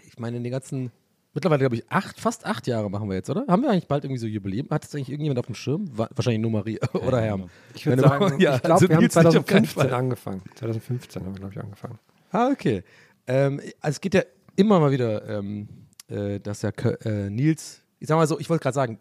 ich 0.06 0.18
meine, 0.18 0.38
in 0.38 0.42
den 0.42 0.52
ganzen, 0.52 0.90
mittlerweile 1.34 1.60
glaube 1.60 1.76
ich, 1.76 1.84
acht, 1.90 2.18
fast 2.20 2.46
acht 2.46 2.66
Jahre 2.66 2.88
machen 2.90 3.08
wir 3.08 3.16
jetzt, 3.16 3.28
oder? 3.30 3.44
Haben 3.48 3.62
wir 3.62 3.70
eigentlich 3.70 3.88
bald 3.88 4.04
irgendwie 4.04 4.20
so 4.20 4.26
Jubiläum? 4.26 4.68
Hat 4.70 4.84
das 4.84 4.94
eigentlich 4.94 5.10
irgendjemand 5.10 5.38
auf 5.40 5.46
dem 5.46 5.54
Schirm? 5.54 5.86
Wa- 5.96 6.08
wahrscheinlich 6.14 6.40
nur 6.40 6.50
Maria 6.52 6.78
oder 6.94 7.20
Herr. 7.20 7.40
Ich 7.74 7.84
würde 7.86 8.02
sagen, 8.02 8.40
ja, 8.40 8.56
ich 8.56 8.62
glaube, 8.62 8.74
also 8.74 8.88
wir 8.88 8.96
haben 8.96 9.02
Nils 9.02 9.14
nicht 9.16 9.26
auf 9.26 9.32
keinen 9.46 9.64
2015 9.66 9.82
Fall. 9.82 9.94
angefangen. 9.94 10.42
2015 10.54 11.24
haben 11.24 11.34
wir, 11.34 11.40
glaube 11.40 11.52
ich, 11.54 11.60
angefangen. 11.60 11.98
Ah, 12.30 12.48
okay. 12.50 12.82
Ähm, 13.26 13.60
also 13.80 13.96
es 13.96 14.00
geht 14.00 14.14
ja 14.14 14.22
immer 14.56 14.80
mal 14.80 14.90
wieder, 14.92 15.28
ähm, 15.28 15.68
äh, 16.08 16.38
dass 16.40 16.62
ja 16.62 16.70
äh, 16.70 17.30
Nils, 17.30 17.82
ich 17.98 18.08
sag 18.08 18.16
mal 18.16 18.26
so, 18.26 18.38
ich 18.38 18.48
wollte 18.50 18.62
gerade 18.62 18.74
sagen, 18.74 18.98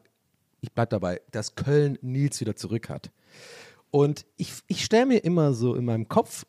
ich 0.62 0.72
bleib 0.72 0.90
dabei, 0.92 1.22
dass 1.32 1.56
Köln 1.56 1.98
Nils 2.02 2.40
wieder 2.40 2.56
zurück 2.56 2.90
hat. 2.90 3.12
Und 3.92 4.26
ich, 4.38 4.54
ich 4.68 4.84
stelle 4.86 5.06
mir 5.06 5.18
immer 5.24 5.54
so 5.54 5.76
in 5.76 5.86
meinem 5.86 6.08
Kopf 6.08 6.46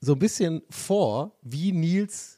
so 0.00 0.12
ein 0.12 0.18
bisschen 0.18 0.62
vor, 0.70 1.36
wie 1.42 1.72
Nils 1.72 2.37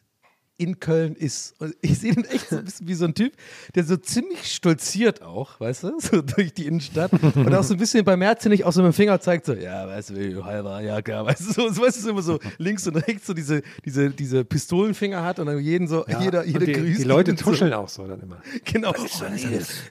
in 0.60 0.78
Köln 0.78 1.14
ist. 1.16 1.54
Und 1.58 1.74
ich 1.80 1.98
sehe 1.98 2.12
ihn 2.12 2.24
echt 2.26 2.50
so 2.50 2.58
ein 2.58 2.64
bisschen 2.64 2.86
wie 2.88 2.94
so 2.94 3.06
ein 3.06 3.14
Typ, 3.14 3.32
der 3.74 3.84
so 3.84 3.96
ziemlich 3.96 4.52
stolziert 4.52 5.22
auch, 5.22 5.58
weißt 5.58 5.84
du, 5.84 5.92
so 5.98 6.20
durch 6.22 6.52
die 6.52 6.66
Innenstadt 6.66 7.12
und 7.12 7.54
auch 7.54 7.62
so 7.64 7.74
ein 7.74 7.78
bisschen 7.78 8.04
bei 8.04 8.16
Merzenich 8.16 8.64
auch 8.64 8.72
so 8.72 8.82
mit 8.82 8.92
dem 8.92 8.94
Finger 8.94 9.20
zeigt, 9.20 9.46
so, 9.46 9.54
ja, 9.54 9.86
weißt 9.88 10.10
du, 10.10 10.16
wie 10.16 10.42
halber, 10.42 10.80
ja, 10.82 11.00
klar, 11.02 11.24
weißt 11.26 11.40
du, 11.48 11.52
so, 11.52 11.68
so, 11.70 11.82
weißt 11.82 11.96
du, 11.96 12.02
so 12.02 12.10
immer 12.10 12.22
so 12.22 12.38
links 12.58 12.86
und 12.86 12.96
rechts 12.96 13.26
so 13.26 13.34
diese, 13.34 13.62
diese, 13.84 14.10
diese 14.10 14.44
Pistolenfinger 14.44 15.24
hat 15.24 15.38
und 15.38 15.46
dann 15.46 15.58
jeden 15.58 15.88
so, 15.88 16.04
jeder, 16.06 16.44
jeder 16.44 16.60
Und 16.60 16.66
die, 16.66 16.72
grüßt 16.72 16.98
die 17.00 17.04
Leute 17.04 17.30
ihn 17.32 17.36
so. 17.36 17.44
tuscheln 17.50 17.72
auch 17.72 17.88
so 17.88 18.06
dann 18.06 18.20
immer. 18.20 18.36
Genau. 18.64 18.92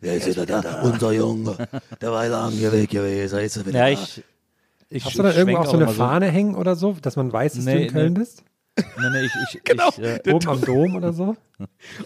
Wer 0.01 0.15
ist 0.17 0.27
wieder 0.27 0.45
da? 0.45 0.81
Unser 0.83 1.11
Junge. 1.11 1.57
Der 2.01 2.11
war 2.11 2.27
lange 2.27 2.71
weg 2.71 2.89
gewesen. 2.89 3.39
Jetzt 3.39 3.57
ist 3.57 3.63
er 3.63 3.65
wieder 3.67 3.79
Ja, 3.89 3.95
da. 3.95 4.01
ich. 4.01 4.23
ich 4.89 5.05
Hast 5.05 5.17
du 5.17 5.23
da 5.23 5.31
ich 5.31 5.37
irgendwo 5.37 5.57
auch 5.57 5.65
so 5.65 5.77
eine 5.77 5.87
Fahne 5.89 6.27
hängen 6.27 6.55
oder 6.55 6.75
so, 6.75 6.95
dass 7.01 7.15
man 7.15 7.31
weiß, 7.33 7.53
dass 7.53 7.65
du 7.65 7.71
Nee, 7.71 7.85
in 7.87 7.91
Köln 7.91 8.13
nee. 8.13 8.19
bist? 8.19 8.43
Nee, 8.97 9.09
nee, 9.11 9.25
ich, 9.25 9.31
ich, 9.55 9.63
Genau. 9.63 9.89
ich, 9.89 9.99
äh, 9.99 10.21
Oben 10.31 10.47
am 10.49 10.61
Dom 10.61 10.95
oder 10.95 11.13
so? 11.13 11.35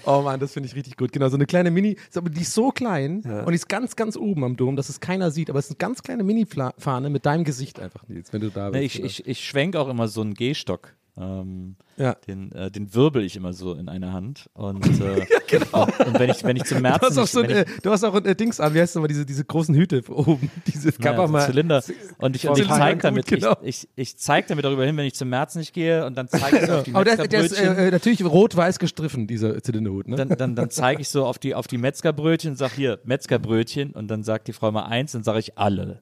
Oh 0.05 0.23
Mann, 0.23 0.39
das 0.39 0.53
finde 0.53 0.67
ich 0.67 0.75
richtig 0.75 0.97
gut. 0.97 1.11
Genau, 1.11 1.29
so 1.29 1.35
eine 1.35 1.45
kleine 1.45 1.69
Mini, 1.69 1.95
die 2.15 2.41
ist 2.41 2.53
so 2.53 2.71
klein 2.71 3.21
und 3.21 3.49
die 3.49 3.55
ist 3.55 3.69
ganz, 3.69 3.95
ganz 3.95 4.17
oben 4.17 4.43
am 4.43 4.57
Dom, 4.57 4.75
dass 4.75 4.89
es 4.89 4.99
keiner 4.99 5.29
sieht. 5.29 5.51
Aber 5.51 5.59
es 5.59 5.65
ist 5.65 5.71
eine 5.73 5.77
ganz 5.77 6.01
kleine 6.01 6.23
Mini-Fahne 6.23 7.11
mit 7.11 7.27
deinem 7.27 7.43
Gesicht 7.43 7.79
einfach, 7.79 8.07
Nils, 8.07 8.33
wenn 8.33 8.41
du 8.41 8.49
da 8.49 8.71
bist. 8.71 8.79
Nee, 8.79 8.85
ich, 8.85 9.03
ich, 9.03 9.27
ich 9.27 9.47
schwenk 9.47 9.75
auch 9.75 9.89
immer 9.89 10.07
so 10.07 10.21
einen 10.21 10.33
Gehstock 10.33 10.95
Ähm, 11.15 11.75
Ja. 11.97 12.15
den, 12.27 12.51
äh, 12.53 12.71
den 12.71 12.93
wirbel 12.95 13.23
ich 13.23 13.35
immer 13.35 13.53
so 13.53 13.73
in 13.73 13.87
einer 13.87 14.13
Hand. 14.13 14.49
Und, 14.53 14.83
äh, 15.01 15.25
genau. 15.47 15.83
und, 15.83 16.17
wenn 16.19 16.29
ich, 16.31 16.43
wenn 16.43 16.55
ich 16.55 16.63
zum 16.63 16.77
Du 16.77 16.81
März 16.83 17.01
hast 17.03 17.17
auch 17.17 17.21
nicht, 17.21 17.31
so 17.31 17.39
ein, 17.41 17.49
ich, 17.51 17.55
äh, 17.55 17.65
du 17.83 17.91
hast 17.91 18.03
auch 18.03 18.15
ein 18.15 18.25
äh, 18.25 18.35
Dings 18.35 18.59
an, 18.59 18.73
wie 18.73 18.79
heißt 18.81 18.95
das 18.95 18.99
mal, 19.01 19.07
diese, 19.07 19.23
diese 19.25 19.45
großen 19.45 19.75
Hüte 19.75 20.01
oben. 20.09 20.49
Diese, 20.67 20.91
gab 20.93 21.17
ja, 21.17 21.27
mal- 21.27 21.45
Zylinder. 21.45 21.83
Und 22.17 22.35
ich, 22.35 22.47
und 22.47 22.57
ich 22.57 22.67
zeige 22.67 22.95
gut, 22.95 23.03
damit, 23.03 23.25
genau. 23.27 23.55
ich, 23.61 23.83
ich, 23.83 23.89
ich 23.95 24.17
zeig 24.17 24.47
damit 24.47 24.65
darüber 24.65 24.85
hin, 24.85 24.97
wenn 24.97 25.05
ich 25.05 25.13
zum 25.13 25.29
März 25.29 25.55
nicht 25.55 25.73
gehe 25.73 26.03
und 26.05 26.15
dann 26.17 26.27
zeige 26.27 26.57
ich 26.57 26.71
auf 26.71 26.83
die 26.83 26.95
Aber 26.95 27.03
der, 27.03 27.17
der 27.27 27.41
ist 27.41 27.51
Metzgerbrötchen. 27.51 27.77
äh, 27.77 27.87
äh, 27.89 27.91
natürlich 27.91 28.25
rot-weiß 28.25 28.79
gestriffen, 28.79 29.27
dieser 29.27 29.61
Zylinderhut. 29.61 30.07
Ne? 30.07 30.15
dann, 30.15 30.29
dann, 30.29 30.55
dann 30.55 30.69
zeige 30.71 31.01
ich 31.01 31.09
so 31.09 31.25
auf 31.27 31.37
die, 31.37 31.53
auf 31.53 31.67
die 31.67 31.77
Metzgerbrötchen 31.77 32.51
und 32.51 32.57
sage 32.57 32.73
hier, 32.75 32.99
Metzgerbrötchen 33.03 33.91
und 33.91 34.07
dann 34.07 34.23
sagt 34.23 34.47
die 34.47 34.53
Frau 34.53 34.71
mal 34.71 34.85
eins, 34.85 35.11
dann 35.11 35.23
sage 35.23 35.37
ich 35.39 35.57
alle. 35.59 36.01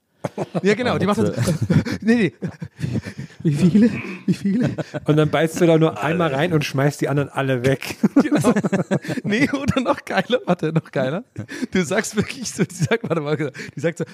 ja, 0.62 0.76
genau. 0.76 0.98
Die 1.00 1.06
macht 1.08 1.18
dann 1.18 1.34
so, 1.34 1.42
nee, 2.02 2.16
nee. 2.16 2.34
Wie 3.44 3.54
viele? 3.54 3.90
Wie 4.26 4.34
viele? 4.34 4.70
Und 5.06 5.18
dann 5.18 5.30
beißt 5.30 5.62
du 5.62 5.66
da 5.66 5.78
nur 5.78 6.02
einmal 6.02 6.34
rein 6.34 6.54
und 6.54 6.64
schmeißt 6.66 7.02
die 7.02 7.10
anderen 7.10 7.30
alle 7.30 7.66
weg. 7.66 7.98
Genau. 8.16 8.54
Nee, 9.24 9.50
oder 9.52 9.82
noch 9.82 10.04
geiler, 10.06 10.40
warte, 10.46 10.74
noch 10.74 10.92
geiler. 10.92 11.24
Du 11.72 11.84
sagst 11.84 12.16
wirklich 12.16 12.52
so, 12.52 12.64
die 12.64 12.74
sagt, 12.76 13.04
warte 13.08 13.22
mal, 13.22 13.38
die 13.76 13.80
sagt 13.80 14.00
so, 14.00 14.06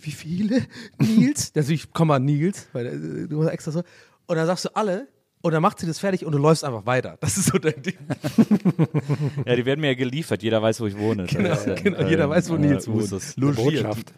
wie 0.00 0.10
viele? 0.10 0.66
Nils? 0.98 1.52
Also 1.54 1.72
ich 1.72 1.92
komm 1.92 2.08
mal 2.08 2.18
Nils, 2.18 2.68
weil 2.72 2.86
äh, 2.86 3.28
du 3.28 3.42
hast 3.42 3.50
extra 3.50 3.70
so. 3.70 3.82
Und 4.26 4.36
dann 4.36 4.46
sagst 4.46 4.64
du 4.64 4.74
alle 4.74 5.08
und 5.40 5.52
dann 5.52 5.62
macht 5.62 5.78
sie 5.78 5.86
das 5.86 5.98
fertig 5.98 6.24
und 6.24 6.32
du 6.32 6.38
läufst 6.38 6.64
einfach 6.64 6.86
weiter. 6.86 7.16
Das 7.20 7.36
ist 7.36 7.46
so 7.46 7.58
dein 7.58 7.80
Ding. 7.82 7.96
Ja, 9.46 9.56
die 9.56 9.64
werden 9.64 9.80
mir 9.80 9.88
ja 9.88 9.94
geliefert, 9.94 10.42
jeder 10.42 10.60
weiß, 10.60 10.80
wo 10.80 10.86
ich 10.86 10.98
wohne. 10.98 11.24
Genau, 11.26 11.48
ja, 11.48 11.74
genau, 11.74 12.06
jeder 12.06 12.28
weiß, 12.28 12.50
wo 12.50 12.56
äh, 12.56 12.58
Nils 12.58 12.88
wohnt. 12.88 13.56
Botschaft. 13.56 14.12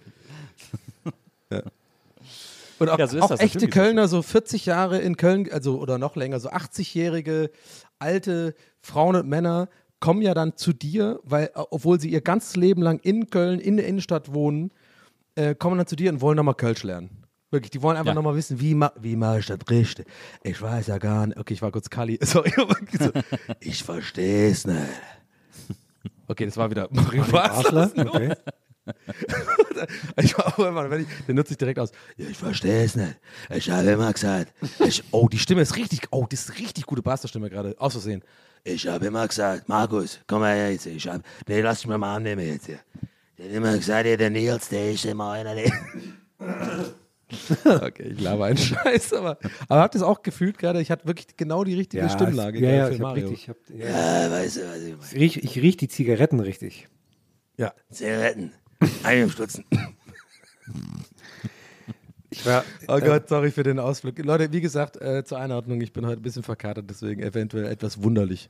Und 2.81 2.89
auch, 2.89 2.99
Ja, 2.99 3.07
so 3.07 3.17
ist 3.19 3.23
auch 3.23 3.39
echte. 3.39 3.69
Kölner, 3.69 4.09
so 4.09 4.23
40 4.23 4.67
Jahre 4.67 4.99
in 4.99 5.17
Köln, 5.17 5.49
also 5.53 5.79
oder 5.79 5.99
noch 5.99 6.17
länger, 6.17 6.41
so 6.41 6.51
80-jährige 6.51 7.51
alte 7.99 8.55
Frauen 8.81 9.15
und 9.17 9.29
Männer 9.29 9.69
kommen 10.01 10.23
ja 10.23 10.33
dann 10.35 10.57
zu 10.57 10.73
dir, 10.73 11.21
weil, 11.23 11.45
äh, 11.47 11.51
obwohl 11.71 12.01
sie 12.01 12.09
ihr 12.11 12.23
ganzes 12.23 12.57
Leben 12.57 12.81
lang 12.83 12.99
in 13.01 13.29
Köln, 13.31 13.61
in 13.61 13.77
der 13.77 13.87
Innenstadt 13.87 14.33
wohnen, 14.33 14.73
äh, 15.37 15.55
kommen 15.55 15.77
dann 15.79 15.87
zu 15.87 15.95
dir 15.95 16.11
und 16.11 16.21
wollen 16.23 16.37
nochmal 16.37 16.55
Kölsch 16.55 16.83
lernen. 16.83 17.11
Wirklich, 17.51 17.71
die 17.71 17.83
wollen 17.83 17.97
einfach 17.97 18.09
Ja. 18.13 18.15
nochmal 18.15 18.35
wissen, 18.37 18.61
wie, 18.61 18.75
ma 18.75 18.93
wie 19.01 19.17
mache 19.17 19.41
ich 19.41 19.47
das 19.47 19.59
richtig? 19.69 20.07
Ich 20.43 20.63
weiß 20.63 20.87
ja 20.87 20.99
gar 20.99 21.27
nicht. 21.27 21.37
Okay, 21.39 21.53
ich 21.55 21.61
war 21.63 21.71
kurz 21.73 21.91
Kali. 21.91 22.19
Sorry. 22.23 22.53
so, 22.99 23.11
ich 23.61 23.83
verstehe 23.85 24.51
es 24.51 24.67
nicht. 24.67 24.79
Okay, 26.29 26.47
das 26.47 26.57
war 26.57 26.71
wieder 26.71 26.87
Mario. 26.93 27.25
Basler? 27.25 27.91
Okay. 27.97 28.33
Ich 30.23 30.37
war 30.37 30.47
auch 30.49 30.59
immer, 30.59 30.91
wenn 30.91 31.03
ich, 31.03 31.09
den 31.27 31.37
nutze 31.37 31.53
ich 31.53 31.59
direkt 31.59 31.79
aus. 31.79 31.93
Ja, 32.17 32.27
ich 32.29 32.37
verstehe 32.39 32.85
es 32.85 32.97
nicht. 32.97 33.17
Ich 33.51 33.71
habe 33.71 33.91
immer 33.91 34.13
gesagt, 34.13 34.53
Ich, 34.87 35.03
oh, 35.11 35.29
die 35.29 35.39
Stimme 35.39 35.63
ist 35.63 35.77
richtig, 35.77 36.01
oh, 36.11 36.27
das 36.29 36.49
ist 36.49 36.59
richtig 36.59 36.87
gute 36.87 37.03
Basler-Stimme 37.03 37.51
gerade. 37.51 37.75
Aus 37.79 37.93
Versehen. 37.93 38.23
ich 38.65 38.87
habe 38.87 39.07
immer 39.07 39.27
gesagt, 39.27 39.69
Markus, 39.69 40.21
komm 40.27 40.41
mal 40.41 40.55
her 40.55 40.73
jetzt. 40.73 40.87
Ich 40.87 41.07
hab, 41.09 41.23
nee, 41.49 41.61
lass 41.61 41.79
dich 41.79 41.87
mal 41.89 41.99
mal 41.99 42.17
annehmen 42.17 42.47
jetzt 42.47 42.67
hier. 42.67 42.81
Der 43.39 43.47
hat 43.47 43.53
immer 43.55 43.77
gesagt, 43.77 44.07
ja, 44.07 44.17
der 44.17 44.31
Nils, 44.31 44.69
der 44.69 44.91
ist 44.93 45.05
immer 45.05 45.33
einer, 45.33 45.55
der... 45.55 45.71
Okay, 47.65 48.09
ich 48.15 48.21
laber 48.21 48.47
einen 48.47 48.57
Scheiß, 48.59 49.13
aber, 49.13 49.39
aber 49.69 49.81
habt 49.83 49.95
ihr 49.95 49.99
es 49.99 50.03
auch 50.03 50.23
gefühlt 50.23 50.59
gerade? 50.59 50.81
Ich 50.81 50.91
hatte 50.91 51.07
wirklich 51.07 51.29
genau 51.37 51.63
die 51.63 51.75
richtige 51.75 52.03
Ja, 52.03 52.09
Stimmlage 52.09 52.59
ja, 52.59 52.67
gerade 52.71 52.77
ja, 52.79 52.87
für 52.87 52.93
ich 52.95 53.01
hab 53.01 53.07
Mario. 53.07 53.29
richtig, 53.29 53.43
ich, 53.45 53.49
hab, 53.49 53.57
ja. 53.69 54.25
Ja, 54.25 54.31
weißt 54.33 54.57
du, 54.57 54.61
was 54.63 54.83
ich 54.83 54.97
meine? 55.13 55.25
Ich 55.25 55.45
ich 55.45 55.57
riech 55.63 55.77
die 55.77 55.87
Zigaretten 55.87 56.41
richtig. 56.41 56.89
Ja. 57.57 57.73
Zigaretten. 57.91 58.53
Einstutzen. 59.03 59.65
Ich 62.31 62.47
war, 62.47 62.65
Oh 62.87 63.01
Gott, 63.01 63.29
sorry 63.29 63.51
für 63.51 63.65
den 63.65 63.79
Ausflug. 63.79 64.19
Leute, 64.25 64.53
wie 64.53 64.61
gesagt, 64.61 65.01
äh, 65.01 65.25
zur 65.25 65.39
Einordnung, 65.39 65.81
ich 65.81 65.93
bin 65.93 66.07
heute 66.07 66.21
ein 66.21 66.23
bisschen 66.23 66.43
verkatert, 66.45 66.89
deswegen 66.89 67.23
eventuell 67.23 67.67
etwas 67.67 68.03
wunderlich. 68.03 68.49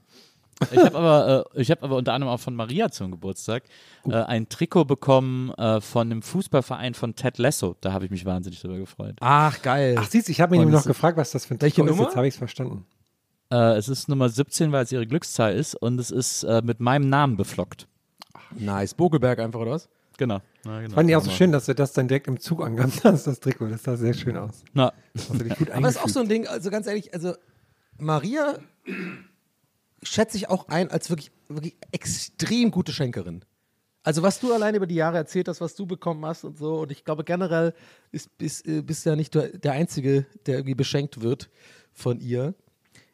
Ich 0.70 0.78
habe 0.78 0.98
aber, 0.98 1.46
äh, 1.54 1.60
ich 1.62 1.70
hab 1.70 1.82
aber 1.82 1.96
unter 1.96 2.12
anderem 2.12 2.34
auch 2.34 2.40
von 2.40 2.54
Maria 2.54 2.90
zum 2.90 3.10
Geburtstag 3.10 3.62
äh, 4.06 4.12
ein 4.12 4.50
Trikot 4.50 4.84
bekommen 4.84 5.50
äh, 5.54 5.80
von 5.80 6.10
einem 6.10 6.20
Fußballverein 6.20 6.92
von 6.92 7.14
Ted 7.14 7.38
Lasso. 7.38 7.76
Da 7.80 7.94
habe 7.94 8.04
ich 8.04 8.10
mich 8.10 8.26
wahnsinnig 8.26 8.60
drüber 8.60 8.76
gefreut. 8.76 9.16
Ach, 9.20 9.62
geil. 9.62 9.96
ach 9.98 10.06
siehst 10.10 10.28
du, 10.28 10.32
ich 10.32 10.40
habe 10.42 10.50
mich 10.50 10.60
nämlich 10.60 10.76
noch 10.76 10.84
gefragt, 10.84 11.16
was 11.16 11.30
das 11.30 11.46
für 11.46 11.54
ein 11.54 11.62
Welche 11.62 11.76
Trikot 11.76 11.90
ist. 11.90 11.96
Nummer? 11.96 12.08
Jetzt 12.08 12.16
habe 12.16 12.28
ich 12.28 12.34
es 12.34 12.38
verstanden. 12.38 12.84
Äh, 13.50 13.76
es 13.78 13.88
ist 13.88 14.08
Nummer 14.10 14.28
17, 14.28 14.70
weil 14.70 14.84
es 14.84 14.92
ihre 14.92 15.06
Glückszahl 15.06 15.54
ist 15.54 15.74
und 15.74 15.98
es 15.98 16.10
ist 16.10 16.42
äh, 16.44 16.60
mit 16.62 16.78
meinem 16.80 17.08
Namen 17.08 17.38
beflockt. 17.38 17.88
nice. 18.58 18.92
Bogelberg 18.92 19.38
einfach, 19.38 19.60
oder 19.60 19.70
was? 19.72 19.88
Genau. 20.20 20.42
Ja, 20.66 20.82
genau. 20.82 20.94
Fand 20.96 21.08
ich 21.08 21.16
auch 21.16 21.24
so 21.24 21.30
schön, 21.30 21.50
dass 21.50 21.64
du 21.64 21.74
das 21.74 21.94
dann 21.94 22.06
direkt 22.06 22.28
im 22.28 22.38
Zug 22.38 22.62
angehabt 22.62 23.04
hast, 23.04 23.26
das 23.26 23.40
Trikot. 23.40 23.68
Das 23.68 23.84
sah 23.84 23.96
sehr 23.96 24.12
schön 24.12 24.36
aus. 24.36 24.64
Na, 24.74 24.92
Hast 25.16 25.30
du 25.30 25.38
dich 25.38 25.56
gut 25.56 25.70
Aber 25.70 25.80
das 25.80 25.96
ist 25.96 26.02
auch 26.02 26.10
so 26.10 26.20
ein 26.20 26.28
Ding, 26.28 26.46
also 26.46 26.68
ganz 26.68 26.86
ehrlich, 26.86 27.14
also 27.14 27.32
Maria 27.96 28.58
schätze 30.02 30.36
ich 30.36 30.50
auch 30.50 30.68
ein 30.68 30.90
als 30.90 31.08
wirklich, 31.08 31.32
wirklich 31.48 31.74
extrem 31.90 32.70
gute 32.70 32.92
Schenkerin. 32.92 33.46
Also 34.02 34.22
was 34.22 34.40
du 34.40 34.52
alleine 34.52 34.76
über 34.76 34.86
die 34.86 34.94
Jahre 34.94 35.16
erzählt 35.16 35.48
hast, 35.48 35.62
was 35.62 35.74
du 35.74 35.86
bekommen 35.86 36.26
hast 36.26 36.44
und 36.44 36.58
so, 36.58 36.80
und 36.80 36.92
ich 36.92 37.06
glaube 37.06 37.24
generell 37.24 37.72
ist, 38.12 38.36
bist, 38.36 38.68
äh, 38.68 38.82
bist 38.82 39.06
ja 39.06 39.16
nicht 39.16 39.34
der, 39.34 39.56
der 39.56 39.72
Einzige, 39.72 40.26
der 40.44 40.56
irgendwie 40.56 40.74
beschenkt 40.74 41.22
wird 41.22 41.48
von 41.94 42.20
ihr. 42.20 42.54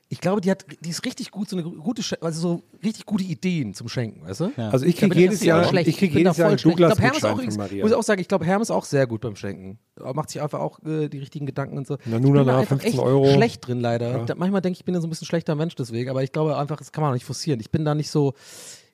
Ich 0.08 0.20
glaube, 0.20 0.40
die 0.40 0.52
hat, 0.52 0.64
die 0.84 0.90
ist 0.90 1.04
richtig 1.04 1.32
gut, 1.32 1.48
so 1.48 1.56
eine 1.56 1.64
gute, 1.64 2.02
also 2.22 2.40
so 2.40 2.62
richtig 2.84 3.06
gute 3.06 3.24
Ideen 3.24 3.74
zum 3.74 3.88
Schenken, 3.88 4.24
weißt 4.24 4.40
du? 4.40 4.52
Ja. 4.56 4.68
Also 4.68 4.86
ich 4.86 4.96
kriege 4.96 5.18
jedes 5.18 5.42
Jahr, 5.42 5.64
schlecht. 5.64 5.88
ich 5.88 5.96
krieg 5.96 6.14
bin 6.14 6.22
da 6.22 6.30
jedes 6.30 6.36
Jahr 6.36 6.46
voll 6.46 6.50
einen 6.52 6.58
schlecht. 6.60 6.72
Ich 6.74 6.76
glaub, 6.76 7.00
Hermes 7.00 7.24
auch 7.24 7.28
von 7.30 7.32
übrigens- 7.38 7.56
Maria. 7.56 7.82
Muss 7.82 7.90
ich 7.90 7.96
auch 7.96 8.02
sagen, 8.04 8.20
ich 8.20 8.28
glaube, 8.28 8.44
Hermes 8.44 8.70
auch 8.70 8.84
sehr 8.84 9.08
gut 9.08 9.20
beim 9.22 9.34
Schenken. 9.34 9.80
Er 9.98 10.14
Macht 10.14 10.30
sich 10.30 10.40
einfach 10.40 10.60
auch 10.60 10.78
äh, 10.84 11.08
die 11.08 11.18
richtigen 11.18 11.44
Gedanken 11.44 11.76
und 11.76 11.88
so. 11.88 11.96
Na, 12.04 12.16
ich 12.18 12.22
nun, 12.22 12.34
bin 12.34 12.46
da 12.46 12.52
na, 12.52 12.58
einfach 12.58 12.68
15 12.80 12.90
echt 12.92 12.98
Euro. 13.00 13.32
schlecht 13.34 13.66
drin, 13.66 13.80
leider. 13.80 14.10
Ja. 14.18 14.24
Da, 14.24 14.34
manchmal 14.36 14.60
denke 14.60 14.74
ich, 14.74 14.80
ich 14.80 14.84
bin 14.84 14.94
ja 14.94 15.00
so 15.00 15.08
ein 15.08 15.10
bisschen 15.10 15.26
schlechter 15.26 15.56
Mensch 15.56 15.74
deswegen, 15.74 16.08
aber 16.08 16.22
ich 16.22 16.30
glaube 16.30 16.56
einfach, 16.56 16.76
das 16.76 16.92
kann 16.92 17.02
man 17.02 17.10
auch 17.10 17.14
nicht 17.14 17.26
forcieren. 17.26 17.58
Ich 17.58 17.72
bin 17.72 17.84
da 17.84 17.96
nicht 17.96 18.10
so, 18.10 18.34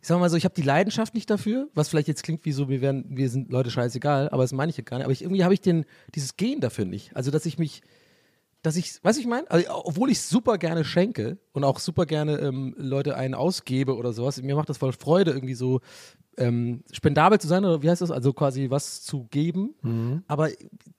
ich 0.01 0.09
sag 0.09 0.19
mal 0.19 0.31
so, 0.31 0.37
ich 0.39 0.47
habe 0.47 0.55
die 0.55 0.63
Leidenschaft 0.63 1.13
nicht 1.15 1.29
dafür, 1.29 1.69
was 1.75 1.91
vielleicht 1.91 2.09
jetzt 2.09 2.23
klingt 2.23 2.47
wie 2.47 2.53
so, 2.53 2.71
wir, 2.71 2.81
werden, 2.81 3.05
wir 3.11 3.29
sind 3.29 3.53
Leute 3.53 3.71
scheißegal, 3.71 4.31
aber 4.31 4.43
das 4.45 4.53
meine 4.53 4.71
ich 4.71 4.79
ja 4.79 4.83
gar 4.83 4.97
nicht. 4.97 5.05
Aber 5.05 5.13
ich, 5.13 5.21
irgendwie 5.21 5.45
habe 5.45 5.53
ich 5.53 5.61
den, 5.61 5.85
dieses 6.15 6.37
Gen 6.39 6.61
dafür 6.61 6.87
nicht. 6.87 7.15
Also, 7.15 7.31
dass 7.31 7.45
ich 7.45 7.59
mich, 7.59 7.83
dass 8.63 8.77
ich, 8.77 9.03
weißt 9.03 9.19
du, 9.19 9.21
ich 9.21 9.27
meine, 9.29 9.51
also, 9.51 9.67
obwohl 9.85 10.11
ich 10.11 10.21
super 10.21 10.57
gerne 10.59 10.85
schenke 10.85 11.39
und 11.53 11.65
auch 11.65 11.79
super 11.79 12.07
gerne 12.07 12.39
ähm, 12.39 12.75
Leute 12.79 13.17
einen 13.17 13.35
ausgebe 13.35 13.97
oder 13.97 14.13
sowas, 14.13 14.41
mir 14.41 14.55
macht 14.55 14.69
das 14.69 14.79
voll 14.79 14.93
Freude, 14.93 15.33
irgendwie 15.33 15.55
so 15.55 15.81
ähm, 16.39 16.83
spendabel 16.93 17.39
zu 17.39 17.47
sein 17.47 17.65
oder 17.65 17.83
wie 17.83 17.91
heißt 17.91 18.01
das? 18.01 18.11
Also 18.11 18.33
quasi 18.33 18.71
was 18.71 19.03
zu 19.03 19.25
geben. 19.25 19.75
Mhm. 19.83 20.23
Aber 20.29 20.49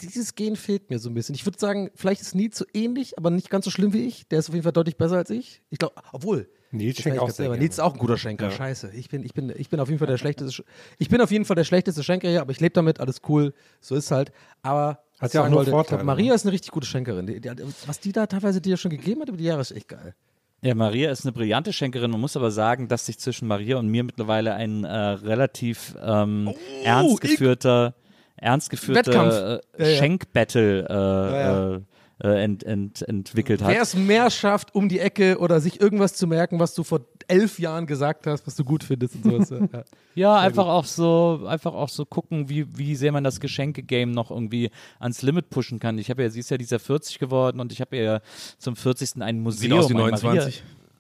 dieses 0.01 0.35
Gen 0.35 0.55
fehlt 0.55 0.89
mir 0.89 0.99
so 0.99 1.09
ein 1.09 1.13
bisschen. 1.15 1.33
Ich 1.35 1.45
würde 1.45 1.57
sagen, 1.57 1.89
vielleicht 1.95 2.21
ist 2.21 2.35
so 2.55 2.65
ähnlich, 2.73 3.17
aber 3.17 3.31
nicht 3.31 3.49
ganz 3.49 3.65
so 3.65 3.71
schlimm 3.71 3.93
wie 3.93 4.05
ich. 4.05 4.27
Der 4.27 4.39
ist 4.39 4.49
auf 4.49 4.53
jeden 4.53 4.63
Fall 4.63 4.73
deutlich 4.73 4.97
besser 4.97 5.15
als 5.17 5.29
ich. 5.29 5.61
Ich 5.69 5.79
glaube, 5.79 5.95
obwohl. 6.11 6.49
Nils 6.71 6.95
das 6.97 7.03
schenkt 7.03 7.19
auch 7.19 7.29
selber. 7.29 7.55
Nils 7.57 7.75
ist 7.75 7.79
auch 7.79 7.93
ein 7.93 7.99
guter 7.99 8.17
Schenker. 8.17 8.49
Scheiße. 8.51 8.91
Ich 8.95 9.07
bin, 9.09 9.23
ich, 9.23 9.33
bin, 9.33 9.53
ich 9.55 9.69
bin 9.69 9.79
auf 9.79 9.89
jeden 9.89 9.99
Fall 9.99 10.07
der 10.07 10.17
schlechteste. 10.17 10.63
Sch- 10.63 10.65
Ich 10.97 11.07
bin 11.09 11.21
auf 11.21 11.29
jeden 11.31 11.45
Fall 11.45 11.55
der 11.55 11.63
schlechteste 11.65 12.03
Schenker 12.03 12.29
hier, 12.29 12.41
aber 12.41 12.51
ich 12.51 12.59
lebe 12.59 12.73
damit, 12.73 12.99
alles 12.99 13.21
cool. 13.29 13.53
So 13.79 13.95
ist 13.95 14.09
halt. 14.11 14.31
Aber 14.63 15.02
Hat 15.19 15.33
ja 15.33 15.43
auch 15.43 15.47
nur 15.47 15.57
wollte, 15.57 15.71
Vorteile, 15.71 15.97
glaub, 15.99 16.05
Maria 16.07 16.33
ist 16.33 16.45
eine 16.45 16.51
richtig 16.53 16.71
gute 16.71 16.85
Schenkerin. 16.87 17.25
Die, 17.27 17.39
die, 17.39 17.49
was 17.85 17.99
die 17.99 18.11
da 18.11 18.25
teilweise 18.27 18.59
dir 18.61 18.77
schon 18.77 18.91
gegeben 18.91 19.21
hat 19.21 19.29
über 19.29 19.37
die 19.37 19.45
Jahre, 19.45 19.61
ist 19.61 19.71
echt 19.71 19.87
geil. 19.87 20.15
Ja, 20.61 20.75
Maria 20.75 21.11
ist 21.11 21.25
eine 21.25 21.33
brillante 21.33 21.73
Schenkerin. 21.73 22.11
Man 22.11 22.21
muss 22.21 22.35
aber 22.37 22.49
sagen, 22.51 22.87
dass 22.87 23.05
sich 23.05 23.19
zwischen 23.19 23.47
Maria 23.47 23.77
und 23.77 23.87
mir 23.89 24.03
mittlerweile 24.03 24.53
ein 24.53 24.83
äh, 24.85 24.89
relativ 24.97 25.95
ähm, 26.01 26.53
ernst 26.83 27.15
ich- 27.23 27.31
geführter, 27.31 27.95
ernst 28.37 28.69
geführter 28.69 29.61
äh, 29.77 29.83
Ja, 29.83 29.87
ja. 29.89 29.97
Schenkbattle 29.97 30.87
äh, 30.89 30.93
ja. 30.93 31.75
Äh, 31.75 31.81
äh, 32.21 32.43
ent, 32.43 32.63
ent, 32.63 33.01
entwickelt 33.01 33.61
hat. 33.61 33.71
Wer 33.71 33.81
es 33.81 33.95
mehr 33.95 34.29
schafft, 34.29 34.75
um 34.75 34.87
die 34.89 34.99
Ecke 34.99 35.37
oder 35.39 35.59
sich 35.59 35.79
irgendwas 35.81 36.13
zu 36.15 36.27
merken, 36.27 36.59
was 36.59 36.73
du 36.75 36.83
vor 36.83 37.01
elf 37.27 37.57
Jahren 37.59 37.85
gesagt 37.87 38.27
hast, 38.27 38.45
was 38.45 38.55
du 38.55 38.63
gut 38.63 38.83
findest 38.83 39.15
und 39.15 39.23
sowas. 39.47 39.49
ja. 39.71 39.83
Ja, 40.15 40.37
einfach 40.37 40.67
auch 40.67 40.85
so, 40.85 41.43
einfach 41.47 41.73
auch 41.73 41.89
so 41.89 42.05
gucken, 42.05 42.47
wie, 42.47 42.67
wie 42.77 42.95
sehr 42.95 43.11
man 43.11 43.23
das 43.23 43.39
Geschenke-Game 43.39 44.11
noch 44.11 44.29
irgendwie 44.29 44.69
ans 44.99 45.23
Limit 45.23 45.49
pushen 45.49 45.79
kann. 45.79 45.97
Ich 45.97 46.11
habe 46.11 46.21
ja, 46.21 46.29
sie 46.29 46.39
ist 46.41 46.51
ja 46.51 46.57
dieser 46.59 46.77
40 46.77 47.17
geworden 47.17 47.59
und 47.59 47.71
ich 47.71 47.81
habe 47.81 47.97
ihr 47.97 48.21
zum 48.59 48.75
40. 48.75 49.23
ein 49.23 49.39
Museum, 49.39 49.79
aus 49.79 49.89
wie 49.89 49.93
ein 49.93 49.97
29. 49.97 50.23
Maria, 50.23 50.47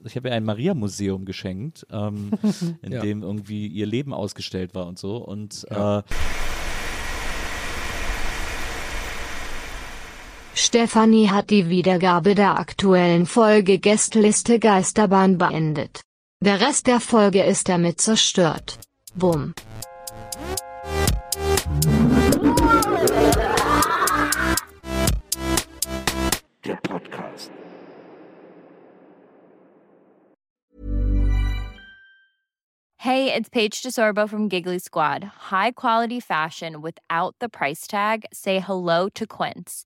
ich 0.05 0.15
habe 0.15 0.29
ihr 0.29 0.33
ein 0.33 0.43
Maria-Museum 0.43 1.25
geschenkt, 1.25 1.85
ähm, 1.91 2.31
in 2.81 2.91
Ja. 2.91 3.01
dem 3.01 3.21
irgendwie 3.21 3.67
ihr 3.67 3.85
Leben 3.85 4.15
ausgestellt 4.15 4.73
war 4.73 4.87
und 4.87 4.97
so. 4.97 5.17
Und 5.17 5.63
Ja. 5.69 5.99
äh, 5.99 6.03
Stefanie 10.55 11.31
hat 11.31 11.49
die 11.49 11.67
Wiedergabe 11.69 12.35
der 12.35 12.59
aktuellen 12.59 13.25
Folge 13.25 13.79
Gästeliste 13.79 14.59
Geisterbahn 14.59 15.39
beendet. 15.39 16.01
Der 16.41 16.61
Rest 16.61 16.85
der 16.85 16.99
Folge 16.99 17.41
ist 17.41 17.69
damit 17.69 17.99
zerstört. 17.99 18.77
Bumm. 19.15 19.55
Der 26.63 26.75
Podcast. 26.83 27.51
Hey, 32.97 33.33
it's 33.33 33.49
Paige 33.49 33.81
DeSorbo 33.81 34.29
from 34.29 34.49
Giggly 34.49 34.79
Squad. 34.79 35.23
High 35.49 35.71
quality 35.71 36.19
fashion 36.19 36.81
without 36.81 37.35
the 37.41 37.49
price 37.49 37.87
tag. 37.87 38.25
Say 38.31 38.59
hello 38.59 39.09
to 39.09 39.25
Quince. 39.25 39.85